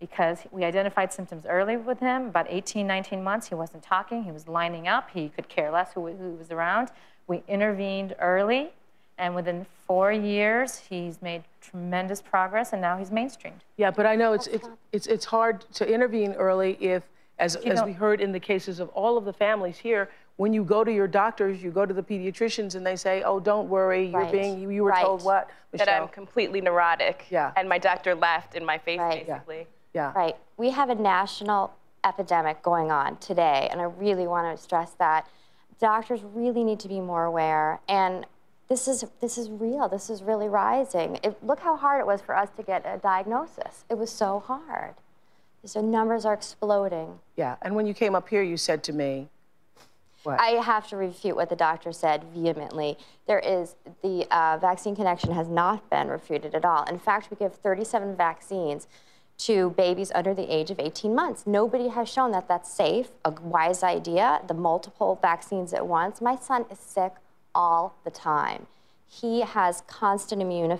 because 0.00 0.40
we 0.50 0.64
identified 0.64 1.12
symptoms 1.12 1.46
early 1.48 1.76
with 1.76 2.00
him. 2.00 2.26
About 2.26 2.46
18, 2.48 2.86
19 2.88 3.22
months, 3.22 3.48
he 3.48 3.54
wasn't 3.54 3.84
talking, 3.84 4.24
he 4.24 4.32
was 4.32 4.48
lining 4.48 4.88
up, 4.88 5.10
he 5.14 5.28
could 5.28 5.48
care 5.48 5.70
less 5.70 5.92
who, 5.92 6.08
who 6.08 6.30
was 6.30 6.50
around. 6.50 6.88
We 7.32 7.42
intervened 7.48 8.14
early, 8.20 8.72
and 9.16 9.34
within 9.34 9.64
four 9.86 10.12
years, 10.12 10.76
he's 10.76 11.22
made 11.22 11.44
tremendous 11.62 12.20
progress, 12.20 12.74
and 12.74 12.82
now 12.82 12.98
he's 12.98 13.08
mainstreamed. 13.08 13.62
Yeah, 13.78 13.90
but 13.90 14.04
I 14.04 14.14
know 14.16 14.34
it's, 14.34 14.48
it's, 14.48 14.68
it's, 14.92 15.06
it's 15.06 15.24
hard 15.24 15.62
to 15.76 15.90
intervene 15.90 16.34
early 16.34 16.76
if, 16.78 17.02
as, 17.38 17.56
You 17.64 17.72
as 17.72 17.78
don't- 17.78 17.86
we 17.88 17.94
heard 17.94 18.20
in 18.20 18.32
the 18.32 18.38
cases 18.40 18.80
of 18.80 18.90
all 18.90 19.16
of 19.16 19.24
the 19.24 19.32
families 19.32 19.78
here, 19.78 20.10
when 20.36 20.52
you 20.52 20.62
go 20.62 20.84
to 20.84 20.92
your 20.92 21.08
doctors, 21.08 21.62
you 21.62 21.70
go 21.70 21.86
to 21.86 21.94
the 21.94 22.02
pediatricians 22.02 22.74
and 22.74 22.84
they 22.84 22.96
say, 22.96 23.22
oh, 23.22 23.40
don't 23.40 23.66
worry, 23.70 24.08
you're 24.08 24.26
being, 24.26 24.60
you, 24.60 24.68
you 24.68 24.84
were 24.84 24.90
Right. 24.90 25.02
told 25.02 25.24
what, 25.24 25.48
That 25.72 25.88
I'm 25.88 26.08
completely 26.08 26.60
neurotic. 26.60 27.24
Yeah. 27.30 27.52
And 27.56 27.66
my 27.66 27.78
doctor 27.78 28.14
laughed 28.14 28.54
in 28.54 28.62
my 28.66 28.76
face, 28.76 28.98
Right. 28.98 29.26
basically. 29.26 29.66
Yeah. 29.94 30.12
Right. 30.14 30.36
We 30.58 30.68
have 30.68 30.90
a 30.90 30.94
national 30.94 31.72
epidemic 32.04 32.62
going 32.62 32.90
on 32.90 33.16
today, 33.18 33.68
and 33.70 33.80
I 33.80 33.84
really 33.84 34.26
want 34.26 34.54
to 34.54 34.62
stress 34.62 34.90
that 34.98 35.26
doctors 35.82 36.20
really 36.22 36.64
need 36.64 36.80
to 36.80 36.88
be 36.88 37.00
more 37.00 37.24
aware. 37.24 37.80
And 37.88 38.24
this 38.68 38.88
is 38.88 39.04
this 39.20 39.36
is 39.36 39.50
real. 39.50 39.88
This 39.88 40.08
is 40.08 40.22
really 40.22 40.48
rising. 40.48 41.18
It, 41.22 41.36
look 41.44 41.60
how 41.60 41.76
hard 41.76 42.00
it 42.00 42.06
was 42.06 42.22
for 42.22 42.34
us 42.34 42.48
to 42.56 42.62
get 42.62 42.86
a 42.86 42.96
diagnosis. 42.96 43.84
It 43.90 43.98
was 43.98 44.10
so 44.10 44.38
hard. 44.38 44.94
So 45.64 45.80
numbers 45.80 46.24
are 46.24 46.32
exploding. 46.32 47.18
Yeah, 47.36 47.56
and 47.62 47.76
when 47.76 47.86
you 47.86 47.94
came 47.94 48.14
up 48.14 48.28
here, 48.28 48.42
you 48.42 48.56
said 48.56 48.82
to 48.84 48.92
me, 48.92 49.28
what? 50.24 50.40
I 50.40 50.62
have 50.62 50.88
to 50.88 50.96
refute 50.96 51.36
what 51.36 51.50
the 51.50 51.56
doctor 51.56 51.92
said 51.92 52.24
vehemently. 52.34 52.96
There 53.26 53.38
is 53.38 53.74
the 54.02 54.26
uh, 54.30 54.58
vaccine 54.58 54.96
connection 54.96 55.32
has 55.32 55.48
not 55.48 55.88
been 55.90 56.08
refuted 56.08 56.54
at 56.54 56.64
all. 56.64 56.84
In 56.84 56.98
fact, 56.98 57.30
we 57.30 57.36
give 57.36 57.54
37 57.54 58.16
vaccines 58.16 58.86
to 59.46 59.70
babies 59.70 60.12
under 60.14 60.34
the 60.34 60.54
age 60.54 60.70
of 60.70 60.78
18 60.78 61.14
months. 61.14 61.46
Nobody 61.46 61.88
has 61.88 62.08
shown 62.08 62.30
that 62.30 62.46
that's 62.46 62.70
safe, 62.70 63.08
a 63.24 63.30
wise 63.30 63.82
idea, 63.82 64.40
the 64.46 64.54
multiple 64.54 65.18
vaccines 65.20 65.72
at 65.72 65.86
once. 65.86 66.20
My 66.20 66.36
son 66.36 66.64
is 66.70 66.78
sick 66.78 67.12
all 67.54 67.94
the 68.04 68.10
time. 68.10 68.66
He 69.08 69.40
has 69.40 69.82
constant 69.88 70.40
immune, 70.40 70.78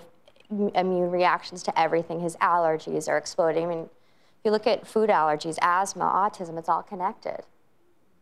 immune 0.51 1.11
reactions 1.11 1.63
to 1.65 1.79
everything. 1.79 2.21
His 2.21 2.37
allergies 2.37 3.09
are 3.09 3.17
exploding. 3.17 3.65
I 3.65 3.67
mean, 3.67 3.81
if 3.81 4.45
you 4.45 4.53
look 4.53 4.67
at 4.67 4.87
food 4.87 5.11
allergies, 5.11 5.59
asthma, 5.61 6.05
autism, 6.05 6.57
it's 6.59 6.69
all 6.69 6.83
connected. 6.83 7.41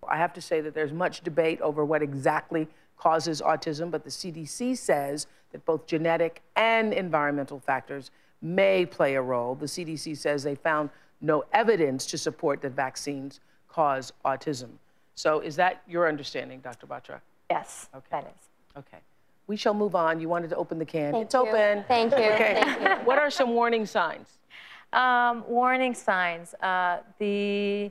I 0.08 0.16
have 0.16 0.32
to 0.32 0.40
say 0.40 0.62
that 0.62 0.74
there's 0.74 0.92
much 0.92 1.20
debate 1.20 1.60
over 1.60 1.84
what 1.84 2.02
exactly 2.02 2.68
causes 2.96 3.42
autism, 3.42 3.90
but 3.90 4.04
the 4.04 4.10
CDC 4.10 4.76
says 4.78 5.26
that 5.52 5.64
both 5.66 5.86
genetic 5.86 6.42
and 6.56 6.92
environmental 6.92 7.60
factors 7.60 8.10
may 8.42 8.86
play 8.86 9.14
a 9.14 9.22
role. 9.22 9.54
The 9.54 9.66
CDC 9.66 10.16
says 10.16 10.42
they 10.42 10.54
found 10.54 10.90
no 11.20 11.44
evidence 11.52 12.06
to 12.06 12.18
support 12.18 12.62
that 12.62 12.72
vaccines 12.72 13.40
cause 13.68 14.12
autism. 14.24 14.70
So 15.14 15.40
is 15.40 15.56
that 15.56 15.82
your 15.86 16.08
understanding, 16.08 16.60
Dr. 16.60 16.86
Batra? 16.86 17.20
Yes, 17.50 17.88
okay. 17.94 18.06
that 18.10 18.24
is. 18.24 18.48
Okay. 18.78 18.98
We 19.46 19.56
shall 19.56 19.74
move 19.74 19.94
on. 19.94 20.20
You 20.20 20.28
wanted 20.28 20.50
to 20.50 20.56
open 20.56 20.78
the 20.78 20.84
can. 20.84 21.12
Thank 21.12 21.24
it's 21.26 21.34
you. 21.34 21.40
open. 21.40 21.84
Thank 21.88 22.12
you. 22.12 22.18
Okay. 22.18 22.60
Thank 22.62 22.80
you. 23.00 23.06
What 23.06 23.18
are 23.18 23.30
some 23.30 23.50
warning 23.50 23.84
signs? 23.84 24.28
Um, 24.92 25.44
warning 25.48 25.94
signs. 25.94 26.54
Uh, 26.54 26.98
the 27.18 27.90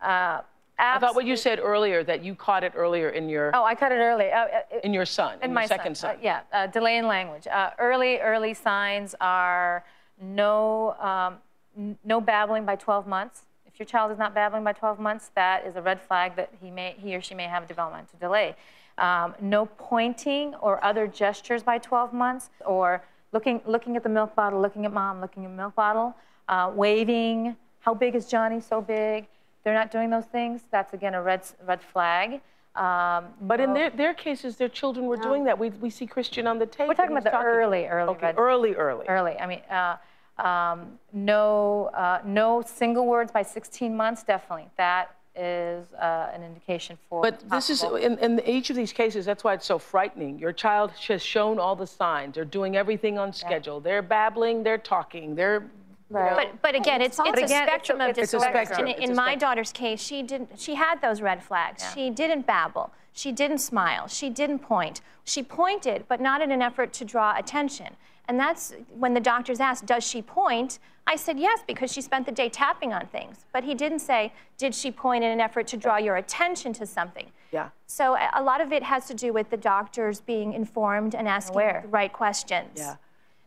uh, 0.00 0.40
I 0.78 0.98
thought 0.98 1.14
what 1.14 1.24
you 1.24 1.36
said 1.36 1.58
earlier 1.58 2.04
that 2.04 2.22
you 2.22 2.34
caught 2.34 2.62
it 2.64 2.72
earlier 2.76 3.08
in 3.10 3.28
your 3.28 3.50
Oh, 3.54 3.64
I 3.64 3.74
caught 3.74 3.92
it 3.92 3.96
early. 3.96 4.30
Uh, 4.30 4.44
uh, 4.44 4.60
in 4.84 4.92
your 4.92 5.06
son, 5.06 5.38
in 5.38 5.50
in 5.50 5.54
my 5.54 5.62
your 5.62 5.68
second 5.68 5.96
son. 5.96 6.10
son. 6.10 6.16
Uh, 6.16 6.22
yeah, 6.22 6.40
uh, 6.52 6.66
delay 6.66 6.98
in 6.98 7.06
language. 7.06 7.46
Uh, 7.46 7.70
early, 7.78 8.18
early 8.18 8.52
signs 8.54 9.14
are 9.20 9.84
no, 10.20 10.94
um, 11.00 11.96
no 12.04 12.20
babbling 12.20 12.64
by 12.64 12.76
12 12.76 13.06
months. 13.06 13.42
If 13.66 13.78
your 13.78 13.86
child 13.86 14.12
is 14.12 14.18
not 14.18 14.34
babbling 14.34 14.64
by 14.64 14.72
12 14.72 14.98
months, 14.98 15.30
that 15.34 15.66
is 15.66 15.76
a 15.76 15.82
red 15.82 16.00
flag 16.00 16.36
that 16.36 16.50
he 16.60 16.70
may, 16.70 16.94
he 16.98 17.14
or 17.16 17.20
she 17.20 17.34
may 17.34 17.44
have 17.44 17.64
a 17.64 17.66
developmental 17.66 18.18
delay. 18.18 18.54
Um, 18.98 19.34
no 19.40 19.66
pointing 19.66 20.54
or 20.56 20.82
other 20.84 21.06
gestures 21.06 21.62
by 21.62 21.78
12 21.78 22.12
months, 22.14 22.48
or 22.64 23.02
looking, 23.32 23.60
looking 23.66 23.96
at 23.96 24.02
the 24.02 24.08
milk 24.08 24.34
bottle, 24.34 24.60
looking 24.60 24.86
at 24.86 24.92
mom, 24.92 25.20
looking 25.20 25.44
at 25.44 25.50
the 25.50 25.56
milk 25.56 25.74
bottle, 25.74 26.14
uh, 26.48 26.70
waving. 26.74 27.56
How 27.80 27.92
big 27.92 28.14
is 28.14 28.26
Johnny? 28.26 28.60
So 28.60 28.80
big. 28.80 29.26
They're 29.66 29.74
not 29.74 29.90
doing 29.90 30.10
those 30.10 30.26
things. 30.26 30.60
That's 30.70 30.94
again 30.94 31.14
a 31.14 31.20
red, 31.20 31.42
red 31.66 31.82
flag. 31.82 32.40
Um, 32.76 33.24
But 33.40 33.58
in 33.58 33.70
no- 33.70 33.74
their, 33.74 33.90
their 33.90 34.14
cases, 34.14 34.56
their 34.56 34.68
children 34.68 35.06
were 35.06 35.16
doing 35.16 35.42
that. 35.42 35.58
We, 35.58 35.70
we 35.70 35.90
see 35.90 36.06
Christian 36.06 36.46
on 36.46 36.60
the 36.60 36.66
tape. 36.66 36.86
We're 36.86 36.94
talking 36.94 37.16
about 37.16 37.24
the 37.24 37.36
early, 37.36 37.86
early. 37.86 38.10
Okay, 38.10 38.26
red- 38.26 38.38
early, 38.38 38.74
early. 38.76 39.06
Early. 39.08 39.36
I 39.40 39.46
mean, 39.48 39.62
uh, 39.68 39.96
um, 40.40 41.00
no, 41.12 41.90
uh, 41.94 42.20
no 42.24 42.62
single 42.64 43.06
words 43.08 43.32
by 43.32 43.42
16 43.42 43.96
months. 43.96 44.22
Definitely, 44.22 44.68
that 44.76 45.16
is 45.34 45.92
uh, 45.94 46.30
an 46.32 46.44
indication 46.44 46.96
for. 47.08 47.22
But 47.22 47.42
this 47.50 47.68
is, 47.68 47.82
in, 47.82 48.18
in 48.18 48.40
each 48.46 48.70
of 48.70 48.76
these 48.76 48.92
cases, 48.92 49.26
that's 49.26 49.42
why 49.42 49.54
it's 49.54 49.66
so 49.66 49.80
frightening. 49.80 50.38
Your 50.38 50.52
child 50.52 50.92
has 51.08 51.24
shown 51.24 51.58
all 51.58 51.74
the 51.74 51.88
signs. 51.88 52.36
They're 52.36 52.44
doing 52.44 52.76
everything 52.76 53.18
on 53.18 53.32
schedule. 53.32 53.80
They're 53.80 54.00
babbling, 54.00 54.62
they're 54.62 54.78
talking, 54.78 55.34
they're. 55.34 55.64
You 56.10 56.16
know- 56.16 56.32
But, 56.36 56.62
but 56.62 56.74
again, 56.74 57.02
it's, 57.02 57.16
But 57.16 57.28
it's 57.28 57.40
a 57.40 57.44
again, 57.44 57.62
it's 57.62 57.68
a- 57.68 57.72
spectrum 57.72 58.00
of 58.00 58.08
it's 58.10 58.18
disorders. 58.30 58.68
spectrum. 58.68 58.86
In, 58.88 59.10
in 59.10 59.16
my 59.16 59.34
daughter's 59.34 59.72
case, 59.72 60.00
she 60.00 60.22
didn't. 60.22 60.58
She 60.58 60.74
had 60.74 61.00
those 61.00 61.20
red 61.20 61.42
flags. 61.42 61.84
She 61.94 62.10
didn't 62.10 62.46
babble. 62.46 62.92
She 63.12 63.32
didn't 63.32 63.58
smile. 63.58 64.08
She 64.08 64.28
didn't 64.30 64.58
point. 64.60 65.00
She 65.24 65.42
pointed, 65.42 66.04
but 66.06 66.20
not 66.20 66.42
in 66.42 66.50
an 66.52 66.60
effort 66.62 66.92
to 66.94 67.04
draw 67.04 67.36
attention. 67.36 67.96
And 68.28 68.38
that's 68.38 68.74
when 68.90 69.14
the 69.14 69.20
doctors 69.20 69.60
asked, 69.60 69.86
Does 69.86 70.04
she 70.06 70.20
point? 70.22 70.78
I 71.06 71.16
said, 71.16 71.38
Yes, 71.38 71.60
because 71.66 71.92
she 71.92 72.00
spent 72.02 72.26
the 72.26 72.32
day 72.32 72.48
tapping 72.48 72.92
on 72.92 73.06
things. 73.06 73.44
But 73.52 73.64
he 73.64 73.74
didn't 73.74 74.00
say, 74.00 74.32
Did 74.58 74.74
she 74.74 74.90
point 74.90 75.24
in 75.24 75.30
an 75.30 75.40
effort 75.40 75.66
to 75.68 75.76
draw 75.76 75.96
your 75.96 76.16
attention 76.16 76.72
to 76.74 76.84
something? 76.86 77.30
Yeah. 77.52 77.68
So 77.86 78.16
a- 78.16 78.30
a 78.34 78.42
lot 78.42 78.60
of 78.60 78.72
it 78.72 78.82
has 78.82 79.06
to 79.06 79.14
do 79.14 79.32
with 79.32 79.48
the 79.50 79.56
doctors 79.56 80.20
being 80.20 80.52
informed 80.52 81.14
and 81.14 81.26
asking 81.28 81.54
Aware. 81.54 81.80
the 81.84 81.88
right 81.88 82.12
questions. 82.12 82.78
Yeah. 82.78 82.96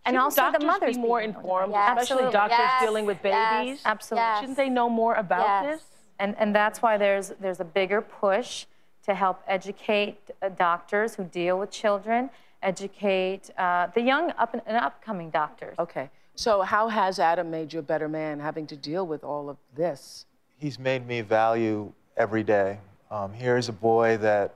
And 0.05 0.13
Shouldn't 0.15 0.23
also 0.23 0.41
doctors 0.41 0.59
the 0.61 0.65
mothers 0.65 0.95
be 0.95 1.01
more 1.01 1.21
informed, 1.21 1.73
Yes. 1.73 1.89
especially 1.89 2.25
Absolutely. 2.25 2.31
doctors 2.31 2.57
Yes. 2.59 2.81
dealing 2.81 3.05
with 3.05 3.17
Yes. 3.23 3.63
babies. 3.63 3.81
Absolutely. 3.85 4.39
Shouldn't 4.39 4.57
they 4.57 4.69
know 4.69 4.89
more 4.89 5.15
about 5.15 5.63
this? 5.65 5.83
And, 6.19 6.35
and 6.37 6.55
that's 6.55 6.81
why 6.81 6.97
there's, 6.97 7.29
there's 7.39 7.59
a 7.59 7.65
bigger 7.65 8.01
push 8.01 8.65
to 9.03 9.13
help 9.13 9.41
educate 9.47 10.17
uh, 10.41 10.49
doctors 10.49 11.15
who 11.15 11.23
deal 11.23 11.57
with 11.59 11.71
children, 11.71 12.29
educate 12.61 13.49
uh, 13.57 13.87
the 13.93 14.01
young 14.01 14.31
up 14.31 14.53
and, 14.53 14.61
and 14.65 14.77
upcoming 14.77 15.29
doctors. 15.29 15.75
Okay. 15.79 16.09
So 16.35 16.61
how 16.61 16.87
has 16.87 17.19
Adam 17.19 17.49
made 17.51 17.73
you 17.73 17.79
a 17.79 17.83
better 17.83 18.07
man 18.07 18.39
having 18.39 18.65
to 18.67 18.75
deal 18.75 19.05
with 19.05 19.23
all 19.23 19.49
of 19.49 19.57
this? 19.75 20.25
He's 20.57 20.79
made 20.79 21.05
me 21.07 21.21
value 21.21 21.91
every 22.17 22.43
day. 22.43 22.79
Um, 23.11 23.33
here's 23.33 23.69
a 23.69 23.73
boy 23.73 24.17
that 24.17 24.53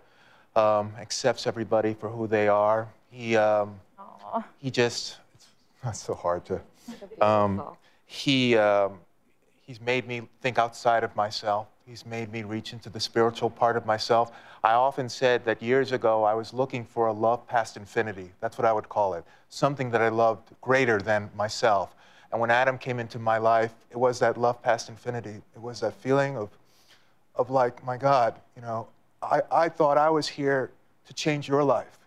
um, 0.55 0.93
accepts 0.99 1.47
everybody 1.47 1.93
for 1.93 2.09
who 2.09 2.27
they 2.27 2.47
are. 2.47 2.87
He, 3.09 3.35
um, 3.35 3.79
he 4.59 4.69
just, 4.69 5.17
not 5.85 5.97
so 5.97 6.13
hard 6.13 6.45
to. 6.45 6.61
Um, 7.21 7.63
he, 8.05 8.55
um, 8.57 8.99
he's 9.61 9.81
made 9.81 10.07
me 10.07 10.21
think 10.41 10.57
outside 10.57 11.03
of 11.03 11.15
myself. 11.15 11.67
He's 11.85 12.05
made 12.05 12.31
me 12.31 12.43
reach 12.43 12.71
into 12.71 12.89
the 12.89 12.99
spiritual 12.99 13.49
part 13.49 13.75
of 13.75 13.85
myself. 13.85 14.31
I 14.63 14.73
often 14.73 15.09
said 15.09 15.43
that 15.45 15.61
years 15.61 15.91
ago 15.91 16.23
I 16.23 16.33
was 16.33 16.53
looking 16.53 16.85
for 16.85 17.07
a 17.07 17.13
love 17.13 17.45
past 17.47 17.75
infinity. 17.75 18.31
That's 18.39 18.57
what 18.57 18.65
I 18.65 18.71
would 18.71 18.87
call 18.87 19.15
it. 19.15 19.25
Something 19.49 19.91
that 19.91 20.01
I 20.01 20.07
loved 20.07 20.49
greater 20.61 20.99
than 20.99 21.29
myself. 21.35 21.93
And 22.31 22.39
when 22.39 22.49
Adam 22.49 22.77
came 22.77 22.99
into 22.99 23.19
my 23.19 23.37
life, 23.37 23.73
it 23.91 23.97
was 23.97 24.19
that 24.19 24.37
love 24.37 24.61
past 24.61 24.87
infinity. 24.89 25.41
It 25.55 25.61
was 25.61 25.81
that 25.81 25.93
feeling 25.93 26.37
of, 26.37 26.49
of 27.35 27.49
like, 27.49 27.83
my 27.83 27.97
God, 27.97 28.39
you 28.55 28.61
know, 28.61 28.87
I, 29.21 29.41
I 29.51 29.69
thought 29.69 29.97
I 29.97 30.09
was 30.09 30.27
here 30.27 30.71
to 31.05 31.13
change 31.13 31.47
your 31.47 31.63
life. 31.63 31.99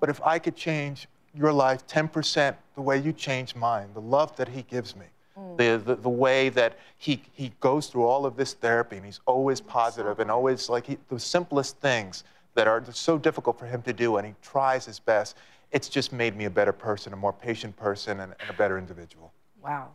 But 0.00 0.10
if 0.10 0.20
I 0.22 0.38
could 0.38 0.56
change 0.56 1.08
your 1.36 1.52
life 1.52 1.86
10% 1.86 2.54
the 2.74 2.80
way 2.80 2.98
you 2.98 3.12
changed 3.12 3.56
mine, 3.56 3.88
the 3.94 4.00
love 4.00 4.36
that 4.36 4.48
he 4.48 4.62
gives 4.62 4.96
me, 4.96 5.06
mm. 5.38 5.56
the, 5.56 5.82
the, 5.84 5.96
the 5.96 6.08
way 6.08 6.48
that 6.48 6.78
he, 6.98 7.22
he 7.32 7.52
goes 7.60 7.88
through 7.88 8.04
all 8.04 8.26
of 8.26 8.36
this 8.36 8.54
therapy 8.54 8.96
and 8.96 9.04
he's 9.04 9.20
always 9.26 9.60
positive 9.60 10.20
and 10.20 10.30
always 10.30 10.68
like 10.68 10.86
he, 10.86 10.98
the 11.08 11.18
simplest 11.18 11.78
things 11.78 12.24
that 12.54 12.68
are 12.68 12.82
so 12.92 13.18
difficult 13.18 13.58
for 13.58 13.66
him 13.66 13.82
to 13.82 13.92
do 13.92 14.16
and 14.16 14.26
he 14.26 14.34
tries 14.42 14.84
his 14.84 14.98
best, 14.98 15.36
it's 15.72 15.88
just 15.88 16.12
made 16.12 16.36
me 16.36 16.44
a 16.44 16.50
better 16.50 16.72
person, 16.72 17.12
a 17.12 17.16
more 17.16 17.32
patient 17.32 17.76
person, 17.76 18.20
and, 18.20 18.34
and 18.40 18.50
a 18.50 18.52
better 18.52 18.78
individual. 18.78 19.32
Wow. 19.62 19.88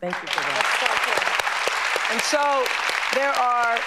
Thank 0.00 0.14
you 0.14 0.28
for 0.28 0.40
that. 0.40 0.74
And 2.12 2.20
so 2.22 2.38
there 3.18 3.30
are, 3.30 3.78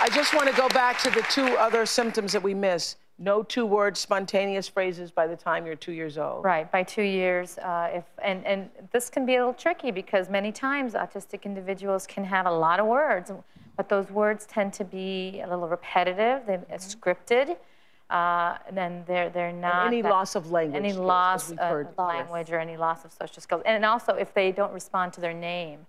I 0.00 0.08
just 0.14 0.34
want 0.34 0.48
to 0.48 0.54
go 0.54 0.68
back 0.68 1.00
to 1.00 1.10
the 1.10 1.22
two 1.30 1.56
other 1.56 1.86
symptoms 1.86 2.32
that 2.32 2.42
we 2.42 2.54
miss. 2.54 2.96
No 3.18 3.42
two 3.44 3.64
word 3.64 3.96
spontaneous 3.96 4.66
phrases 4.68 5.10
by 5.10 5.26
the 5.26 5.36
time 5.36 5.66
you're 5.66 5.76
two 5.76 5.92
years 5.92 6.18
old. 6.18 6.44
Right, 6.44 6.70
by 6.70 6.82
two 6.82 7.02
years. 7.02 7.58
Uh, 7.58 7.90
if 7.94 8.04
and, 8.22 8.44
and 8.44 8.68
this 8.92 9.08
can 9.08 9.24
be 9.24 9.36
a 9.36 9.38
little 9.38 9.54
tricky 9.54 9.92
because 9.92 10.28
many 10.28 10.50
times 10.50 10.94
autistic 10.94 11.44
individuals 11.44 12.06
can 12.06 12.24
have 12.24 12.46
a 12.46 12.50
lot 12.50 12.80
of 12.80 12.86
words, 12.86 13.30
but 13.76 13.88
those 13.88 14.10
words 14.10 14.46
tend 14.46 14.72
to 14.74 14.84
be 14.84 15.40
a 15.44 15.48
little 15.48 15.68
repetitive, 15.68 16.42
they're 16.46 16.64
scripted. 16.78 17.56
Uh, 18.10 18.58
and 18.68 18.76
then 18.76 19.02
they're 19.06 19.30
they're 19.30 19.52
not 19.52 19.86
any 19.86 20.02
that- 20.02 20.10
loss 20.10 20.34
of 20.34 20.50
language 20.50 20.76
any 20.76 20.90
skills, 20.90 21.06
loss 21.06 21.50
of 21.52 21.86
language 21.96 22.50
or 22.50 22.58
any 22.58 22.76
loss 22.76 23.04
of 23.04 23.12
social 23.12 23.40
skills, 23.40 23.62
and 23.64 23.84
also 23.84 24.12
if 24.14 24.34
they 24.34 24.52
don't 24.52 24.72
respond 24.72 25.12
to 25.12 25.20
their 25.20 25.32
name 25.32 25.86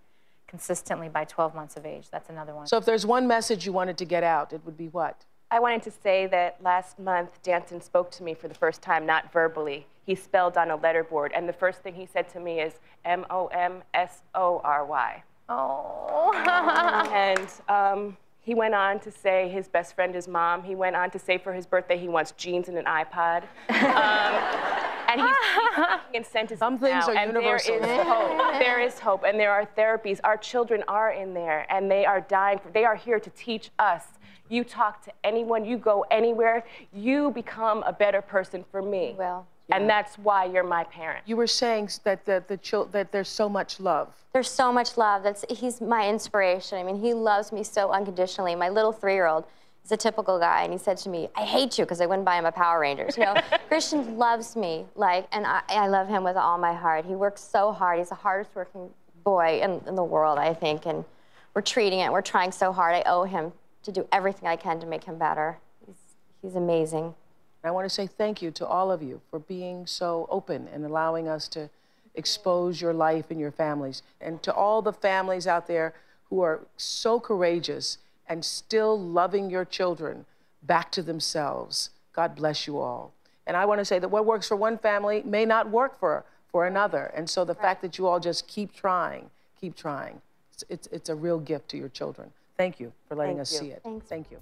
consistently 0.47 1.09
by 1.09 1.25
12 1.25 1.53
months 1.53 1.75
of 1.75 1.85
age, 1.85 2.07
that's 2.09 2.29
another 2.29 2.55
one. 2.55 2.67
So 2.67 2.77
if 2.77 2.85
there's 2.85 3.05
one 3.05 3.27
message 3.27 3.65
you 3.65 3.73
wanted 3.73 3.97
to 3.97 4.05
get 4.05 4.23
out, 4.23 4.53
it 4.53 4.61
would 4.63 4.77
be 4.77 4.87
what? 4.87 5.25
I 5.55 5.59
wanted 5.59 5.83
to 5.83 5.91
say 5.91 6.27
that 6.27 6.61
last 6.61 6.99
month, 6.99 7.41
Danson 7.41 7.79
spoke 7.79 8.11
to 8.11 8.23
me 8.23 8.33
for 8.33 8.49
the 8.49 8.53
first 8.53 8.81
time, 8.81 9.05
not 9.05 9.31
verbally. 9.31 9.87
He 10.05 10.13
spelled 10.13 10.57
on 10.57 10.69
a 10.69 10.77
letterboard, 10.77 11.29
and 11.33 11.47
the 11.47 11.53
first 11.53 11.79
thing 11.79 11.93
he 11.95 12.05
said 12.05 12.27
to 12.31 12.41
me 12.41 12.59
is 12.59 12.73
M 13.05 13.25
O 13.29 13.47
M 13.47 13.81
S 13.93 14.23
O 14.35 14.59
R 14.65 14.83
Y. 14.83 15.23
Oh. 15.47 16.33
and 17.13 17.47
um, 17.69 18.17
he 18.41 18.53
went 18.53 18.73
on 18.73 18.99
to 18.99 19.09
say 19.09 19.47
his 19.47 19.69
best 19.69 19.95
friend 19.95 20.13
is 20.13 20.27
mom. 20.27 20.61
He 20.61 20.75
went 20.75 20.97
on 20.97 21.09
to 21.11 21.19
say 21.19 21.37
for 21.37 21.53
his 21.53 21.65
birthday 21.65 21.97
he 21.97 22.09
wants 22.09 22.33
jeans 22.33 22.67
and 22.67 22.77
an 22.77 22.83
iPod. 22.83 23.43
Um, 23.69 24.85
and 25.07 25.21
he's, 25.21 25.29
he's 25.55 25.77
working 25.77 26.15
in 26.15 26.23
sentences 26.25 26.59
Some 26.59 26.79
things 26.79 27.07
now, 27.07 27.13
are 27.13 27.15
and 27.15 27.33
universal. 27.33 27.79
There 27.79 28.01
is 28.01 28.07
hope. 28.07 28.53
There 28.59 28.81
is 28.81 28.99
hope, 28.99 29.23
and 29.25 29.39
there 29.39 29.53
are 29.53 29.65
therapies. 29.77 30.19
Our 30.25 30.35
children 30.35 30.83
are 30.89 31.11
in 31.11 31.33
there, 31.33 31.65
and 31.71 31.89
they 31.89 32.05
are 32.05 32.19
dying. 32.19 32.59
For, 32.59 32.71
they 32.71 32.83
are 32.83 32.97
here 32.97 33.21
to 33.21 33.29
teach 33.29 33.71
us. 33.79 34.03
You 34.49 34.63
talk 34.63 35.03
to 35.05 35.11
anyone, 35.23 35.65
you 35.65 35.77
go 35.77 36.05
anywhere, 36.11 36.63
you 36.93 37.31
become 37.31 37.83
a 37.83 37.93
better 37.93 38.21
person 38.21 38.63
for 38.71 38.81
me. 38.81 39.15
Well. 39.17 39.47
And 39.71 39.89
that's 39.89 40.17
why 40.19 40.45
you're 40.45 40.63
my 40.63 40.83
parent. 40.83 41.23
You 41.25 41.37
were 41.37 41.47
saying 41.47 41.89
that 42.03 42.25
the, 42.25 42.43
the 42.47 42.57
chil- 42.57 42.85
that 42.91 43.11
there's 43.11 43.29
so 43.29 43.49
much 43.49 43.79
love. 43.79 44.13
There's 44.31 44.49
so 44.49 44.71
much 44.71 44.97
love. 44.97 45.23
That's 45.23 45.43
he's 45.49 45.81
my 45.81 46.07
inspiration. 46.07 46.77
I 46.77 46.83
mean, 46.83 47.01
he 47.01 47.13
loves 47.13 47.51
me 47.51 47.63
so 47.63 47.89
unconditionally. 47.91 48.53
My 48.55 48.69
little 48.69 48.91
three-year-old 48.91 49.45
is 49.83 49.91
a 49.91 49.97
typical 49.97 50.37
guy, 50.37 50.63
and 50.63 50.71
he 50.71 50.77
said 50.77 50.97
to 50.97 51.09
me, 51.09 51.29
"I 51.35 51.43
hate 51.43 51.79
you" 51.79 51.85
because 51.85 51.99
I 51.99 52.05
wouldn't 52.05 52.25
buy 52.25 52.37
him 52.37 52.45
a 52.45 52.51
Power 52.51 52.79
Rangers. 52.79 53.17
You 53.17 53.25
know, 53.25 53.41
Christian 53.67 54.17
loves 54.17 54.55
me 54.55 54.85
like, 54.95 55.27
and 55.31 55.47
I, 55.47 55.61
I 55.69 55.87
love 55.87 56.07
him 56.07 56.23
with 56.23 56.37
all 56.37 56.59
my 56.59 56.73
heart. 56.73 57.05
He 57.05 57.15
works 57.15 57.41
so 57.41 57.71
hard. 57.71 57.97
He's 57.97 58.09
the 58.09 58.15
hardest 58.15 58.55
working 58.55 58.91
boy 59.23 59.61
in, 59.63 59.81
in 59.87 59.95
the 59.95 60.03
world, 60.03 60.37
I 60.37 60.53
think, 60.53 60.85
and 60.85 61.03
we're 61.55 61.61
treating 61.61 61.99
it. 61.99 62.11
We're 62.11 62.21
trying 62.21 62.51
so 62.51 62.71
hard. 62.71 62.93
I 62.93 63.03
owe 63.07 63.23
him 63.23 63.51
to 63.85 63.91
do 63.91 64.07
everything 64.11 64.47
I 64.47 64.55
can 64.55 64.79
to 64.79 64.85
make 64.85 65.05
him 65.05 65.17
better. 65.17 65.57
He's 65.85 65.95
he's 66.41 66.55
amazing. 66.55 67.15
I 67.63 67.71
want 67.71 67.85
to 67.85 67.89
say 67.89 68.05
thank 68.05 68.43
you 68.43 68.51
to 68.51 68.67
all 68.67 68.91
of 68.91 69.01
you 69.01 69.21
for 69.31 69.39
being 69.39 69.87
so 69.87 70.27
open 70.29 70.67
and 70.71 70.85
allowing 70.85 71.27
us 71.27 71.47
to 71.49 71.69
expose 72.13 72.79
your 72.79 72.93
life 72.93 73.31
and 73.31 73.39
your 73.39 73.51
families. 73.51 74.03
And 74.21 74.41
to 74.43 74.53
all 74.53 74.83
the 74.83 74.93
families 74.93 75.47
out 75.47 75.67
there 75.67 75.95
who 76.29 76.41
are 76.41 76.61
so 76.77 77.19
courageous 77.19 77.97
and 78.27 78.45
still 78.45 78.99
loving 78.99 79.49
your 79.49 79.65
children 79.65 80.25
back 80.61 80.91
to 80.91 81.01
themselves, 81.01 81.89
God 82.13 82.35
bless 82.35 82.67
you 82.67 82.77
all. 82.77 83.13
And 83.47 83.57
I 83.57 83.65
want 83.65 83.79
to 83.79 83.85
say 83.85 83.99
that 83.99 84.09
what 84.09 84.25
works 84.25 84.47
for 84.47 84.55
one 84.55 84.77
family 84.77 85.23
may 85.23 85.45
not 85.45 85.69
work 85.69 85.99
for, 85.99 86.23
for 86.51 86.67
another. 86.67 87.11
And 87.15 87.29
so 87.29 87.45
the 87.45 87.55
fact 87.55 87.81
that 87.81 87.97
you 87.97 88.07
all 88.07 88.19
just 88.19 88.47
keep 88.47 88.73
trying, 88.73 89.29
keep 89.59 89.75
trying, 89.75 90.21
it's, 90.53 90.63
it's, 90.69 90.87
it's 90.91 91.09
a 91.09 91.15
real 91.15 91.39
gift 91.39 91.69
to 91.69 91.77
your 91.77 91.89
children. 91.89 92.31
Thank 92.57 92.79
you 92.79 92.91
for 93.07 93.15
letting 93.15 93.35
Thank 93.35 93.41
us 93.41 93.53
you. 93.53 93.59
see 93.59 93.71
it. 93.71 93.83
Thank 94.07 94.31
you. 94.31 94.37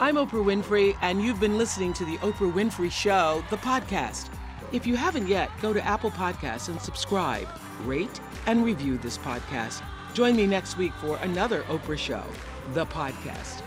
I'm 0.00 0.16
Oprah 0.16 0.44
Winfrey, 0.44 0.96
and 1.02 1.22
you've 1.22 1.40
been 1.40 1.58
listening 1.58 1.92
to 1.94 2.04
The 2.04 2.16
Oprah 2.18 2.52
Winfrey 2.52 2.90
Show, 2.90 3.44
the 3.50 3.56
podcast. 3.56 4.28
If 4.72 4.86
you 4.86 4.96
haven't 4.96 5.28
yet, 5.28 5.50
go 5.60 5.72
to 5.72 5.84
Apple 5.84 6.10
Podcasts 6.10 6.68
and 6.68 6.80
subscribe, 6.80 7.48
rate, 7.84 8.20
and 8.46 8.64
review 8.64 8.98
this 8.98 9.18
podcast. 9.18 9.82
Join 10.14 10.36
me 10.36 10.46
next 10.46 10.76
week 10.76 10.92
for 10.94 11.16
another 11.18 11.62
Oprah 11.64 11.98
Show, 11.98 12.24
the 12.72 12.86
podcast. 12.86 13.62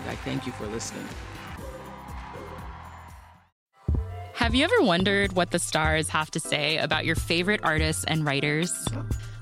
And 0.00 0.10
I 0.10 0.16
thank 0.16 0.46
you 0.46 0.52
for 0.52 0.66
listening. 0.66 1.06
Have 4.34 4.54
you 4.54 4.64
ever 4.64 4.80
wondered 4.80 5.34
what 5.34 5.50
the 5.50 5.58
stars 5.58 6.08
have 6.08 6.30
to 6.30 6.40
say 6.40 6.78
about 6.78 7.04
your 7.04 7.14
favorite 7.14 7.60
artists 7.62 8.04
and 8.04 8.24
writers? 8.24 8.88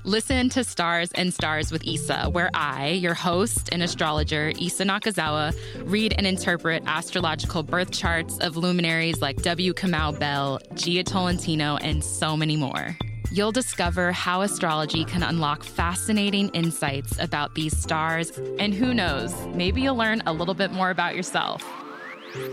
Listen 0.05 0.47
to 0.49 0.63
Stars 0.63 1.11
and 1.15 1.33
Stars 1.33 1.73
with 1.73 1.85
Issa, 1.85 2.29
where 2.31 2.49
I, 2.53 2.91
your 2.91 3.13
host 3.13 3.67
and 3.73 3.83
astrologer, 3.83 4.53
Issa 4.59 4.85
Nakazawa, 4.85 5.53
read 5.83 6.13
and 6.17 6.25
interpret 6.25 6.83
astrological 6.87 7.63
birth 7.63 7.91
charts 7.91 8.37
of 8.39 8.55
luminaries 8.55 9.21
like 9.21 9.41
W. 9.41 9.73
Kamau 9.73 10.17
Bell, 10.17 10.61
Jia 10.73 11.03
Tolentino, 11.03 11.75
and 11.77 12.01
so 12.01 12.37
many 12.37 12.55
more. 12.55 12.97
You'll 13.31 13.51
discover 13.51 14.13
how 14.13 14.41
astrology 14.41 15.03
can 15.03 15.21
unlock 15.21 15.63
fascinating 15.63 16.47
insights 16.49 17.19
about 17.19 17.53
these 17.55 17.77
stars, 17.77 18.31
and 18.57 18.73
who 18.73 18.93
knows, 18.93 19.35
maybe 19.47 19.81
you'll 19.81 19.97
learn 19.97 20.23
a 20.25 20.31
little 20.31 20.55
bit 20.55 20.71
more 20.71 20.91
about 20.91 21.13
yourself. 21.13 21.61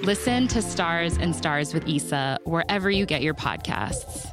Listen 0.02 0.48
to 0.48 0.60
Stars 0.60 1.16
and 1.16 1.34
Stars 1.34 1.72
with 1.72 1.88
Issa 1.88 2.40
wherever 2.42 2.90
you 2.90 3.06
get 3.06 3.22
your 3.22 3.34
podcasts. 3.34 4.32